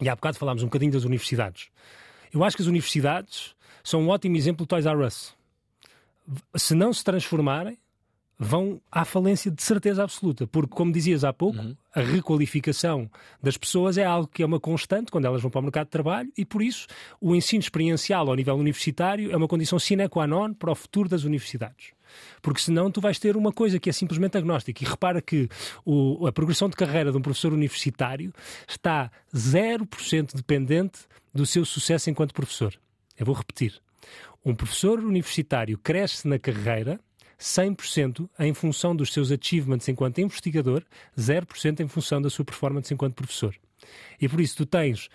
E 0.00 0.08
há 0.08 0.14
bocado 0.14 0.38
falámos 0.38 0.62
um 0.62 0.66
bocadinho 0.66 0.92
das 0.92 1.04
universidades. 1.04 1.70
Eu 2.32 2.44
acho 2.44 2.56
que 2.56 2.62
as 2.62 2.68
universidades 2.68 3.54
são 3.82 4.02
um 4.02 4.08
ótimo 4.08 4.36
exemplo 4.36 4.64
do 4.64 4.68
Toys 4.68 4.86
R 4.86 5.04
Us 5.04 5.37
se 6.54 6.74
não 6.74 6.92
se 6.92 7.04
transformarem, 7.04 7.78
vão 8.38 8.80
à 8.90 9.04
falência 9.04 9.50
de 9.50 9.62
certeza 9.62 10.02
absoluta. 10.02 10.46
Porque, 10.46 10.74
como 10.74 10.92
dizias 10.92 11.24
há 11.24 11.32
pouco, 11.32 11.58
uhum. 11.58 11.76
a 11.92 12.00
requalificação 12.00 13.10
das 13.42 13.56
pessoas 13.56 13.98
é 13.98 14.04
algo 14.04 14.28
que 14.28 14.42
é 14.42 14.46
uma 14.46 14.60
constante 14.60 15.10
quando 15.10 15.24
elas 15.24 15.42
vão 15.42 15.50
para 15.50 15.58
o 15.58 15.62
mercado 15.62 15.86
de 15.86 15.90
trabalho 15.90 16.32
e, 16.36 16.44
por 16.44 16.62
isso, 16.62 16.86
o 17.20 17.34
ensino 17.34 17.60
experiencial 17.60 18.28
ao 18.28 18.36
nível 18.36 18.54
universitário 18.54 19.32
é 19.32 19.36
uma 19.36 19.48
condição 19.48 19.78
sine 19.78 20.08
qua 20.08 20.26
non 20.26 20.54
para 20.54 20.70
o 20.70 20.74
futuro 20.74 21.08
das 21.08 21.24
universidades. 21.24 21.92
Porque 22.40 22.60
senão 22.60 22.90
tu 22.90 23.00
vais 23.00 23.18
ter 23.18 23.36
uma 23.36 23.52
coisa 23.52 23.78
que 23.78 23.90
é 23.90 23.92
simplesmente 23.92 24.38
agnóstica. 24.38 24.82
E 24.82 24.86
repara 24.86 25.20
que 25.20 25.48
o, 25.84 26.26
a 26.26 26.32
progressão 26.32 26.68
de 26.68 26.76
carreira 26.76 27.10
de 27.10 27.18
um 27.18 27.22
professor 27.22 27.52
universitário 27.52 28.32
está 28.66 29.10
0% 29.34 30.34
dependente 30.34 31.00
do 31.34 31.44
seu 31.44 31.64
sucesso 31.64 32.08
enquanto 32.08 32.32
professor. 32.32 32.74
Eu 33.18 33.26
vou 33.26 33.34
repetir. 33.34 33.80
Um 34.44 34.54
professor 34.54 34.98
universitário 35.00 35.76
cresce 35.78 36.26
na 36.26 36.38
carreira 36.38 37.00
100% 37.38 38.28
em 38.38 38.52
função 38.52 38.94
dos 38.94 39.12
seus 39.12 39.30
achievements 39.30 39.88
enquanto 39.88 40.20
investigador, 40.20 40.82
0% 41.16 41.80
em 41.80 41.88
função 41.88 42.20
da 42.20 42.28
sua 42.28 42.44
performance 42.44 42.92
enquanto 42.92 43.14
professor. 43.14 43.54
E 44.20 44.28
por 44.28 44.40
isso 44.40 44.56
tu 44.56 44.66
tens 44.66 45.08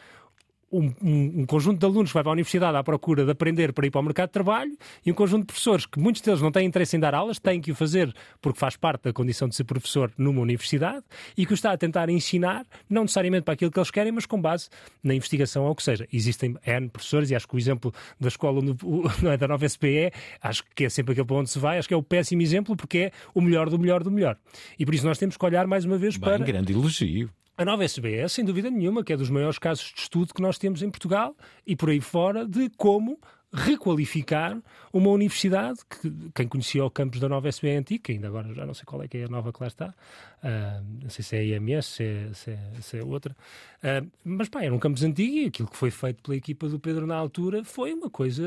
um, 0.74 0.92
um, 1.02 1.42
um, 1.42 1.46
conjunto 1.46 1.80
de 1.80 1.86
alunos 1.86 2.10
que 2.10 2.14
vai 2.16 2.24
para 2.24 2.32
a 2.32 2.34
universidade 2.34 2.76
à 2.76 2.84
procura 2.84 3.24
de 3.24 3.32
aprender 3.32 3.72
para 3.72 3.86
ir 3.86 3.92
para 3.92 4.02
o 4.02 4.04
mercado 4.04 4.30
de 4.30 4.34
trabalho 4.34 4.76
e 5.06 5.12
um 5.12 5.14
conjunto 5.14 5.42
de 5.42 5.48
professores 5.48 5.86
que 5.86 6.00
muitos 6.00 6.22
deles 6.22 6.42
não 6.42 6.52
têm 6.52 6.66
interesse 6.66 6.98
em 6.98 7.00
dar 7.00 7.14
aulas, 7.14 7.38
têm 7.40 7.62
que 7.62 7.72
o 7.72 7.76
fazer 7.76 8.14
porque 8.42 8.60
faz 8.60 8.76
parte 8.76 9.04
da 9.04 9.14
condição 9.14 9.48
de 9.48 9.56
ser 9.56 9.64
professor 9.66 10.12
numa 10.18 10.42
universidade 10.42 11.04
e 11.38 11.46
que 11.46 11.54
o 11.54 11.56
está 11.56 11.72
a 11.72 11.78
tentar 11.78 12.10
ensinar, 12.10 12.66
não 12.90 13.04
necessariamente 13.04 13.44
para 13.44 13.54
aquilo 13.54 13.72
que 13.72 13.80
eles 13.80 13.92
querem, 13.92 14.12
mas 14.12 14.26
com 14.26 14.42
base 14.42 14.70
na 15.04 15.14
investigação 15.14 15.64
ou 15.64 15.72
o 15.72 15.76
que 15.76 15.84
seja. 15.84 16.08
Existem 16.12 16.56
N 16.66 16.90
professores 16.90 17.30
e 17.30 17.36
acho 17.36 17.48
que 17.48 17.56
o 17.56 17.60
exemplo 17.60 17.94
da 18.20 18.28
escola 18.28 18.60
não 19.22 19.32
é 19.32 19.38
da 19.38 19.48
nova 19.48 19.70
SPE, 19.70 20.12
acho 20.42 20.64
que 20.76 20.86
é 20.86 20.90
sempre 20.90 21.12
aquele 21.12 21.28
para 21.28 21.38
onde 21.38 21.50
se 21.50 21.60
vai, 21.60 21.78
acho 21.78 21.88
que 21.88 21.94
é 21.94 21.98
o 21.98 22.04
péssimo 22.04 22.42
exemplo 22.42 22.76
porque 22.76 22.98
é 22.98 23.12
o 23.34 23.42
melhor 23.42 23.70
do 23.70 23.78
melhor 23.78 24.04
do 24.04 24.10
melhor. 24.10 24.38
E 24.80 24.86
por 24.86 24.96
isso 24.96 25.06
nós 25.06 25.18
temos 25.18 25.38
que 25.38 25.46
olhar 25.46 25.68
mais 25.68 25.86
uma 25.86 25.98
vez 25.98 26.18
Bem, 26.18 26.30
para. 26.30 26.44
grande 26.44 26.74
elogio. 26.74 27.30
A 27.56 27.64
nova 27.64 27.84
SBS, 27.84 28.34
sem 28.34 28.44
dúvida 28.44 28.72
nenhuma, 28.72 29.04
que 29.04 29.14
é 29.14 29.18
dos 29.18 29.30
maiores 29.30 29.60
casos 29.60 29.94
de 29.94 30.02
estudo 30.02 30.34
que 30.34 30.42
nós 30.42 30.58
temos 30.58 30.82
em 30.82 30.90
Portugal 30.90 31.38
e 31.68 31.76
por 31.76 31.92
aí 31.92 32.02
fora 32.02 32.48
de 32.48 32.68
como 32.72 33.20
requalificar 33.54 34.60
uma 34.92 35.12
universidade 35.12 35.78
que 35.88 36.12
quem 36.34 36.48
conhecia 36.48 36.84
o 36.84 36.90
campus 36.90 37.20
da 37.20 37.30
nova 37.30 37.48
SBE 37.48 37.76
antiga, 37.76 38.12
ainda 38.12 38.28
agora 38.28 38.52
já 38.56 38.66
não 38.66 38.74
sei 38.74 38.86
qual 38.86 39.04
é 39.04 39.08
que 39.08 39.20
é 39.20 39.26
a 39.26 39.28
nova 39.28 39.54
que 39.54 39.62
lá 39.62 39.68
está, 39.68 39.90
uh, 39.90 40.84
não 41.04 41.10
sei 41.12 41.24
se 41.24 41.36
é 41.36 41.40
a 41.42 41.44
IMS, 41.44 41.86
se 41.90 42.04
é, 42.04 42.34
se 42.34 42.50
é, 42.50 42.60
se 42.82 42.98
é 42.98 43.04
outra, 43.04 43.36
uh, 43.84 44.12
mas 44.24 44.50
pá, 44.50 44.64
era 44.64 44.74
um 44.74 44.80
campus 44.80 45.04
antigo 45.04 45.36
e 45.36 45.46
aquilo 45.46 45.70
que 45.70 45.78
foi 45.78 45.92
feito 45.92 46.24
pela 46.24 46.36
equipa 46.36 46.68
do 46.68 46.80
Pedro 46.80 47.06
na 47.06 47.16
altura 47.16 47.64
foi 47.64 47.94
uma 47.94 48.10
coisa 48.10 48.44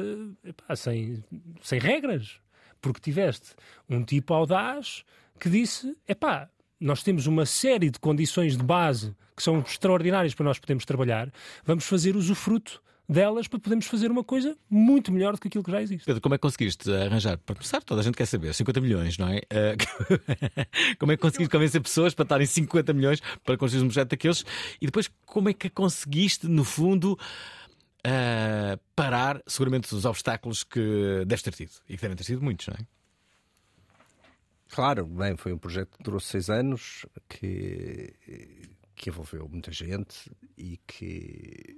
sem, 0.75 1.23
sem 1.63 1.79
regras, 1.79 2.41
porque 2.81 3.01
tiveste 3.01 3.55
um 3.89 4.03
tipo 4.03 4.35
audaz 4.35 5.05
que 5.39 5.49
disse, 5.49 5.97
epá, 6.09 6.51
nós 6.81 7.03
temos 7.03 7.27
uma 7.27 7.47
série 7.47 7.91
de 7.91 7.99
condições 7.99 8.57
de 8.57 8.63
base 8.63 9.15
que 9.37 9.43
são 9.43 9.61
extraordinárias 9.61 10.35
para 10.35 10.45
nós 10.45 10.59
podermos 10.59 10.85
trabalhar, 10.85 11.31
vamos 11.65 11.85
fazer 11.85 12.17
usufruto 12.17 12.83
delas 13.09 13.47
para 13.47 13.59
podermos 13.59 13.87
fazer 13.87 14.11
uma 14.11 14.25
coisa 14.25 14.57
muito 14.69 15.13
melhor 15.13 15.35
do 15.35 15.41
que 15.41 15.49
aquilo 15.49 15.63
que 15.63 15.71
já 15.71 15.81
existe. 15.81 16.05
Pedro, 16.05 16.21
como 16.21 16.35
é 16.35 16.39
que 16.39 16.43
conseguiste 16.43 16.91
arranjar? 16.93 17.39
Para 17.39 17.55
começar, 17.55 17.83
toda 17.83 18.01
a 18.01 18.05
gente 18.05 18.17
quer 18.17 18.27
saber, 18.27 18.53
50 18.53 18.81
milhões, 18.81 19.17
não 19.17 19.29
é? 19.29 19.43
Eh, 19.49 19.77
como 20.99 21.13
é 21.13 21.17
que 21.17 21.23
conseguiste 21.23 21.51
convencer 21.51 21.81
pessoas 21.81 22.15
para 22.15 22.25
estarem 22.25 22.47
50 22.47 22.93
milhões 22.93 23.21
para 23.45 23.57
construir 23.57 23.83
um 23.83 23.87
projeto 23.87 24.11
daqueles? 24.11 24.45
E 24.81 24.87
depois, 24.87 25.09
como 25.25 25.49
é 25.49 25.53
que 25.53 25.71
conseguiste, 25.71 26.49
no 26.49 26.65
fundo, 26.65 27.13
uh, 28.07 28.81
parar 28.95 29.41
seguramente 29.47 29.95
os 29.95 30.05
obstáculos 30.05 30.65
que 30.65 31.25
deves 31.27 31.43
ter 31.43 31.55
tido? 31.55 31.73
E 31.89 31.97
que 31.97 32.03
devem 32.03 32.17
ter 32.17 32.25
sido 32.25 32.43
muitos, 32.43 32.67
não 32.67 32.75
é? 32.75 32.87
Claro, 34.71 35.07
bem, 35.07 35.37
foi 35.37 35.53
um 35.53 35.59
projeto 35.59 35.97
que 35.97 36.03
durou 36.03 36.21
seis 36.21 36.51
anos, 36.51 37.07
que, 37.29 38.13
que 38.95 39.11
envolveu 39.11 39.49
muita 39.49 39.71
gente 39.71 40.31
e 40.57 40.79
que, 40.87 41.77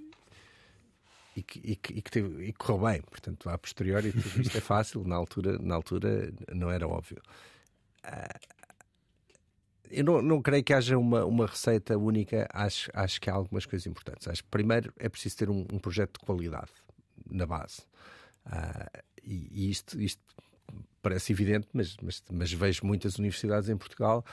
e 1.37 1.43
que, 1.43 1.59
e 1.59 1.77
que, 1.77 1.93
e 1.95 2.03
que, 2.03 2.11
teve, 2.11 2.45
e 2.47 2.53
correu 2.53 2.87
bem. 2.87 3.03
Portanto, 3.03 3.49
a 3.49 3.59
posteriori, 3.59 4.13
tudo 4.13 4.41
isto 4.41 4.57
é 4.57 4.61
fácil, 4.61 5.05
na 5.05 5.17
altura, 5.17 5.59
na 5.59 5.75
altura 5.75 6.33
não 6.55 6.71
era 6.71 6.89
óbvio. 6.89 7.21
Uh, 8.05 8.59
eu 9.91 10.05
não, 10.05 10.23
não 10.23 10.43
creio 10.43 10.65
que 10.65 10.73
haja 10.73 10.99
uma, 10.99 11.25
uma 11.25 11.47
receita 11.47 11.97
única, 11.97 12.47
acho, 12.53 12.91
acho 12.95 13.21
que 13.21 13.31
há 13.31 13.35
algumas 13.35 13.65
coisas 13.67 13.87
importantes. 13.87 14.29
Acho 14.29 14.43
que 14.43 14.51
primeiro 14.51 14.93
é 14.99 15.09
preciso 15.09 15.37
ter 15.37 15.51
um, 15.51 15.67
um 15.73 15.79
projeto 15.79 16.19
de 16.19 16.27
qualidade 16.27 16.73
na 17.31 17.47
base. 17.47 17.83
Uh, 18.47 19.03
e, 19.23 19.67
e 19.67 19.71
isto, 19.71 20.01
isto 20.01 20.23
parece 21.03 21.33
evidente, 21.33 21.69
mas, 21.73 21.97
mas, 22.03 22.23
mas 22.31 22.53
vejo 22.53 22.85
muitas 22.85 23.19
universidades 23.19 23.69
em 23.69 23.77
Portugal 23.77 24.25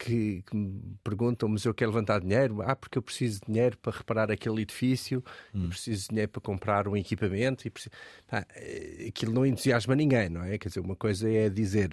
que, 0.00 0.42
que, 0.42 0.56
me 0.56 0.96
perguntam, 1.04 1.48
mas 1.48 1.64
eu 1.64 1.74
quero 1.74 1.90
levantar 1.90 2.20
dinheiro, 2.20 2.62
ah, 2.62 2.74
porque 2.74 2.96
eu 2.96 3.02
preciso 3.02 3.40
de 3.40 3.52
dinheiro 3.52 3.76
para 3.78 3.98
reparar 3.98 4.30
aquele 4.30 4.62
edifício, 4.62 5.22
hum. 5.54 5.68
preciso 5.68 6.02
de 6.04 6.08
dinheiro 6.08 6.30
para 6.30 6.40
comprar 6.40 6.88
um 6.88 6.96
equipamento, 6.96 7.68
e 7.68 7.70
preciso... 7.70 7.92
Pá, 8.26 8.46
eh, 8.54 9.06
aquilo 9.08 9.34
não 9.34 9.44
entusiasma 9.44 9.94
ninguém, 9.94 10.30
não 10.30 10.42
é? 10.42 10.56
Quer 10.56 10.68
dizer, 10.68 10.80
uma 10.80 10.96
coisa 10.96 11.30
é 11.30 11.50
dizer. 11.50 11.90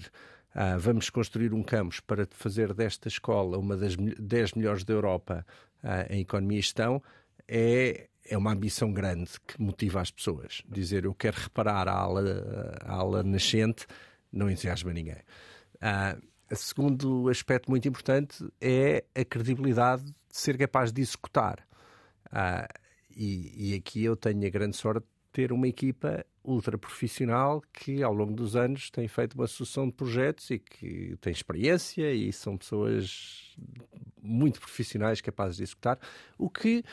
Ah, 0.56 0.78
vamos 0.78 1.10
construir 1.10 1.54
um 1.54 1.62
campus 1.62 2.00
para 2.00 2.28
fazer 2.32 2.74
desta 2.74 3.08
escola 3.08 3.60
uma 3.60 3.76
das 3.76 3.96
10 3.96 4.54
melhores 4.54 4.84
da 4.84 4.94
Europa 4.94 5.46
ah, 5.84 6.08
em 6.10 6.22
economia 6.22 6.58
e 6.58 6.62
gestão, 6.62 7.04
é, 7.48 8.08
é 8.26 8.38
uma 8.38 8.54
ambição 8.54 8.92
grande 8.92 9.32
que 9.46 9.62
motiva 9.62 10.02
as 10.02 10.10
pessoas. 10.10 10.64
Dizer 10.68 11.06
eu 11.06 11.14
quero 11.14 11.38
reparar 11.38 11.88
a 11.88 11.94
ala, 11.94 12.80
a 12.82 12.94
ala 12.94 13.24
nascente 13.24 13.86
não 14.32 14.50
entusiasma 14.50 14.94
ninguém. 14.94 15.18
O 16.50 16.56
segundo 16.56 17.30
aspecto 17.30 17.70
muito 17.70 17.88
importante 17.88 18.48
é 18.62 19.04
a 19.14 19.26
credibilidade 19.26 20.04
de 20.06 20.14
ser 20.30 20.58
capaz 20.58 20.92
de 20.92 21.02
executar. 21.02 21.68
Ah, 22.32 22.68
e, 23.16 23.72
e, 23.72 23.76
aqui 23.76 24.04
eu 24.04 24.16
tenho 24.16 24.46
a 24.46 24.50
grande 24.50 24.78
sorte 24.78 25.02
de 25.02 25.08
ter 25.34 25.52
uma 25.52 25.68
equipa 25.68 26.26
ultra 26.44 26.78
profissional 26.78 27.62
que 27.74 28.02
ao 28.02 28.14
longo 28.14 28.34
dos 28.34 28.56
anos 28.56 28.90
tem 28.90 29.08
feito 29.08 29.34
uma 29.34 29.48
sucessão 29.48 29.88
de 29.88 29.94
projetos 29.94 30.50
e 30.50 30.60
que 30.60 31.18
tem 31.20 31.34
experiência 31.34 32.14
e 32.14 32.32
são 32.32 32.58
pessoas 32.58 33.56
muito 34.22 34.60
profissionais 34.60 35.20
capazes 35.20 35.58
de 35.58 35.64
executar, 35.64 36.00
o 36.38 36.50
que 36.50 36.84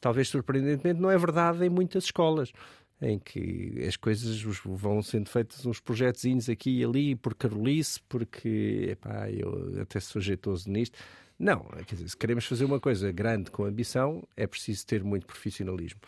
talvez 0.00 0.28
surpreendentemente 0.28 1.00
não 1.00 1.10
é 1.10 1.18
verdade 1.18 1.64
em 1.64 1.68
muitas 1.68 2.04
escolas 2.04 2.52
em 3.04 3.18
que 3.18 3.84
as 3.86 3.96
coisas 3.96 4.40
vão 4.64 5.02
sendo 5.02 5.28
feitas 5.28 5.64
uns 5.66 5.78
projetozinhos 5.78 6.48
aqui 6.48 6.78
e 6.80 6.84
ali 6.84 7.14
por 7.14 7.34
Carolice, 7.34 8.00
porque 8.08 8.88
epá, 8.92 9.30
eu 9.30 9.80
até 9.82 10.00
sou 10.00 10.20
jeitoso 10.22 10.70
nisto. 10.70 10.98
Não, 11.38 11.60
quer 11.86 11.96
dizer, 11.96 12.08
se 12.08 12.16
queremos 12.16 12.46
fazer 12.46 12.64
uma 12.64 12.80
coisa 12.80 13.12
grande 13.12 13.50
com 13.50 13.64
ambição, 13.64 14.26
é 14.36 14.46
preciso 14.46 14.86
ter 14.86 15.04
muito 15.04 15.26
profissionalismo. 15.26 16.00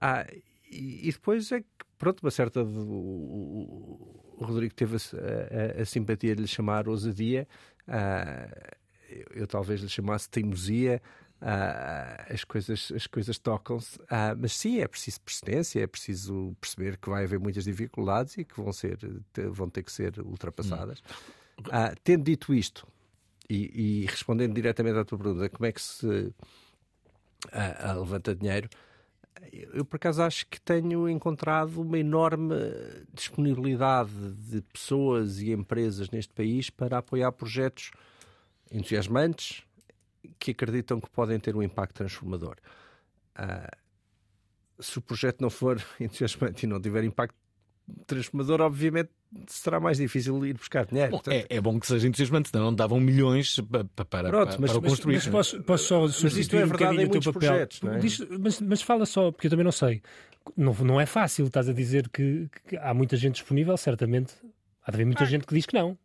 Ah, 0.00 0.26
e, 0.70 1.08
e 1.08 1.12
depois 1.12 1.50
é 1.52 1.60
que, 1.60 1.66
pronto, 1.96 2.20
uma 2.22 2.30
certa. 2.30 2.62
O, 2.62 4.34
o 4.36 4.44
Rodrigo 4.44 4.74
teve 4.74 4.96
a, 4.96 5.78
a, 5.78 5.82
a, 5.82 5.84
simpatia 5.86 6.36
de 6.36 6.42
lhe 6.42 6.48
chamar 6.48 6.88
ousadia, 6.88 7.48
ah, 7.88 8.48
eu, 9.08 9.42
eu 9.42 9.46
talvez 9.46 9.80
lhe 9.80 9.88
chamasse 9.88 10.28
teimosia. 10.28 11.00
Uh, 11.46 12.34
as 12.34 12.42
coisas, 12.42 12.92
as 12.92 13.06
coisas 13.06 13.38
tocam-se, 13.38 13.96
uh, 14.00 14.34
mas 14.36 14.52
sim, 14.52 14.80
é 14.80 14.88
preciso 14.88 15.20
persistência, 15.20 15.80
é 15.80 15.86
preciso 15.86 16.56
perceber 16.60 16.96
que 16.96 17.08
vai 17.08 17.22
haver 17.22 17.38
muitas 17.38 17.62
dificuldades 17.62 18.36
e 18.36 18.44
que 18.44 18.60
vão, 18.60 18.72
ser, 18.72 18.98
vão 19.52 19.70
ter 19.70 19.84
que 19.84 19.92
ser 19.92 20.18
ultrapassadas. 20.18 20.98
Uh, 21.60 21.94
tendo 22.02 22.24
dito 22.24 22.52
isto, 22.52 22.84
e, 23.48 24.02
e, 24.02 24.06
respondendo 24.06 24.54
diretamente 24.54 24.98
à 24.98 25.04
tua 25.04 25.18
pergunta, 25.18 25.48
como 25.48 25.66
é 25.66 25.70
que 25.70 25.80
se 25.80 26.34
levanta 27.96 28.34
dinheiro? 28.34 28.68
Eu, 29.72 29.84
por 29.84 29.98
acaso, 29.98 30.22
acho 30.22 30.48
que 30.48 30.60
tenho 30.60 31.08
encontrado 31.08 31.80
uma 31.80 31.96
enorme 31.96 32.56
disponibilidade 33.14 34.10
de 34.50 34.62
pessoas 34.62 35.40
e 35.40 35.52
empresas 35.52 36.10
neste 36.10 36.34
país 36.34 36.70
para 36.70 36.98
apoiar 36.98 37.30
projetos 37.30 37.92
entusiasmantes, 38.68 39.65
que 40.38 40.50
acreditam 40.50 41.00
que 41.00 41.10
podem 41.10 41.38
ter 41.38 41.54
um 41.56 41.62
impacto 41.62 41.94
transformador. 41.94 42.56
Uh, 43.38 44.82
se 44.82 44.98
o 44.98 45.02
projeto 45.02 45.40
não 45.40 45.50
for 45.50 45.82
entusiasmante 46.00 46.64
e 46.64 46.68
não 46.68 46.80
tiver 46.80 47.04
impacto 47.04 47.34
transformador, 48.06 48.60
obviamente 48.60 49.10
será 49.46 49.78
mais 49.78 49.98
difícil 49.98 50.44
ir 50.46 50.54
buscar 50.54 50.86
dinheiro. 50.86 51.10
Bom, 51.10 51.18
Portanto... 51.18 51.46
é, 51.50 51.56
é, 51.56 51.60
bom 51.60 51.78
que 51.78 51.86
seja 51.86 52.06
entusiasmante, 52.06 52.50
senão 52.50 52.66
não 52.66 52.74
davam 52.74 52.98
milhões 53.00 53.60
para, 53.60 54.04
para, 54.04 54.28
Pronto, 54.28 54.56
mas, 54.60 54.72
para 54.72 54.80
mas, 54.80 54.90
construir. 54.90 55.14
Mas, 55.16 55.28
posso, 55.28 55.62
posso 55.62 55.84
só 55.84 56.00
mas 56.00 56.36
isto 56.36 56.56
é 56.56 56.64
verdade 56.64 56.98
um 56.98 57.00
em 57.00 57.06
muitos 57.06 57.32
projetos. 57.32 57.80
É? 57.84 57.98
Diz, 57.98 58.20
mas, 58.40 58.60
mas 58.60 58.82
fala 58.82 59.06
só, 59.06 59.30
porque 59.30 59.46
eu 59.46 59.50
também 59.50 59.64
não 59.64 59.72
sei. 59.72 60.02
Não, 60.56 60.72
não 60.74 61.00
é 61.00 61.06
fácil, 61.06 61.46
estás 61.46 61.68
a 61.68 61.72
dizer 61.72 62.08
que, 62.08 62.48
que 62.68 62.76
há 62.76 62.94
muita 62.94 63.16
gente 63.16 63.34
disponível, 63.34 63.76
certamente. 63.76 64.34
Há 64.82 64.90
de 64.90 64.96
haver 64.96 65.04
muita 65.04 65.24
ah. 65.24 65.26
gente 65.26 65.46
que 65.46 65.54
diz 65.54 65.66
que 65.66 65.74
não. 65.74 65.98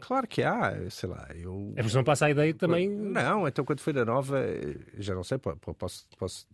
Claro 0.00 0.26
que 0.26 0.42
há, 0.42 0.90
sei 0.90 1.08
lá. 1.08 1.28
Eu... 1.34 1.72
É 1.76 1.82
porque 1.82 1.96
não 1.96 2.04
passa 2.04 2.26
a 2.26 2.30
ideia 2.30 2.52
também. 2.54 2.88
Não, 2.88 3.46
então 3.46 3.64
quando 3.64 3.80
foi 3.80 3.92
da 3.92 4.04
nova, 4.04 4.42
já 4.98 5.14
não 5.14 5.22
sei, 5.22 5.38
posso, 5.38 6.06
posso, 6.18 6.48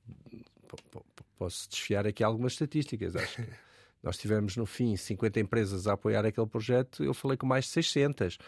posso 1.38 1.68
desfiar 1.70 2.06
aqui 2.06 2.22
algumas 2.22 2.52
estatísticas. 2.52 3.16
Acho 3.16 3.36
que 3.36 3.48
nós 4.02 4.18
tivemos 4.18 4.56
no 4.56 4.66
fim 4.66 4.96
50 4.96 5.40
empresas 5.40 5.86
a 5.86 5.94
apoiar 5.94 6.24
aquele 6.24 6.46
projeto, 6.46 7.02
eu 7.02 7.14
falei 7.14 7.36
com 7.36 7.46
mais 7.46 7.64
de 7.64 7.70
600. 7.70 8.38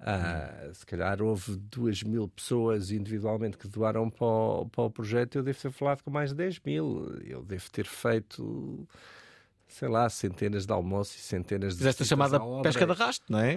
Ah, 0.00 0.70
se 0.72 0.84
calhar 0.84 1.22
houve 1.22 1.56
2 1.56 2.02
mil 2.02 2.28
pessoas 2.28 2.90
individualmente 2.90 3.56
que 3.56 3.68
doaram 3.68 4.10
para 4.10 4.26
o, 4.26 4.68
para 4.68 4.84
o 4.84 4.90
projeto, 4.90 5.36
eu 5.36 5.42
devo 5.42 5.58
ter 5.58 5.70
falado 5.70 6.02
com 6.02 6.10
mais 6.10 6.30
de 6.30 6.36
10 6.36 6.60
mil. 6.60 7.16
Eu 7.24 7.42
devo 7.42 7.70
ter 7.70 7.86
feito 7.86 8.86
sei 9.74 9.88
lá, 9.88 10.08
centenas 10.08 10.66
de 10.66 10.72
almoços 10.72 11.16
e 11.16 11.18
centenas 11.18 11.72
de. 11.72 11.78
Fizeste 11.78 12.04
a 12.04 12.06
chamada 12.06 12.40
pesca 12.62 12.86
de 12.86 12.92
arrasto, 12.92 13.24
não 13.28 13.40
é? 13.40 13.56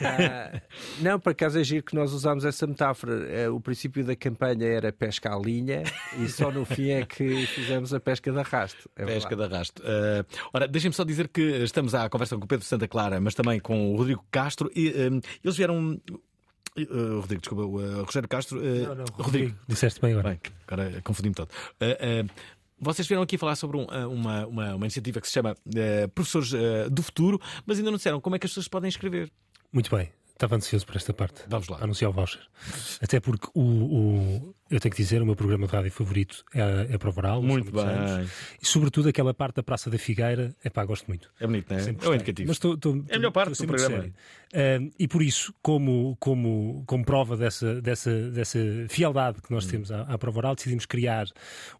ah, 0.00 0.62
não, 1.00 1.20
por 1.20 1.30
acaso 1.30 1.58
é 1.58 1.64
giro 1.64 1.84
que 1.84 1.94
nós 1.94 2.12
usámos 2.14 2.46
essa 2.46 2.66
metáfora. 2.66 3.46
Ah, 3.46 3.52
o 3.52 3.60
princípio 3.60 4.02
da 4.02 4.16
campanha 4.16 4.66
era 4.66 4.90
pesca 4.90 5.34
à 5.34 5.38
linha 5.38 5.82
e 6.18 6.28
só 6.28 6.50
no 6.50 6.64
fim 6.64 6.90
é 6.90 7.04
que 7.04 7.46
fizemos 7.46 7.92
a 7.92 8.00
pesca 8.00 8.32
de 8.32 8.38
arrasto. 8.38 8.90
É 8.96 9.04
pesca 9.04 9.36
de 9.36 9.42
arrasto. 9.42 9.82
Uh, 9.82 10.24
ora, 10.52 10.66
deixem-me 10.66 10.94
só 10.94 11.04
dizer 11.04 11.28
que 11.28 11.42
estamos 11.42 11.94
à 11.94 12.08
conversa 12.08 12.38
com 12.38 12.44
o 12.44 12.48
Pedro 12.48 12.64
Santa 12.64 12.88
Clara, 12.88 13.20
mas 13.20 13.34
também 13.34 13.60
com 13.60 13.92
o 13.92 13.96
Rodrigo 13.96 14.24
Castro. 14.30 14.70
E, 14.74 14.88
uh, 14.88 15.20
eles 15.44 15.56
vieram. 15.56 16.00
Uh, 16.78 17.20
Rodrigo, 17.20 17.42
desculpa, 17.42 17.64
uh, 17.64 18.04
Rogério 18.04 18.28
Castro. 18.28 18.58
Uh, 18.60 18.62
não, 18.62 18.94
não, 18.94 19.04
Rodrigo. 19.04 19.22
Rodrigo. 19.22 19.56
Disseste 19.68 20.00
bem 20.00 20.12
agora. 20.12 20.30
Bem, 20.30 20.40
agora 20.66 21.02
confundi-me 21.02 21.34
todo. 21.34 21.50
Vocês 22.80 23.06
vieram 23.06 23.22
aqui 23.22 23.36
falar 23.36 23.56
sobre 23.56 23.76
um, 23.76 23.86
eh, 23.90 24.06
uma, 24.06 24.46
uma, 24.46 24.74
uma, 24.76 24.86
iniciativa 24.86 25.20
que 25.20 25.26
se 25.26 25.34
chama 25.34 25.52
uh, 25.52 26.08
Professores 26.14 26.52
uh, 26.52 26.88
do 26.90 27.02
Futuro, 27.02 27.38
mas 27.66 27.78
ainda 27.78 27.90
não 27.90 27.98
disseram 27.98 28.20
como 28.20 28.36
é 28.36 28.38
que 28.38 28.46
as 28.46 28.50
pessoas 28.52 28.68
podem 28.68 28.88
inscrever. 28.88 29.30
Muito 29.70 29.94
bem. 29.94 30.10
Estava 30.40 30.56
ansioso 30.56 30.86
por 30.86 30.96
esta 30.96 31.12
parte. 31.12 31.42
Vamos 31.48 31.68
lá. 31.68 31.76
Anunciar 31.82 32.10
o 32.10 32.14
voucher. 32.14 32.40
Até 33.02 33.20
porque 33.20 33.46
o, 33.52 33.60
o, 33.60 34.54
eu 34.70 34.80
tenho 34.80 34.90
que 34.90 35.02
dizer, 35.02 35.20
o 35.20 35.26
meu 35.26 35.36
programa 35.36 35.66
de 35.66 35.72
rádio 35.74 35.92
favorito 35.92 36.42
é, 36.54 36.94
é 36.94 36.96
Provaral. 36.96 37.42
Muito 37.42 37.70
bem. 37.70 37.84
E 38.58 38.66
sobretudo 38.66 39.10
aquela 39.10 39.34
parte 39.34 39.56
da 39.56 39.62
Praça 39.62 39.90
da 39.90 39.98
Figueira, 39.98 40.56
é 40.64 40.70
pá, 40.70 40.82
gosto 40.86 41.06
muito. 41.08 41.30
É 41.38 41.46
bonito, 41.46 41.70
não 41.70 41.78
é? 41.78 41.82
É 41.82 42.08
o 42.08 42.14
indicativo. 42.14 42.48
Mas 42.48 42.58
tô, 42.58 42.74
tô, 42.74 43.04
é 43.10 43.16
a 43.16 43.18
melhor 43.18 43.32
parte 43.32 43.54
do 43.54 43.66
programa. 43.66 44.04
Uh, 44.06 44.90
e 44.98 45.06
por 45.06 45.20
isso, 45.20 45.52
como, 45.60 46.16
como, 46.18 46.84
como 46.86 47.04
prova 47.04 47.36
dessa, 47.36 47.78
dessa, 47.82 48.30
dessa 48.30 48.58
fieldade 48.88 49.42
que 49.42 49.52
nós 49.52 49.66
hum. 49.66 49.68
temos 49.68 49.92
à, 49.92 50.04
à 50.04 50.16
Provaral, 50.16 50.54
decidimos 50.54 50.86
criar 50.86 51.26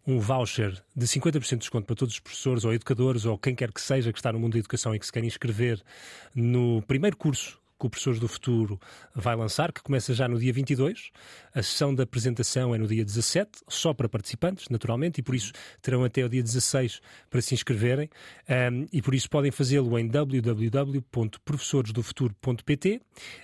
um 0.05 0.19
voucher 0.19 0.79
de 0.95 1.07
50% 1.07 1.49
de 1.49 1.57
desconto 1.57 1.87
para 1.87 1.95
todos 1.95 2.13
os 2.13 2.19
professores 2.19 2.63
ou 2.63 2.71
educadores 2.71 3.25
ou 3.25 3.39
quem 3.39 3.55
quer 3.55 3.71
que 3.71 3.81
seja 3.81 4.13
que 4.13 4.19
está 4.19 4.31
no 4.31 4.37
mundo 4.37 4.53
da 4.53 4.59
educação 4.59 4.93
e 4.93 4.99
que 4.99 5.05
se 5.07 5.11
quer 5.11 5.23
inscrever 5.23 5.81
no 6.35 6.83
primeiro 6.83 7.17
curso 7.17 7.59
que 7.81 7.87
o 7.87 7.89
Professores 7.89 8.19
do 8.19 8.27
Futuro 8.27 8.79
vai 9.15 9.35
lançar, 9.35 9.71
que 9.71 9.81
começa 9.81 10.13
já 10.13 10.27
no 10.27 10.37
dia 10.39 10.53
22. 10.53 11.09
A 11.53 11.61
sessão 11.63 11.95
da 11.95 12.03
apresentação 12.03 12.75
é 12.75 12.77
no 12.77 12.87
dia 12.87 13.03
17, 13.03 13.63
só 13.67 13.91
para 13.93 14.07
participantes, 14.07 14.69
naturalmente, 14.69 15.19
e 15.19 15.23
por 15.23 15.33
isso 15.33 15.51
terão 15.81 16.03
até 16.03 16.23
o 16.23 16.29
dia 16.29 16.43
16 16.43 17.01
para 17.29 17.41
se 17.41 17.55
inscreverem. 17.55 18.09
Um, 18.71 18.87
e 18.93 19.01
por 19.01 19.15
isso 19.15 19.27
podem 19.29 19.51
fazê-lo 19.51 19.97
em 19.97 20.07
www.professoresdofuturo.pt. 20.07 22.95
Uh, 22.95 23.01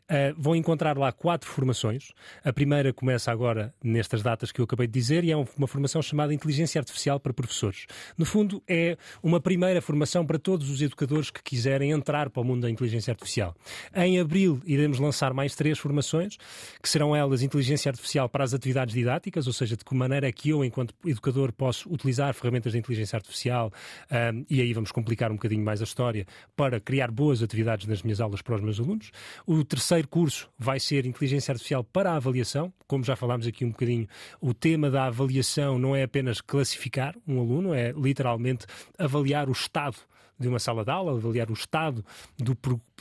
ah, 0.09 0.33
vão 0.37 0.55
encontrar 0.55 0.97
lá 0.97 1.11
quatro 1.11 1.49
formações. 1.49 2.13
A 2.43 2.53
primeira 2.53 2.93
começa 2.93 3.31
agora 3.31 3.73
nestas 3.83 4.21
datas 4.21 4.51
que 4.51 4.61
eu 4.61 4.65
acabei 4.65 4.85
de 4.87 4.93
dizer 4.93 5.23
e 5.23 5.31
é 5.31 5.35
uma 5.35 5.67
formação 5.67 5.99
chamada 6.01 6.33
Inteligência 6.33 6.79
Artificial 6.79 7.19
para 7.19 7.33
Professores. 7.33 7.85
No 8.17 8.25
fundo, 8.25 8.61
é 8.67 8.97
uma 9.23 9.39
primeira 9.39 9.81
formação 9.81 10.25
para 10.25 10.37
todos 10.37 10.69
os 10.69 10.81
educadores 10.81 11.31
que 11.31 11.41
quiserem 11.43 11.91
entrar 11.91 12.29
para 12.29 12.41
o 12.41 12.45
mundo 12.45 12.61
da 12.61 12.69
inteligência 12.69 13.11
artificial. 13.11 13.55
Em 13.95 14.19
abril 14.27 14.61
iremos 14.65 14.99
lançar 14.99 15.33
mais 15.33 15.55
três 15.55 15.79
formações, 15.79 16.37
que 16.81 16.89
serão 16.89 17.15
elas 17.15 17.41
inteligência 17.41 17.89
artificial 17.89 18.27
para 18.27 18.43
as 18.43 18.53
atividades 18.53 18.93
didáticas, 18.93 19.47
ou 19.47 19.53
seja, 19.53 19.77
de 19.77 19.83
que 19.83 19.95
maneira 19.95 20.27
é 20.27 20.31
que 20.31 20.49
eu, 20.49 20.63
enquanto 20.63 20.93
educador, 21.05 21.51
posso 21.53 21.89
utilizar 21.91 22.33
ferramentas 22.33 22.73
de 22.73 22.77
inteligência 22.77 23.15
artificial, 23.15 23.71
um, 24.11 24.45
e 24.49 24.61
aí 24.61 24.73
vamos 24.73 24.91
complicar 24.91 25.31
um 25.31 25.35
bocadinho 25.35 25.63
mais 25.63 25.81
a 25.81 25.85
história, 25.85 26.25
para 26.55 26.79
criar 26.79 27.09
boas 27.09 27.41
atividades 27.41 27.87
nas 27.87 28.03
minhas 28.03 28.19
aulas 28.19 28.41
para 28.41 28.55
os 28.55 28.61
meus 28.61 28.79
alunos. 28.79 29.11
O 29.45 29.63
terceiro 29.63 30.07
curso 30.07 30.49
vai 30.59 30.79
ser 30.79 31.05
inteligência 31.05 31.53
artificial 31.53 31.83
para 31.83 32.11
a 32.11 32.15
avaliação, 32.17 32.71
como 32.85 33.03
já 33.03 33.15
falámos 33.15 33.47
aqui 33.47 33.63
um 33.63 33.69
bocadinho, 33.69 34.07
o 34.41 34.53
tema 34.53 34.91
da 34.91 35.05
avaliação 35.05 35.79
não 35.79 35.95
é 35.95 36.03
apenas 36.03 36.41
classificar 36.41 37.15
um 37.27 37.39
aluno, 37.39 37.73
é 37.73 37.93
literalmente 37.93 38.65
avaliar 38.97 39.47
o 39.49 39.53
estado 39.53 39.97
de 40.39 40.47
uma 40.47 40.59
sala 40.59 40.83
de 40.83 40.91
aula, 40.91 41.13
avaliar 41.13 41.49
o 41.49 41.53
estado 41.53 42.03
do 42.37 42.55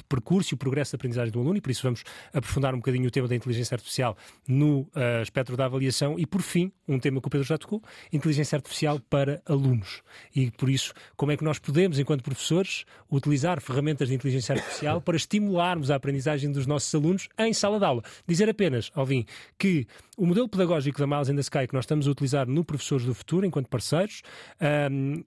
percurso 0.09 0.53
e 0.53 0.55
o 0.55 0.59
progresso 0.59 0.93
de 0.93 0.97
aprendizagem 0.97 1.33
do 1.33 1.41
aluno, 1.41 1.57
e 1.57 1.61
por 1.61 1.71
isso 1.71 1.83
vamos 1.83 2.03
aprofundar 2.33 2.75
um 2.75 2.79
bocadinho 2.79 3.07
o 3.09 3.11
tema 3.11 3.29
da 3.29 3.35
inteligência 3.35 3.75
artificial 3.75 4.17
no 4.47 4.81
uh, 4.81 5.23
espectro 5.23 5.57
da 5.57 5.67
avaliação. 5.67 6.19
E 6.19 6.27
por 6.27 6.43
fim, 6.43 6.73
um 6.89 6.99
tema 6.99 7.21
que 7.21 7.29
o 7.29 7.31
Pedro 7.31 7.47
já 7.47 7.59
tocou, 7.59 7.83
inteligência 8.13 8.57
artificial 8.57 9.01
para 9.11 9.43
alunos. 9.47 10.03
E 10.35 10.51
por 10.51 10.69
isso, 10.69 10.93
como 11.17 11.33
é 11.33 11.37
que 11.37 11.45
nós 11.45 11.59
podemos, 11.59 11.99
enquanto 11.99 12.23
professores, 12.23 12.85
utilizar 13.11 13.61
ferramentas 13.61 14.09
de 14.09 14.15
inteligência 14.15 14.55
artificial 14.55 15.01
para 15.01 15.17
estimularmos 15.17 15.91
a 15.91 15.97
aprendizagem 15.97 16.51
dos 16.51 16.67
nossos 16.67 16.95
alunos 16.95 17.29
em 17.39 17.53
sala 17.53 17.79
de 17.79 17.85
aula? 17.85 18.03
Dizer 18.27 18.49
apenas, 18.49 18.91
Alvin, 18.95 19.25
que 19.59 19.87
o 20.17 20.27
modelo 20.27 20.49
pedagógico 20.49 20.99
da 20.99 21.07
Miles 21.07 21.29
in 21.29 21.35
the 21.35 21.41
Sky 21.41 21.67
que 21.67 21.75
nós 21.75 21.85
estamos 21.85 22.07
a 22.07 22.11
utilizar 22.11 22.47
no 22.47 22.65
Professores 22.65 23.05
do 23.05 23.15
Futuro, 23.15 23.47
enquanto 23.47 23.69
parceiros, 23.69 24.23
um, 24.91 25.23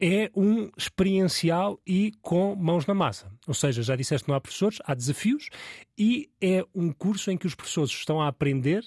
é 0.00 0.30
um 0.34 0.70
experiencial 0.76 1.80
e 1.86 2.12
com 2.20 2.54
mãos 2.56 2.86
na 2.86 2.94
massa. 2.94 3.30
Ou 3.46 3.54
seja, 3.54 3.82
já 3.82 3.96
disseste, 3.96 4.28
não 4.28 4.34
há 4.34 4.40
professores, 4.40 4.78
há 4.84 4.94
desafios 4.94 5.48
e 5.96 6.30
é 6.40 6.64
um 6.74 6.92
curso 6.92 7.30
em 7.30 7.36
que 7.36 7.46
os 7.46 7.54
professores 7.54 7.90
estão 7.90 8.20
a 8.20 8.28
aprender 8.28 8.84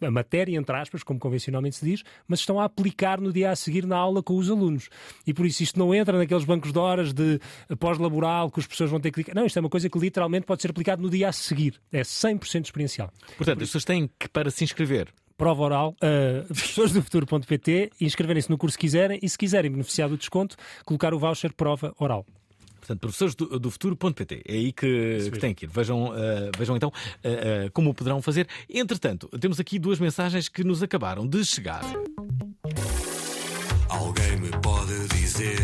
a 0.00 0.10
matéria, 0.10 0.56
entre 0.56 0.74
aspas, 0.76 1.02
como 1.02 1.20
convencionalmente 1.20 1.76
se 1.76 1.84
diz, 1.84 2.02
mas 2.26 2.40
estão 2.40 2.58
a 2.58 2.64
aplicar 2.64 3.20
no 3.20 3.32
dia 3.32 3.50
a 3.50 3.56
seguir 3.56 3.86
na 3.86 3.96
aula 3.96 4.22
com 4.22 4.36
os 4.36 4.50
alunos. 4.50 4.88
E 5.26 5.34
por 5.34 5.46
isso 5.46 5.62
isto 5.62 5.78
não 5.78 5.94
entra 5.94 6.16
naqueles 6.16 6.44
bancos 6.44 6.72
de 6.72 6.78
horas 6.78 7.12
de 7.12 7.38
pós-laboral 7.78 8.50
que 8.50 8.58
os 8.58 8.66
professores 8.66 8.90
vão 8.90 9.00
ter 9.00 9.10
que... 9.10 9.34
Não, 9.34 9.44
isto 9.44 9.58
é 9.58 9.60
uma 9.60 9.68
coisa 9.68 9.88
que 9.88 9.98
literalmente 9.98 10.46
pode 10.46 10.62
ser 10.62 10.70
aplicado 10.70 11.02
no 11.02 11.10
dia 11.10 11.28
a 11.28 11.32
seguir. 11.32 11.80
É 11.92 12.02
100% 12.02 12.64
experiencial. 12.64 13.12
Portanto, 13.36 13.62
as 13.62 13.68
pessoas 13.68 13.84
têm 13.84 14.10
que, 14.18 14.28
para 14.28 14.50
se 14.50 14.64
inscrever, 14.64 15.12
prova 15.38 15.62
oral, 15.62 15.96
uh, 16.02 16.46
professoresdofuturo.pt 16.48 17.92
e 17.98 18.04
inscreverem-se 18.04 18.50
no 18.50 18.58
curso 18.58 18.76
que 18.76 18.82
quiserem 18.82 19.18
e, 19.22 19.28
se 19.28 19.38
quiserem 19.38 19.70
beneficiar 19.70 20.10
do 20.10 20.18
desconto, 20.18 20.56
colocar 20.84 21.14
o 21.14 21.18
voucher 21.18 21.54
prova 21.54 21.94
oral. 21.98 22.26
Portanto, 22.78 23.00
professores 23.00 23.34
do, 23.34 23.58
do 23.58 23.70
futuro.pt. 23.70 24.42
É 24.46 24.54
aí 24.54 24.72
que, 24.72 25.30
que 25.30 25.38
têm 25.38 25.54
que 25.54 25.66
ir. 25.66 25.68
Vejam, 25.68 26.06
uh, 26.06 26.50
vejam 26.56 26.74
então 26.76 26.88
uh, 26.88 27.66
uh, 27.66 27.70
como 27.72 27.92
poderão 27.92 28.22
fazer. 28.22 28.48
Entretanto, 28.68 29.28
temos 29.38 29.60
aqui 29.60 29.78
duas 29.78 29.98
mensagens 29.98 30.48
que 30.48 30.64
nos 30.64 30.82
acabaram 30.82 31.26
de 31.26 31.44
chegar. 31.44 31.82
Alguém 33.88 34.36
me 34.38 34.50
pode 34.62 35.08
dizer 35.08 35.58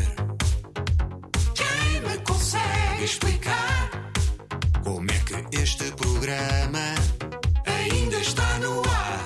quem 1.54 2.00
me 2.02 2.18
consegue 2.24 3.04
explicar 3.04 4.12
como 4.82 5.10
é 5.10 5.18
que 5.20 5.56
este 5.56 5.90
programa 5.92 6.94
ainda 7.64 8.18
está 8.18 8.58
no 8.58 8.80
ar? 8.80 9.23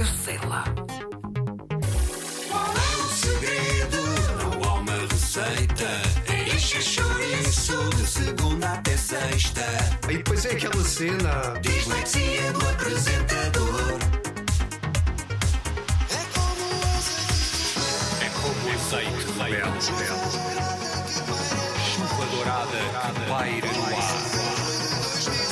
Eu 0.00 0.06
sei 0.06 0.38
lá. 0.48 0.64
Qual 2.50 2.66
é 2.66 2.96
o 2.96 3.08
segredo? 3.08 3.96
Não 4.38 4.68
há 4.68 4.74
uma 4.74 4.92
receita. 5.10 5.88
É 6.28 6.54
enche 6.54 6.82
chouriço 6.82 7.90
de 7.96 8.06
segunda 8.06 8.72
até 8.72 8.96
sexta. 8.96 9.62
E 10.08 10.16
depois 10.16 10.44
é 10.44 10.50
aquela 10.52 10.84
cena. 10.84 11.54
Dislexia 11.60 12.52
do 12.52 12.68
apresentador. 12.68 13.98
É 18.20 18.28
como 18.40 18.68
o 18.68 18.72
azeite 18.74 19.24
de 19.24 19.32
belo. 19.32 19.80
Chuva 21.94 22.26
dourada 22.26 22.78
que 23.14 23.30
paira 23.30 23.68
no 23.72 23.84
ar. 23.84 24.02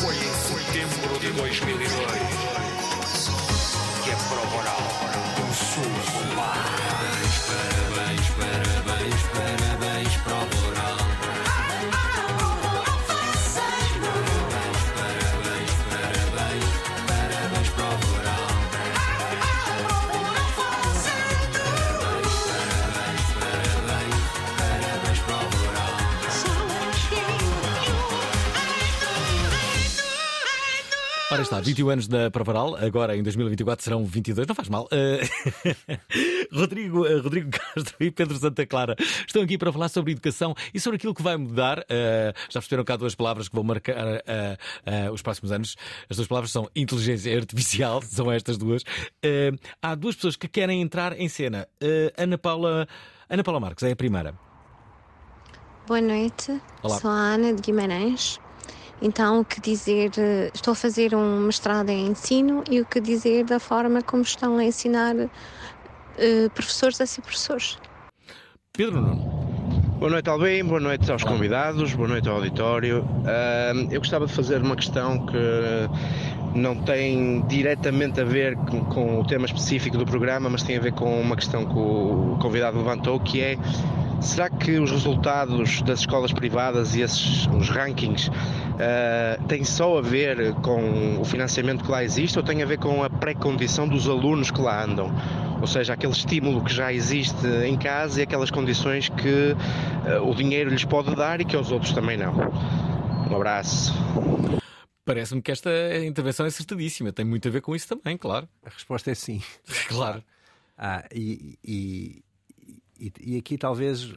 Foi 0.01 0.17
em 0.17 0.35
setembro 0.43 1.19
de 1.21 1.31
2002 1.33 2.72
que 4.43 6.12
Ora 31.43 31.59
está, 31.59 31.61
21 31.61 31.91
anos 31.91 32.07
da 32.07 32.31
Provaral, 32.31 32.77
agora 32.77 33.17
em 33.17 33.23
2024 33.23 33.83
serão 33.83 34.05
22, 34.05 34.47
não 34.47 34.55
faz 34.55 34.69
mal. 34.69 34.85
Uh, 34.85 36.55
Rodrigo, 36.57 37.01
uh, 37.01 37.21
Rodrigo 37.21 37.51
Castro 37.51 37.97
e 37.99 38.13
Pedro 38.13 38.37
Santa 38.37 38.65
Clara 38.65 38.95
estão 39.27 39.43
aqui 39.43 39.59
para 39.59 39.73
falar 39.73 39.89
sobre 39.89 40.13
educação 40.13 40.55
e 40.73 40.79
sobre 40.79 40.99
aquilo 40.99 41.13
que 41.13 41.21
vai 41.21 41.37
mudar. 41.37 41.81
Uh, 41.81 42.33
já 42.49 42.61
perceberam 42.61 42.85
cá 42.85 42.95
duas 42.95 43.17
palavras 43.17 43.49
que 43.49 43.57
vão 43.57 43.65
marcar 43.65 44.23
os 45.13 45.21
próximos 45.21 45.51
anos. 45.51 45.77
As 46.09 46.17
duas 46.17 46.29
palavras 46.29 46.53
são 46.53 46.71
inteligência 46.77 47.37
artificial, 47.37 48.01
são 48.07 48.31
estas 48.31 48.57
duas. 48.57 48.85
há 49.83 49.97
duas 49.97 50.15
pessoas 50.15 50.37
que 50.37 50.47
querem 50.47 50.81
entrar 50.81 51.19
em 51.19 51.29
cena. 51.29 51.67
Ana 52.17 52.39
Paula, 52.39 52.87
Ana 53.29 53.43
Paula 53.43 53.59
Marques 53.59 53.83
é 53.83 53.91
a 53.91 53.97
primeira. 53.97 54.33
Boa 55.89 56.01
noite, 56.01 56.61
Olá. 56.85 57.01
sou 57.01 57.11
a 57.11 57.35
Ana 57.35 57.53
de 57.53 57.63
Guimarães. 57.63 58.39
Então, 59.05 59.41
o 59.41 59.45
que 59.45 59.61
dizer? 59.61 60.13
eh, 60.17 60.51
Estou 60.55 60.73
a 60.73 60.75
fazer 60.77 61.13
um 61.13 61.41
mestrado 61.41 61.91
em 61.91 62.07
ensino 62.07 62.63
e 62.71 62.81
o 62.81 62.87
que 62.87 63.01
dizer 63.01 63.45
da 63.45 63.59
forma 63.59 64.01
como 64.01 64.23
estão 64.23 64.59
a 64.59 64.65
ensinar 64.65 65.17
eh, 66.17 66.49
professores 66.55 67.01
a 67.01 67.07
ser 67.07 67.21
professores. 67.21 67.79
Pedro 68.73 69.01
Nuno. 69.01 69.43
Boa 69.99 70.11
noite, 70.11 70.29
Albim. 70.31 70.65
Boa 70.65 70.79
noite 70.81 71.11
aos 71.11 71.25
convidados. 71.25 71.93
Boa 71.95 72.09
noite 72.09 72.29
ao 72.29 72.37
auditório. 72.37 73.05
Ahm, 73.27 73.89
eu 73.91 73.99
gostava 73.99 74.25
de 74.27 74.33
fazer 74.33 74.63
uma 74.63 74.77
questão 74.77 75.27
que 75.27 75.37
não 76.55 76.77
tem 76.85 77.43
diretamente 77.49 78.21
a 78.21 78.25
ver 78.25 78.57
com, 78.57 78.85
com 78.85 79.21
o 79.21 79.27
tema 79.27 79.47
específico 79.47 79.99
do 79.99 80.05
programa, 80.07 80.49
mas 80.49 80.63
tem 80.63 80.77
a 80.77 80.81
ver 80.81 80.93
com 80.93 81.21
uma 81.21 81.35
questão 81.35 81.67
que 81.67 81.77
o 81.77 82.39
convidado 82.41 82.79
levantou, 82.79 83.19
que 83.21 83.41
é 83.41 83.57
será 84.23 84.49
que 84.49 84.79
os 84.79 84.91
resultados 84.91 85.83
das 85.83 86.01
escolas 86.01 86.33
privadas 86.33 86.95
e 86.95 87.03
esses 87.03 87.47
os 87.49 87.69
rankings 87.69 88.31
ah, 88.79 89.39
têm 89.49 89.65
só 89.65 89.99
a 89.99 90.03
ver 90.03 90.55
com 90.55 91.21
o 91.21 91.25
financiamento 91.25 91.85
que 91.85 91.91
lá 91.91 92.03
existe 92.03 92.39
ou 92.39 92.45
tem 92.45 92.63
a 92.63 92.67
ver 92.67 92.79
com 92.79 93.03
a 93.03 93.11
pré-condição 93.11 93.89
dos 93.89 94.09
alunos 94.09 94.51
que 94.51 94.61
lá 94.61 94.85
andam? 94.85 95.13
Ou 95.61 95.67
seja, 95.67 95.93
aquele 95.93 96.13
estímulo 96.13 96.65
que 96.65 96.73
já 96.73 96.93
existe 96.93 97.47
em 97.65 97.77
casa 97.77 98.21
e 98.21 98.23
aquelas 98.23 98.51
condições 98.51 99.09
que 99.09 99.57
ah, 100.07 100.23
o 100.23 100.35
dinheiro 100.35 100.71
lhes 100.71 100.85
pode 100.85 101.15
dar 101.15 101.41
e 101.41 101.45
que 101.45 101.57
aos 101.57 101.71
outros 101.71 101.93
também 101.93 102.17
não. 102.17 102.35
Um 103.31 103.37
abraço. 103.37 103.93
Parece-me 105.05 105.43
que 105.43 105.51
esta 105.51 105.71
intervenção 106.05 106.47
é 106.47 106.49
acertadíssima. 106.49 107.13
Tem 107.13 107.25
muito 107.25 107.49
a 107.49 107.51
ver 107.51 107.61
com 107.61 107.75
isso 107.75 107.89
também, 107.89 108.17
claro. 108.17 108.49
A 108.65 108.71
resposta 108.71 109.11
é 109.11 109.15
sim. 109.15 109.43
Claro. 109.89 110.23
Ah, 110.79 111.05
e, 111.13 111.59
e, 111.65 112.25
e, 113.07 113.35
e 113.35 113.37
aqui 113.37 113.59
talvez 113.59 114.15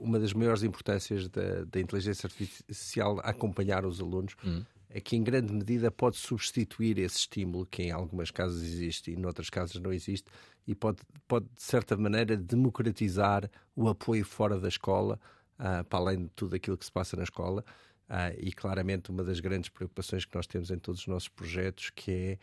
uma 0.00 0.18
das 0.18 0.32
maiores 0.32 0.62
importâncias 0.62 1.28
da, 1.28 1.64
da 1.64 1.80
inteligência 1.80 2.26
artificial 2.26 3.18
a 3.20 3.30
acompanhar 3.30 3.84
os 3.86 4.00
alunos 4.00 4.34
Hum. 4.44 4.64
é 4.90 5.00
que 5.00 5.14
em 5.16 5.22
grande 5.22 5.52
medida 5.52 5.90
pode 5.90 6.16
substituir 6.16 6.98
esse 6.98 7.18
estímulo 7.18 7.66
que 7.66 7.82
em 7.84 7.90
algumas 7.92 8.30
casas 8.30 8.62
existe 8.62 9.10
e 9.12 9.16
noutras 9.16 9.48
casas 9.50 9.80
não 9.80 9.92
existe 9.92 10.28
e 10.66 10.74
pode, 10.74 10.98
pode 11.28 11.46
de 11.54 11.62
certa 11.62 11.96
maneira 11.96 12.36
democratizar 12.36 13.48
o 13.76 13.88
apoio 13.88 14.24
fora 14.24 14.58
da 14.58 14.68
escola 14.68 15.18
ah, 15.58 15.84
para 15.84 15.98
além 15.98 16.24
de 16.24 16.30
tudo 16.34 16.56
aquilo 16.56 16.76
que 16.76 16.84
se 16.84 16.92
passa 16.92 17.16
na 17.16 17.22
escola 17.22 17.64
Ah, 18.08 18.32
e 18.38 18.52
claramente 18.52 19.10
uma 19.10 19.24
das 19.24 19.40
grandes 19.40 19.68
preocupações 19.68 20.24
que 20.24 20.34
nós 20.36 20.46
temos 20.46 20.70
em 20.70 20.78
todos 20.78 21.00
os 21.00 21.06
nossos 21.08 21.28
projetos 21.28 21.90
que 21.90 22.10
é 22.12 22.38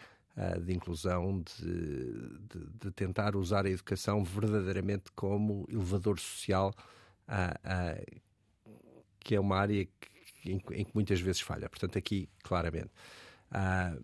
de 0.65 0.73
inclusão, 0.73 1.41
de, 1.41 2.37
de- 2.39 2.69
de 2.81 2.91
tentar 2.91 3.35
usar 3.35 3.65
a 3.65 3.69
educação 3.69 4.23
verdadeiramente 4.23 5.11
como 5.15 5.65
elevador 5.69 6.19
social, 6.19 6.73
que 9.19 9.35
é 9.35 9.39
uma 9.39 9.57
área 9.57 9.85
que- 9.85 10.51
em, 10.51 10.55
em 10.71 10.85
que 10.85 10.91
muitas 10.93 11.19
vezes 11.21 11.41
falha. 11.41 11.69
Portanto, 11.69 11.97
aqui, 11.97 12.27
claramente. 12.43 12.89
Ah, 13.51 13.95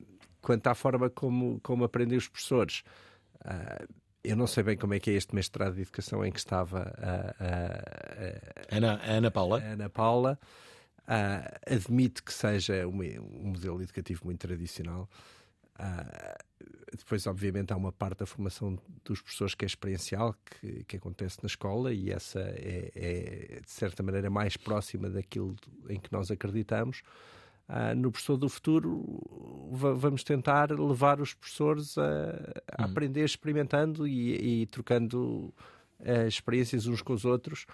quanto 0.41 0.67
à 0.67 0.75
forma 0.75 1.09
como, 1.09 1.59
como 1.61 1.83
aprendem 1.83 2.17
os 2.17 2.27
professores, 2.27 2.83
ah, 3.43 3.85
eu 4.23 4.35
não 4.35 4.47
sei 4.47 4.63
bem 4.63 4.77
como 4.77 4.93
é 4.93 4.99
que 4.99 5.09
é 5.09 5.13
este 5.13 5.33
mestrado 5.33 5.75
de 5.75 5.81
educação 5.81 6.25
em 6.25 6.31
que 6.31 6.39
estava 6.39 6.93
a, 6.97 7.43
a- 7.43 8.73
a- 8.73 8.75
Ana, 8.77 8.95
a 9.01 9.11
Ana 9.11 9.31
Paula. 9.31 9.61
Ana 9.63 9.89
Paula. 9.89 10.39
ah, 11.07 11.59
admite 11.67 12.21
que 12.23 12.33
seja 12.33 12.87
um, 12.87 13.01
um 13.01 13.47
modelo 13.49 13.81
educativo 13.81 14.21
muito 14.25 14.39
tradicional. 14.39 15.09
Ah, 15.79 16.37
depois, 16.95 17.25
obviamente, 17.25 17.71
há 17.71 17.77
uma 17.77 17.91
parte 17.91 18.19
da 18.19 18.25
formação 18.25 18.77
dos 19.05 19.21
professores 19.21 19.55
que 19.55 19.63
é 19.63 19.67
experiencial, 19.67 20.35
que, 20.59 20.83
que 20.83 20.97
acontece 20.97 21.37
na 21.41 21.47
escola, 21.47 21.93
e 21.93 22.11
essa 22.11 22.39
é, 22.39 22.91
é, 22.95 23.61
de 23.61 23.71
certa 23.71 24.03
maneira, 24.03 24.29
mais 24.29 24.57
próxima 24.57 25.09
daquilo 25.09 25.55
em 25.87 25.99
que 25.99 26.11
nós 26.11 26.29
acreditamos. 26.29 27.01
Uh, 27.69 27.95
no 27.95 28.11
professor 28.11 28.35
do 28.35 28.49
futuro, 28.49 29.21
vamos 29.71 30.23
tentar 30.23 30.71
levar 30.71 31.21
os 31.21 31.35
professores 31.35 31.97
a, 31.99 32.03
a 32.77 32.81
hum. 32.81 32.85
aprender 32.85 33.23
experimentando 33.23 34.07
e, 34.07 34.61
e 34.63 34.65
trocando 34.65 35.53
uh, 35.99 36.27
experiências 36.27 36.87
uns 36.87 37.01
com 37.01 37.13
os 37.13 37.25
outros. 37.25 37.67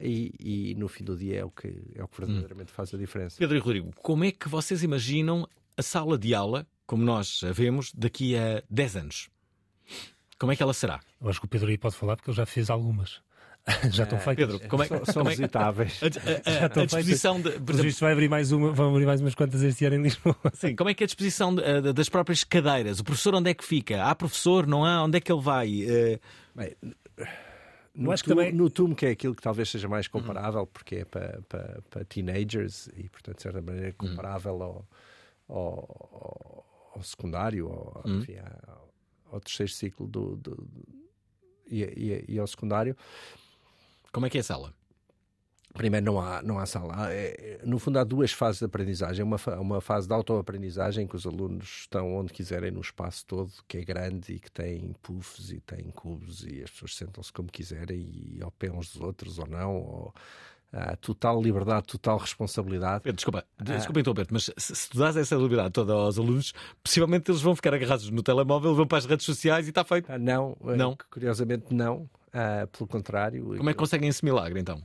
E, 0.00 0.32
e, 0.70 0.74
no 0.76 0.86
fim 0.86 1.02
do 1.02 1.16
dia 1.16 1.40
é 1.40 1.44
o 1.44 1.50
que, 1.50 1.68
é 1.94 2.02
o 2.02 2.08
que 2.08 2.20
verdadeiramente 2.20 2.70
hum. 2.70 2.74
faz 2.74 2.94
a 2.94 2.96
diferença. 2.96 3.36
Pedro 3.36 3.56
e 3.56 3.60
Rodrigo, 3.60 3.90
como 3.96 4.24
é 4.24 4.30
que 4.30 4.48
vocês 4.48 4.84
imaginam 4.84 5.46
a 5.76 5.82
sala 5.82 6.16
de 6.16 6.34
aula 6.34 6.66
como 6.92 7.04
nós 7.04 7.40
a 7.42 7.52
vemos, 7.52 7.90
daqui 7.94 8.36
a 8.36 8.62
10 8.68 8.96
anos? 8.96 9.30
Como 10.38 10.52
é 10.52 10.56
que 10.56 10.62
ela 10.62 10.74
será? 10.74 11.00
Eu 11.22 11.30
acho 11.30 11.40
que 11.40 11.46
o 11.46 11.48
Pedro 11.48 11.70
aí 11.70 11.78
pode 11.78 11.96
falar 11.96 12.16
porque 12.16 12.28
ele 12.28 12.36
já 12.36 12.44
fez 12.44 12.68
algumas. 12.68 13.22
já 13.90 14.02
estão 14.02 14.18
é, 14.18 14.20
feitas. 14.20 14.46
Pedro, 14.46 14.68
como 14.68 14.82
é, 14.82 14.86
são, 14.88 15.04
são 15.06 15.14
como 15.14 15.28
é, 15.28 15.30
visitáveis. 15.30 15.98
A, 16.02 16.06
a, 16.06 16.66
a, 16.66 16.66
a 16.82 16.84
disposição 16.84 17.40
de. 17.40 17.52
Por 17.52 17.74
exemplo, 17.74 17.96
vai 17.98 18.12
abrir 18.12 18.28
mais 18.28 18.52
uma, 18.52 18.72
vão 18.72 18.90
abrir 18.90 19.06
mais 19.06 19.22
umas 19.22 19.34
quantas 19.34 19.62
este 19.62 19.86
ano 19.86 19.96
em 19.96 20.02
Lisboa. 20.02 20.36
Sim, 20.52 20.76
como 20.76 20.90
é 20.90 20.94
que 20.94 21.02
é 21.02 21.06
a 21.06 21.06
disposição 21.06 21.54
de, 21.54 21.62
de, 21.80 21.94
das 21.94 22.10
próprias 22.10 22.44
cadeiras? 22.44 23.00
O 23.00 23.04
professor 23.04 23.36
onde 23.36 23.48
é 23.48 23.54
que 23.54 23.64
fica? 23.64 24.04
Há 24.04 24.14
professor, 24.14 24.66
não 24.66 24.84
há? 24.84 25.02
Onde 25.02 25.16
é 25.16 25.20
que 25.22 25.32
ele 25.32 25.40
vai? 25.40 25.68
Uh... 25.68 26.20
Bem, 26.54 26.76
no, 27.94 28.12
acho 28.12 28.22
que 28.22 28.28
também... 28.28 28.52
no 28.52 28.68
TUM, 28.68 28.94
que 28.94 29.06
é 29.06 29.10
aquilo 29.12 29.34
que 29.34 29.40
talvez 29.40 29.70
seja 29.70 29.88
mais 29.88 30.08
comparável, 30.08 30.60
uhum. 30.60 30.66
porque 30.66 30.96
é 30.96 31.04
para, 31.06 31.40
para, 31.48 31.80
para, 31.88 32.04
teenagers 32.04 32.88
e, 32.94 33.08
portanto, 33.08 33.36
de 33.36 33.42
certa 33.44 33.62
maneira, 33.62 33.94
comparável 33.94 34.52
uhum. 34.52 34.62
ao, 34.62 35.56
ao 35.56 36.71
ao 36.71 36.71
secundário, 37.00 37.68
ao, 37.68 38.02
hum. 38.04 38.18
enfim, 38.18 38.36
ao, 38.66 38.92
ao, 39.32 39.40
terceiro 39.40 39.70
ciclo 39.70 40.08
do, 40.08 40.36
do, 40.36 40.56
do 40.56 41.02
e, 41.68 41.82
e, 41.82 42.24
e, 42.34 42.38
ao 42.38 42.46
secundário. 42.46 42.96
Como 44.12 44.26
é 44.26 44.30
que 44.30 44.36
é 44.36 44.40
a 44.40 44.44
sala? 44.44 44.74
Primeiro, 45.72 46.04
não 46.04 46.20
há, 46.20 46.42
não 46.42 46.58
há 46.58 46.66
sala. 46.66 47.10
É, 47.10 47.60
no 47.64 47.78
fundo, 47.78 47.98
há 47.98 48.04
duas 48.04 48.30
fases 48.30 48.58
de 48.58 48.66
aprendizagem. 48.66 49.24
Uma, 49.24 49.38
uma 49.58 49.80
fase 49.80 50.06
de 50.06 50.12
autoaprendizagem, 50.12 51.06
que 51.06 51.16
os 51.16 51.26
alunos 51.26 51.80
estão 51.80 52.14
onde 52.14 52.32
quiserem 52.32 52.70
no 52.70 52.80
espaço 52.80 53.24
todo, 53.24 53.50
que 53.66 53.78
é 53.78 53.84
grande 53.84 54.34
e 54.34 54.38
que 54.38 54.50
tem 54.50 54.92
puffs 55.00 55.50
e 55.50 55.60
tem 55.60 55.90
cubos 55.90 56.44
e 56.44 56.62
as 56.62 56.70
pessoas 56.70 56.94
sentam-se 56.94 57.32
como 57.32 57.50
quiserem 57.50 58.00
e 58.00 58.42
ao 58.42 58.50
pé 58.50 58.70
uns 58.70 58.92
dos 58.92 59.00
outros 59.00 59.38
ou 59.38 59.46
não. 59.46 59.76
Ou, 59.76 60.14
Uh, 60.72 60.96
total 61.02 61.42
liberdade, 61.42 61.84
total 61.86 62.16
responsabilidade. 62.16 63.02
Pedro, 63.02 63.16
desculpa, 63.16 63.44
uh, 63.60 63.64
desculpa 63.64 64.00
interromper 64.00 64.26
mas 64.30 64.50
se, 64.56 64.74
se 64.74 64.88
tu 64.88 64.96
dás 64.96 65.14
essa 65.18 65.36
liberdade 65.36 65.70
toda 65.70 65.92
aos 65.92 66.18
alunos, 66.18 66.54
possivelmente 66.82 67.30
eles 67.30 67.42
vão 67.42 67.54
ficar 67.54 67.74
agarrados 67.74 68.08
no 68.08 68.22
telemóvel, 68.22 68.74
vão 68.74 68.86
para 68.86 68.96
as 68.96 69.04
redes 69.04 69.26
sociais 69.26 69.66
e 69.66 69.68
está 69.68 69.84
feito. 69.84 70.10
Uh, 70.10 70.18
não, 70.18 70.56
não. 70.62 70.96
curiosamente 71.10 71.74
não. 71.74 72.08
pelo 72.72 72.88
contrário. 72.88 73.54
Como 73.54 73.68
é 73.68 73.74
que 73.74 73.78
conseguem 73.78 74.08
esse 74.08 74.24
milagre 74.24 74.60
então? 74.60 74.82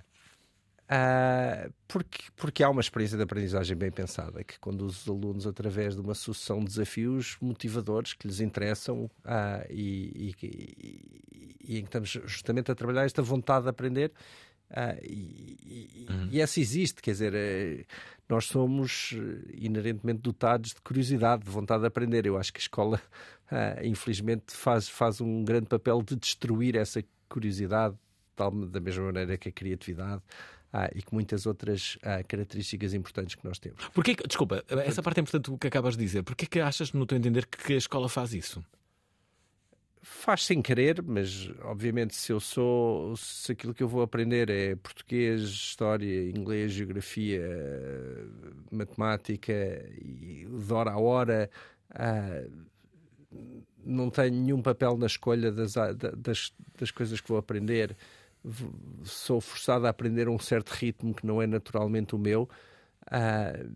porque, 1.85 2.23
porque 2.37 2.63
há 2.63 2.69
uma 2.69 2.79
experiência 2.79 3.17
de 3.17 3.23
aprendizagem 3.23 3.75
bem 3.75 3.91
pensada 3.91 4.41
que 4.41 4.57
conduz 4.57 5.01
os 5.01 5.09
alunos 5.09 5.45
através 5.45 5.95
de 5.95 6.01
uma 6.01 6.13
sucessão 6.13 6.59
de 6.59 6.65
desafios 6.65 7.37
motivadores 7.41 8.13
que 8.13 8.25
lhes 8.25 8.39
interessam 8.39 9.09
e, 9.69 10.33
e, 10.41 10.45
e, 10.45 11.55
e 11.61 11.77
em 11.79 11.81
que 11.81 11.87
estamos 11.87 12.09
justamente 12.09 12.71
a 12.71 12.75
trabalhar 12.75 13.03
esta 13.03 13.21
vontade 13.21 13.63
de 13.63 13.69
aprender 13.69 14.13
ah, 14.69 14.95
e, 15.01 16.05
uhum. 16.09 16.29
e, 16.31 16.41
essa 16.41 16.59
existe, 16.59 17.01
quer 17.01 17.11
dizer, 17.11 17.33
eh, 17.33 17.85
nós 18.27 18.45
somos 18.45 19.13
eh, 19.15 19.55
inerentemente 19.55 20.19
dotados 20.21 20.71
de 20.73 20.81
curiosidade, 20.81 21.43
de 21.43 21.49
vontade 21.49 21.81
de 21.81 21.87
aprender. 21.87 22.25
Eu 22.25 22.37
acho 22.37 22.51
que 22.51 22.59
a 22.59 22.61
escola, 22.61 23.01
ah, 23.49 23.77
infelizmente, 23.83 24.53
faz, 24.53 24.89
faz 24.89 25.21
um 25.21 25.43
grande 25.43 25.67
papel 25.67 26.01
de 26.01 26.15
destruir 26.15 26.75
essa 26.75 27.03
curiosidade, 27.29 27.95
tal, 28.35 28.51
da 28.51 28.79
mesma 28.79 29.05
maneira 29.05 29.37
que 29.37 29.49
a 29.49 29.51
criatividade. 29.51 30.21
Ah, 30.73 30.89
e 30.93 31.01
que 31.01 31.13
muitas 31.13 31.45
outras 31.45 31.97
ah, 32.03 32.21
características 32.23 32.93
importantes 32.93 33.35
que 33.35 33.45
nós 33.45 33.57
temos. 33.57 33.87
Porquê, 33.93 34.17
desculpa, 34.27 34.65
essa 34.85 35.01
parte 35.01 35.19
é 35.19 35.21
importante 35.21 35.49
o 35.49 35.57
que 35.57 35.67
acabas 35.67 35.95
de 35.95 36.03
dizer. 36.03 36.23
Porquê 36.23 36.45
que 36.45 36.59
achas, 36.59 36.91
no 36.91 37.05
teu 37.05 37.17
entender, 37.17 37.45
que 37.45 37.73
a 37.73 37.77
escola 37.77 38.09
faz 38.09 38.33
isso? 38.33 38.61
Faz 40.09 40.45
sem 40.45 40.61
querer, 40.61 41.01
mas 41.03 41.51
obviamente 41.63 42.15
se 42.15 42.31
eu 42.31 42.39
sou, 42.39 43.15
se 43.17 43.51
aquilo 43.51 43.73
que 43.73 43.83
eu 43.83 43.87
vou 43.87 44.01
aprender 44.01 44.49
é 44.49 44.75
português, 44.75 45.41
história, 45.41 46.29
inglês, 46.29 46.71
geografia, 46.71 47.41
matemática 48.71 49.53
e 50.01 50.47
de 50.49 50.73
hora 50.73 50.91
a 50.91 50.97
hora, 50.97 51.49
uh, 51.91 52.51
não 53.85 54.09
tenho 54.09 54.31
nenhum 54.31 54.61
papel 54.61 54.97
na 54.97 55.05
escolha 55.05 55.51
das, 55.51 55.73
das, 56.17 56.53
das 56.79 56.91
coisas 56.91 57.19
que 57.19 57.27
vou 57.27 57.37
aprender, 57.37 57.95
sou 59.03 59.41
forçado 59.41 59.87
a 59.87 59.89
aprender 59.89 60.29
um 60.29 60.39
certo 60.39 60.69
ritmo 60.69 61.13
que 61.13 61.25
não 61.25 61.41
é 61.41 61.47
naturalmente 61.47 62.15
o 62.15 62.17
meu. 62.17 62.49
Uh, 63.07 63.69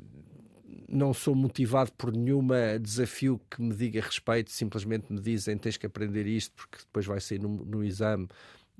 não 0.91 1.13
sou 1.13 1.33
motivado 1.33 1.91
por 1.93 2.11
nenhum 2.11 2.45
desafio 2.81 3.39
que 3.49 3.61
me 3.61 3.73
diga 3.73 4.01
respeito, 4.01 4.51
simplesmente 4.51 5.11
me 5.11 5.21
dizem 5.21 5.57
tens 5.57 5.77
que 5.77 5.85
aprender 5.85 6.27
isto 6.27 6.53
porque 6.55 6.79
depois 6.79 7.05
vai 7.05 7.21
sair 7.21 7.39
no, 7.39 7.49
no 7.49 7.83
exame 7.83 8.27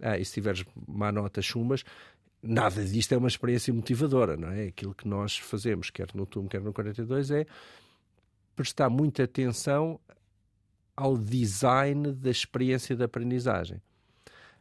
ah, 0.02 0.18
e 0.18 0.26
se 0.26 0.34
tiveres 0.34 0.66
má 0.88 1.12
nota 1.12 1.42
chumas. 1.42 1.84
Nada 2.44 2.84
disto 2.84 3.14
é 3.14 3.18
uma 3.18 3.28
experiência 3.28 3.74
motivadora, 3.74 4.36
não 4.36 4.50
é? 4.50 4.68
Aquilo 4.68 4.94
que 4.94 5.08
nós 5.08 5.38
fazemos, 5.38 5.90
quer 5.90 6.10
no 6.14 6.26
TUM, 6.26 6.48
quer 6.48 6.60
no 6.60 6.74
42, 6.74 7.32
é 7.32 7.46
prestar 8.56 8.90
muita 8.90 9.24
atenção 9.24 10.00
ao 10.96 11.18
design 11.18 12.12
da 12.12 12.30
experiência 12.30 12.96
de 12.96 13.04
aprendizagem. 13.04 13.82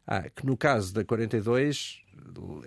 Ah, 0.06 0.28
que 0.28 0.46
no 0.46 0.56
caso 0.56 0.94
da 0.94 1.04
42 1.04 2.02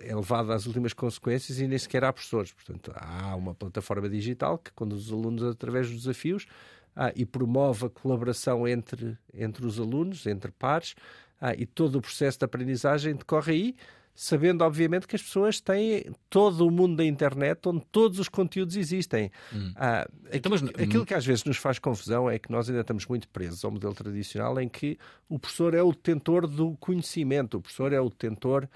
é 0.02 0.14
levado 0.14 0.52
às 0.52 0.66
últimas 0.66 0.92
consequências 0.92 1.58
e 1.58 1.66
nem 1.66 1.78
sequer 1.78 2.04
há 2.04 2.12
professores. 2.12 2.52
Portanto, 2.52 2.92
há 2.94 3.34
uma 3.34 3.54
plataforma 3.54 4.08
digital 4.08 4.58
que 4.58 4.72
conduz 4.72 5.06
os 5.06 5.12
alunos 5.12 5.42
através 5.42 5.88
dos 5.88 5.98
desafios 5.98 6.46
ah, 6.94 7.12
e 7.14 7.24
promove 7.24 7.86
a 7.86 7.90
colaboração 7.90 8.66
entre, 8.66 9.16
entre 9.32 9.66
os 9.66 9.78
alunos, 9.78 10.26
entre 10.26 10.50
pares, 10.50 10.94
ah, 11.40 11.54
e 11.54 11.66
todo 11.66 11.96
o 11.96 12.00
processo 12.00 12.38
de 12.38 12.44
aprendizagem 12.44 13.14
decorre 13.14 13.52
aí 13.52 13.76
sabendo, 14.14 14.62
obviamente, 14.62 15.08
que 15.08 15.16
as 15.16 15.22
pessoas 15.22 15.60
têm 15.60 16.04
todo 16.30 16.66
o 16.66 16.70
mundo 16.70 16.96
da 16.96 17.04
internet 17.04 17.60
onde 17.66 17.84
todos 17.90 18.18
os 18.18 18.28
conteúdos 18.28 18.76
existem. 18.76 19.30
Hum. 19.52 19.72
Ah, 19.74 20.08
então, 20.32 20.50
mas, 20.50 20.62
aquilo 20.62 21.04
que 21.04 21.14
às 21.14 21.26
vezes 21.26 21.44
nos 21.44 21.56
faz 21.56 21.78
confusão 21.78 22.30
é 22.30 22.38
que 22.38 22.50
nós 22.50 22.68
ainda 22.68 22.82
estamos 22.82 23.06
muito 23.06 23.28
presos 23.28 23.64
ao 23.64 23.72
modelo 23.72 23.94
tradicional 23.94 24.60
em 24.60 24.68
que 24.68 24.96
o 25.28 25.38
professor 25.38 25.74
é 25.74 25.82
o 25.82 25.90
detentor 25.90 26.46
do 26.46 26.76
conhecimento, 26.76 27.56
o 27.56 27.60
professor 27.60 27.92
é 27.92 28.00
o 28.00 28.08
detentor 28.08 28.68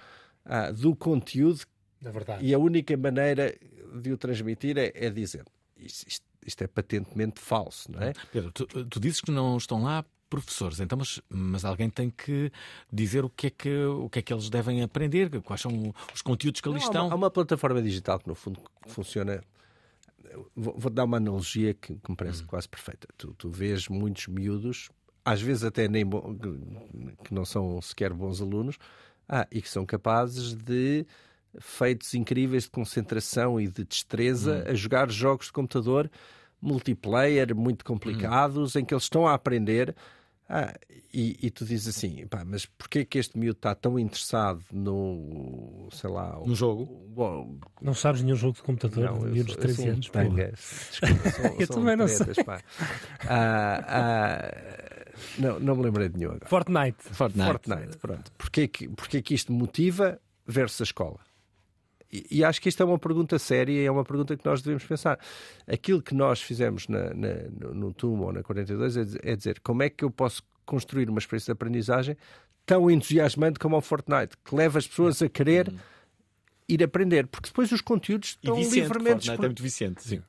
ah, 0.49 0.73
do 0.73 0.97
conteúdo. 0.97 1.61
É. 2.05 2.43
E 2.43 2.55
a 2.55 2.59
única 2.59 2.97
maneira 2.97 3.55
de 4.01 4.13
o 4.13 4.17
transmitir 4.17 4.79
é, 4.79 4.93
é 4.95 5.11
dizendo 5.11 5.51
isto, 5.77 6.09
isto, 6.09 6.27
isto, 6.45 6.63
é 6.63 6.67
patentemente 6.67 7.41
falso, 7.41 7.91
não 7.91 8.01
é? 8.01 8.13
Pedro, 8.33 8.51
tu, 8.53 8.67
tu 8.67 9.01
dizes 9.01 9.21
que 9.21 9.31
não 9.31 9.57
estão 9.57 9.83
lá 9.83 10.05
professores. 10.29 10.81
Então, 10.81 10.99
mas, 10.99 11.21
mas 11.29 11.65
alguém 11.65 11.89
tem 11.89 12.11
que 12.11 12.53
dizer 12.93 13.25
o 13.25 13.31
que, 13.31 13.49
é 13.49 13.51
que, 13.51 13.85
o 13.85 14.09
que 14.09 14.19
é 14.19 14.23
que 14.23 14.33
eles 14.33 14.51
devem 14.51 14.83
aprender, 14.83 15.31
quais 15.43 15.61
são 15.61 15.95
os 16.13 16.23
conteúdos 16.23 16.61
que 16.61 16.69
ali 16.69 16.79
estão. 16.79 17.03
Há 17.03 17.07
uma, 17.07 17.13
há 17.13 17.17
uma, 17.17 17.31
plataforma 17.31 17.83
digital 17.83 18.19
que, 18.19 18.29
no 18.29 18.35
fundo, 18.35 18.61
funciona. 18.87 19.43
Vou, 20.55 20.75
vou 20.79 20.91
dar 20.91 21.05
uma 21.05 21.17
analogia 21.17 21.73
que, 21.75 21.95
que 21.97 22.11
me 22.11 22.17
parece 22.17 22.43
hum. 22.43 22.47
quase 22.47 22.69
perfeita. 22.69 23.09
Tu, 23.17 23.35
tu 23.35 23.51
vês 23.51 23.89
muitos 23.89 24.27
miúdos, 24.27 24.91
às 25.25 25.41
vezes 25.41 25.65
até 25.65 25.89
nem 25.89 26.05
bo... 26.05 26.37
que 27.25 27.33
não 27.33 27.45
são 27.45 27.81
sequer 27.81 28.13
bons 28.13 28.41
alunos, 28.41 28.77
ah, 29.29 29.47
e 29.51 29.61
que 29.61 29.69
são 29.69 29.85
capazes 29.85 30.55
de 30.55 31.07
feitos 31.61 32.15
incríveis 32.15 32.65
de 32.65 32.71
concentração 32.71 33.61
e 33.61 33.67
de 33.67 33.85
destreza 33.85 34.65
hum. 34.67 34.71
a 34.71 34.75
jogar 34.75 35.11
jogos 35.11 35.47
de 35.47 35.53
computador 35.53 36.11
multiplayer 36.61 37.55
muito 37.55 37.85
complicados 37.85 38.75
hum. 38.75 38.81
em 38.81 38.85
que 38.85 38.93
eles 38.93 39.05
estão 39.05 39.27
a 39.27 39.35
aprender 39.35 39.95
ah, 40.51 40.73
e, 41.13 41.39
e, 41.43 41.51
tu 41.51 41.63
dizes 41.63 41.95
assim, 41.95 42.27
pá, 42.27 42.43
mas 42.43 42.65
porquê 42.65 43.05
que 43.05 43.19
este 43.19 43.39
miúdo 43.39 43.59
está 43.59 43.75
tão 43.75 43.99
interessado 43.99 44.63
no, 44.73 45.89
sei 45.93 46.09
lá... 46.09 46.41
No 46.43 46.55
jogo? 46.55 46.87
Bom, 47.11 47.59
não 47.83 47.93
sabes 47.93 48.23
nenhum 48.23 48.37
jogo 48.37 48.55
de 48.55 48.63
computador 48.63 49.05
não, 49.05 49.19
de 49.19 49.27
miúdos 49.27 49.55
de 49.55 49.61
13 49.61 49.89
anos? 49.89 50.11
Desculpa, 50.91 51.31
sou, 51.31 51.61
eu 51.61 51.67
também 51.69 51.97
não 51.97 52.09
sei. 52.09 52.27
Ah, 53.29 53.85
ah, 53.87 54.98
não, 55.39 55.59
não 55.61 55.77
me 55.77 55.83
lembrei 55.85 56.09
de 56.09 56.19
nenhum 56.19 56.31
agora. 56.31 56.49
Fortnite. 56.49 56.97
Fortnite, 57.01 57.47
Fortnite 57.47 57.99
pronto. 57.99 58.33
Porquê 58.37 58.69
que, 58.69 58.89
porquê 58.89 59.23
que 59.23 59.35
isto 59.35 59.53
motiva 59.53 60.21
versus 60.47 60.81
a 60.81 60.85
escola? 60.85 61.19
E, 62.11 62.43
acho 62.43 62.61
que 62.63 62.71
isto 62.71 62.83
é 62.83 62.87
uma 62.87 62.99
pergunta 62.99 63.39
séria 63.39 63.73
e 63.73 63.85
é 63.85 63.91
uma 63.91 64.05
pergunta 64.05 64.35
que 64.35 64.45
nós 64.45 64.63
devemos 64.63 64.83
pensar. 64.85 65.19
Aquilo 65.67 66.01
que 66.01 66.15
nós 66.15 66.41
fizemos 66.41 66.89
na, 66.89 67.13
na, 67.13 67.35
no 67.75 67.93
TUM 67.93 68.21
ou 68.21 68.33
na 68.33 68.43
42 68.43 68.97
é, 68.97 69.03
é 69.23 69.37
dizer 69.37 69.61
como 69.61 69.83
é 69.83 69.91
que 69.91 70.05
eu 70.05 70.11
posso 70.11 70.43
construir 70.65 71.11
uma 71.11 71.19
experiência 71.19 71.53
de 71.53 71.57
aprendizagem 71.57 72.17
tão 72.65 72.91
entusiasmante 72.91 73.59
como 73.59 73.77
o 73.77 73.81
Fortnite, 73.81 74.37
que 74.45 74.55
leva 74.55 74.79
as 74.79 74.87
pessoas 74.87 75.21
a 75.23 75.29
querer 75.29 75.73
ir 76.69 76.83
aprender, 76.83 77.27
porque 77.27 77.49
depois 77.49 77.73
os 77.73 77.81
conteúdos 77.81 78.31
E 78.31 78.33
estão 78.33 78.55
viciante, 78.57 78.81
livremente 78.81 79.27
Fortnite 79.27 79.45
é 79.45 79.47
muito 79.47 79.63
viciante, 79.63 80.03
sim. 80.03 80.23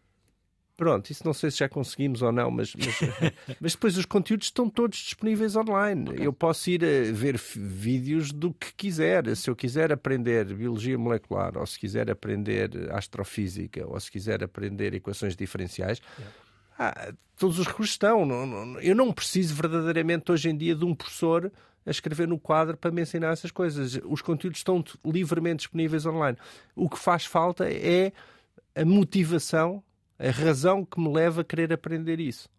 Pronto, 0.80 1.12
isso 1.12 1.26
não 1.26 1.34
sei 1.34 1.52
se 1.52 1.58
já 1.58 1.68
conseguimos 1.68 2.22
ou 2.22 2.32
não, 2.32 2.50
mas, 2.50 2.74
mas, 2.74 2.96
mas 3.60 3.74
depois 3.74 3.98
os 3.98 4.06
conteúdos 4.06 4.48
estão 4.48 4.70
todos 4.70 4.98
disponíveis 4.98 5.54
online. 5.58 6.10
Eu 6.18 6.32
posso 6.32 6.70
ir 6.70 6.82
a 6.86 7.12
ver 7.12 7.38
vídeos 7.38 8.32
do 8.32 8.54
que 8.54 8.74
quiser. 8.76 9.36
Se 9.36 9.50
eu 9.50 9.58
quiser 9.58 9.92
aprender 9.92 10.46
biologia 10.56 10.98
molecular, 10.98 11.58
ou 11.58 11.66
se 11.68 11.78
quiser 11.78 12.10
aprender 12.10 12.90
astrofísica, 12.94 13.86
ou 13.86 14.00
se 14.00 14.10
quiser 14.10 14.42
aprender 14.42 14.94
equações 14.94 15.36
diferenciais, 15.36 16.02
ah, 16.78 17.12
todos 17.38 17.60
os 17.60 17.68
recursos 17.68 17.96
estão. 17.96 18.26
Não- 18.26 18.46
não- 18.46 18.80
Eu 18.80 18.96
não 18.96 19.12
preciso 19.12 19.54
verdadeiramente 19.54 20.32
hoje 20.32 20.50
em 20.50 20.56
dia 20.56 20.74
de 20.74 20.86
um 20.86 20.96
professor 20.96 21.52
a 21.86 21.92
escrever 21.92 22.26
no 22.26 22.40
quadro 22.40 22.78
para 22.78 22.90
me 22.90 23.02
ensinar 23.02 23.34
essas 23.34 23.52
coisas. 23.52 24.00
Os 24.06 24.22
conteúdos 24.22 24.60
estão 24.60 24.82
livremente 25.06 25.58
disponíveis 25.58 26.06
online. 26.06 26.38
O 26.74 26.90
que 26.90 26.98
faz 26.98 27.26
falta 27.26 27.70
é 27.70 28.14
a 28.76 28.86
motivação, 28.86 29.84
a 30.20 30.32
razão 30.32 30.84
que 30.84 31.00
me 31.00 31.12
leva 31.12 31.42
a 31.42 31.44
querer 31.44 31.72
aprender 31.72 32.20
isso. 32.20 32.50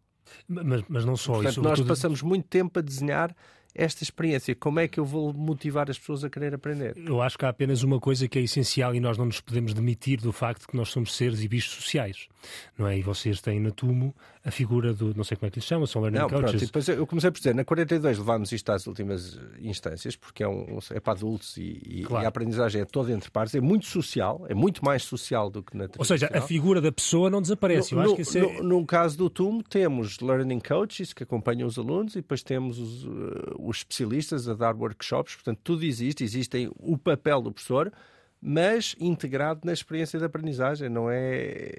Mas, 0.48 0.82
mas 0.88 1.04
não 1.04 1.16
só 1.16 1.34
Portanto, 1.34 1.52
isso. 1.52 1.62
nós 1.62 1.80
passamos 1.80 2.22
muito 2.22 2.46
tempo 2.48 2.78
a 2.78 2.82
desenhar 2.82 3.34
esta 3.74 4.02
experiência. 4.02 4.54
Como 4.54 4.80
é 4.80 4.88
que 4.88 4.98
eu 4.98 5.04
vou 5.04 5.32
motivar 5.32 5.90
as 5.90 5.98
pessoas 5.98 6.24
a 6.24 6.30
querer 6.30 6.54
aprender? 6.54 6.94
Eu 6.96 7.20
acho 7.22 7.38
que 7.38 7.44
há 7.44 7.48
apenas 7.48 7.82
uma 7.82 8.00
coisa 8.00 8.28
que 8.28 8.38
é 8.38 8.42
essencial 8.42 8.94
e 8.94 9.00
nós 9.00 9.16
não 9.16 9.26
nos 9.26 9.40
podemos 9.40 9.74
demitir 9.74 10.20
do 10.20 10.32
facto 10.32 10.62
de 10.62 10.68
que 10.68 10.76
nós 10.76 10.88
somos 10.88 11.14
seres 11.14 11.42
e 11.42 11.48
bichos 11.48 11.72
sociais, 11.74 12.28
não 12.78 12.86
é? 12.86 12.98
E 12.98 13.02
vocês 13.02 13.40
têm 13.40 13.60
na 13.60 13.70
Tumo 13.70 14.14
a 14.44 14.50
figura 14.50 14.94
do, 14.94 15.14
não 15.14 15.22
sei 15.24 15.36
como 15.36 15.48
é 15.48 15.50
que 15.50 15.58
lhe 15.60 15.64
chama, 15.64 15.86
são 15.86 16.00
learning 16.00 16.18
Não, 16.18 16.28
pronto, 16.28 16.42
coaches. 16.44 16.62
e 16.62 16.66
depois 16.66 16.88
eu 16.88 17.06
comecei 17.06 17.30
por 17.30 17.38
dizer, 17.38 17.54
na 17.54 17.64
42 17.64 18.18
levámos 18.18 18.52
isto 18.52 18.70
às 18.72 18.86
últimas 18.86 19.38
instâncias, 19.60 20.16
porque 20.16 20.42
é, 20.42 20.48
um, 20.48 20.78
é 20.92 20.98
para 21.00 21.12
adultos 21.12 21.56
e, 21.58 22.04
Claro. 22.06 22.24
e 22.24 22.26
a 22.26 22.28
aprendizagem 22.28 22.80
é 22.80 22.84
toda 22.84 23.12
entre 23.12 23.30
pares, 23.30 23.54
é 23.54 23.60
muito 23.60 23.86
social, 23.86 24.44
é 24.48 24.54
muito 24.54 24.84
mais 24.84 25.02
social 25.02 25.50
do 25.50 25.62
que 25.62 25.76
na 25.76 25.88
Ou 25.98 26.04
seja, 26.04 26.30
a 26.32 26.40
figura 26.40 26.80
da 26.80 26.90
pessoa 26.90 27.28
não 27.28 27.42
desaparece. 27.42 27.94
No, 27.94 28.00
Eu 28.00 28.02
acho 28.14 28.16
no- 28.18 28.24
que 28.26 28.38
é... 28.38 28.62
no- 28.62 28.80
no 28.80 28.86
caso 28.86 29.18
do 29.18 29.28
TUM, 29.28 29.60
temos 29.60 30.18
learning 30.20 30.60
coaches 30.60 31.12
que 31.12 31.22
acompanham 31.22 31.68
os 31.68 31.78
alunos 31.78 32.14
e 32.14 32.22
depois 32.22 32.42
temos 32.42 32.78
os, 32.78 33.04
uh, 33.04 33.10
os 33.58 33.78
especialistas 33.78 34.48
a 34.48 34.54
dar 34.54 34.74
workshops. 34.74 35.34
Portanto, 35.34 35.60
tudo 35.62 35.84
existe. 35.84 36.24
Existem 36.24 36.70
o 36.78 36.96
papel 36.96 37.42
do 37.42 37.52
professor, 37.52 37.92
mas 38.40 38.94
integrado 38.98 39.60
na 39.64 39.72
experiência 39.72 40.18
de 40.18 40.24
aprendizagem. 40.24 40.88
Não 40.88 41.10
é. 41.10 41.72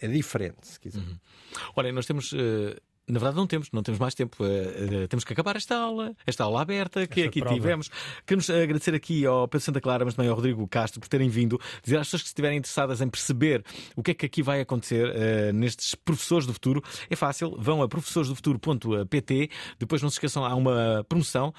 É 0.00 0.06
diferente, 0.06 0.66
se 0.66 0.78
quiser. 0.78 1.02
Olha, 1.74 1.90
nós 1.92 2.06
temos. 2.06 2.32
eh, 2.32 2.76
Na 3.08 3.18
verdade, 3.18 3.36
não 3.36 3.46
temos, 3.46 3.68
não 3.72 3.82
temos 3.82 3.98
mais 3.98 4.14
tempo. 4.14 4.44
Eh, 4.44 5.02
eh, 5.04 5.06
temos 5.06 5.24
que 5.24 5.32
acabar 5.32 5.56
esta 5.56 5.76
aula, 5.76 6.14
esta 6.26 6.44
aula 6.44 6.60
aberta 6.60 7.06
que 7.06 7.20
Esta 7.20 7.30
aqui 7.30 7.40
prova. 7.40 7.54
tivemos. 7.54 7.90
Queremos 8.26 8.50
agradecer 8.50 8.94
aqui 8.94 9.24
ao 9.24 9.48
Pedro 9.48 9.64
Santa 9.64 9.80
Clara, 9.80 10.04
mas 10.04 10.14
também 10.14 10.28
ao 10.28 10.36
Rodrigo 10.36 10.66
Castro 10.68 11.00
por 11.00 11.08
terem 11.08 11.28
vindo. 11.28 11.58
Dizer 11.82 11.96
às 11.96 12.06
pessoas 12.06 12.22
que 12.22 12.28
estiverem 12.28 12.58
interessadas 12.58 13.00
em 13.00 13.08
perceber 13.08 13.64
o 13.96 14.02
que 14.02 14.10
é 14.10 14.14
que 14.14 14.26
aqui 14.26 14.42
vai 14.42 14.60
acontecer 14.60 15.10
eh, 15.14 15.52
nestes 15.52 15.94
professores 15.94 16.46
do 16.46 16.52
futuro, 16.52 16.82
é 17.08 17.16
fácil. 17.16 17.56
Vão 17.58 17.82
a 17.82 17.88
professoresdofuturo.pt. 17.88 19.50
Depois 19.78 20.02
não 20.02 20.10
se 20.10 20.16
esqueçam, 20.16 20.44
há 20.44 20.54
uma 20.54 21.04
promoção, 21.08 21.52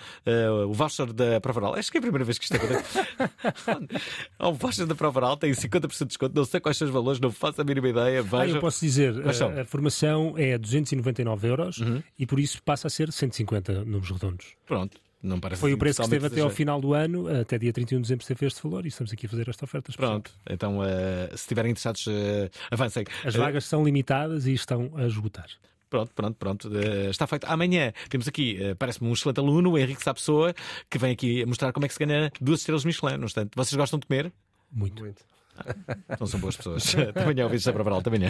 o 0.68 0.74
voucher 0.74 1.12
da 1.14 1.40
Prova 1.42 1.60
Oral. 1.62 1.76
Acho 1.76 1.92
que 1.92 1.98
é 1.98 2.00
a 2.00 2.02
primeira 2.02 2.24
vez 2.26 2.38
que 2.38 2.44
isto 2.46 2.56
acontece. 2.56 3.00
Há 4.38 4.50
um 4.50 4.54
voucher 4.54 4.86
da 4.86 4.96
Prova 4.96 5.20
Oral, 5.20 5.38
tem 5.38 5.52
50% 5.52 5.98
de 6.00 6.06
desconto. 6.06 6.36
Não 6.36 6.46
sei 6.46 6.60
quais 6.60 6.78
são 6.78 6.88
os 6.88 6.94
valores, 6.94 7.20
não 7.20 7.32
faço 7.32 7.62
a 7.62 7.64
mínima 7.64 7.90
ideia. 7.90 8.20
Ah, 8.20 8.24
Vejam. 8.24 8.56
eu 8.56 8.62
posso 8.62 8.80
dizer, 8.84 9.14
a, 9.26 9.62
a 9.62 9.66
formação 9.66 10.34
é 10.38 10.58
299 10.58 11.39
euros 11.48 11.78
Uhum. 11.80 12.02
e 12.18 12.26
por 12.26 12.40
isso 12.40 12.62
passa 12.64 12.88
a 12.88 12.90
ser 12.90 13.12
150 13.12 13.86
números 13.86 14.10
redondos. 14.10 14.54
Pronto, 14.66 15.00
não 15.22 15.40
parece 15.40 15.60
Foi 15.62 15.74
o 15.74 15.78
preço 15.78 15.98
que 16.00 16.04
esteve 16.06 16.28
até 16.28 16.42
ao 16.42 16.50
final 16.50 16.80
do 16.80 16.94
ano, 16.94 17.28
até 17.28 17.58
dia 17.58 17.74
31 17.74 17.98
de 18.00 18.02
dezembro 18.04 18.24
esteve 18.24 18.46
este 18.46 18.62
valor 18.64 18.86
e 18.86 18.88
estamos 18.90 19.12
aqui 19.12 19.26
a 19.26 19.30
fazer 19.30 19.50
esta 19.50 19.66
oferta. 19.66 19.92
Pronto, 19.96 20.32
então 20.50 20.84
eh, 20.84 21.28
se 21.30 21.36
estiverem 21.36 21.72
interessados, 21.72 22.06
eh, 22.08 22.50
avancem. 22.72 23.04
As 23.26 23.36
vagas 23.36 23.66
são 23.66 23.84
limitadas 23.84 24.46
e 24.48 24.54
estão 24.54 24.92
a 24.96 25.06
esgotar. 25.06 25.48
Pronto, 25.90 26.14
pronto, 26.14 26.36
pronto. 26.38 26.72
Eh, 26.78 27.10
está 27.10 27.26
feito. 27.26 27.46
Amanhã 27.46 27.92
temos 28.10 28.28
aqui, 28.28 28.58
eh, 28.62 28.76
parece-me 28.76 29.10
um 29.10 29.14
excelente 29.14 29.40
aluno, 29.40 29.72
o 29.72 29.78
Henrique 29.78 30.04
Sapessoa, 30.04 30.54
que 30.88 31.00
vem 31.00 31.12
aqui 31.12 31.44
mostrar 31.48 31.74
como 31.74 31.84
é 31.86 31.88
que 31.88 31.96
se 31.96 32.06
ganha 32.06 32.32
duas 32.40 32.60
estrelas 32.60 32.86
Michelin. 32.86 33.18
No 33.18 33.26
instante. 33.26 33.50
Vocês 33.56 33.76
gostam 33.76 33.98
de 34.00 34.06
comer? 34.06 34.32
Muito. 34.72 35.04
Não 36.20 36.28
são 36.28 36.40
boas 36.40 36.56
pessoas. 36.56 36.96
Amanhã, 37.22 37.44
ouvintes 37.46 37.66
da 37.66 37.74
Pravaral. 37.74 38.00
Até 38.00 38.10
amanhã. 38.10 38.30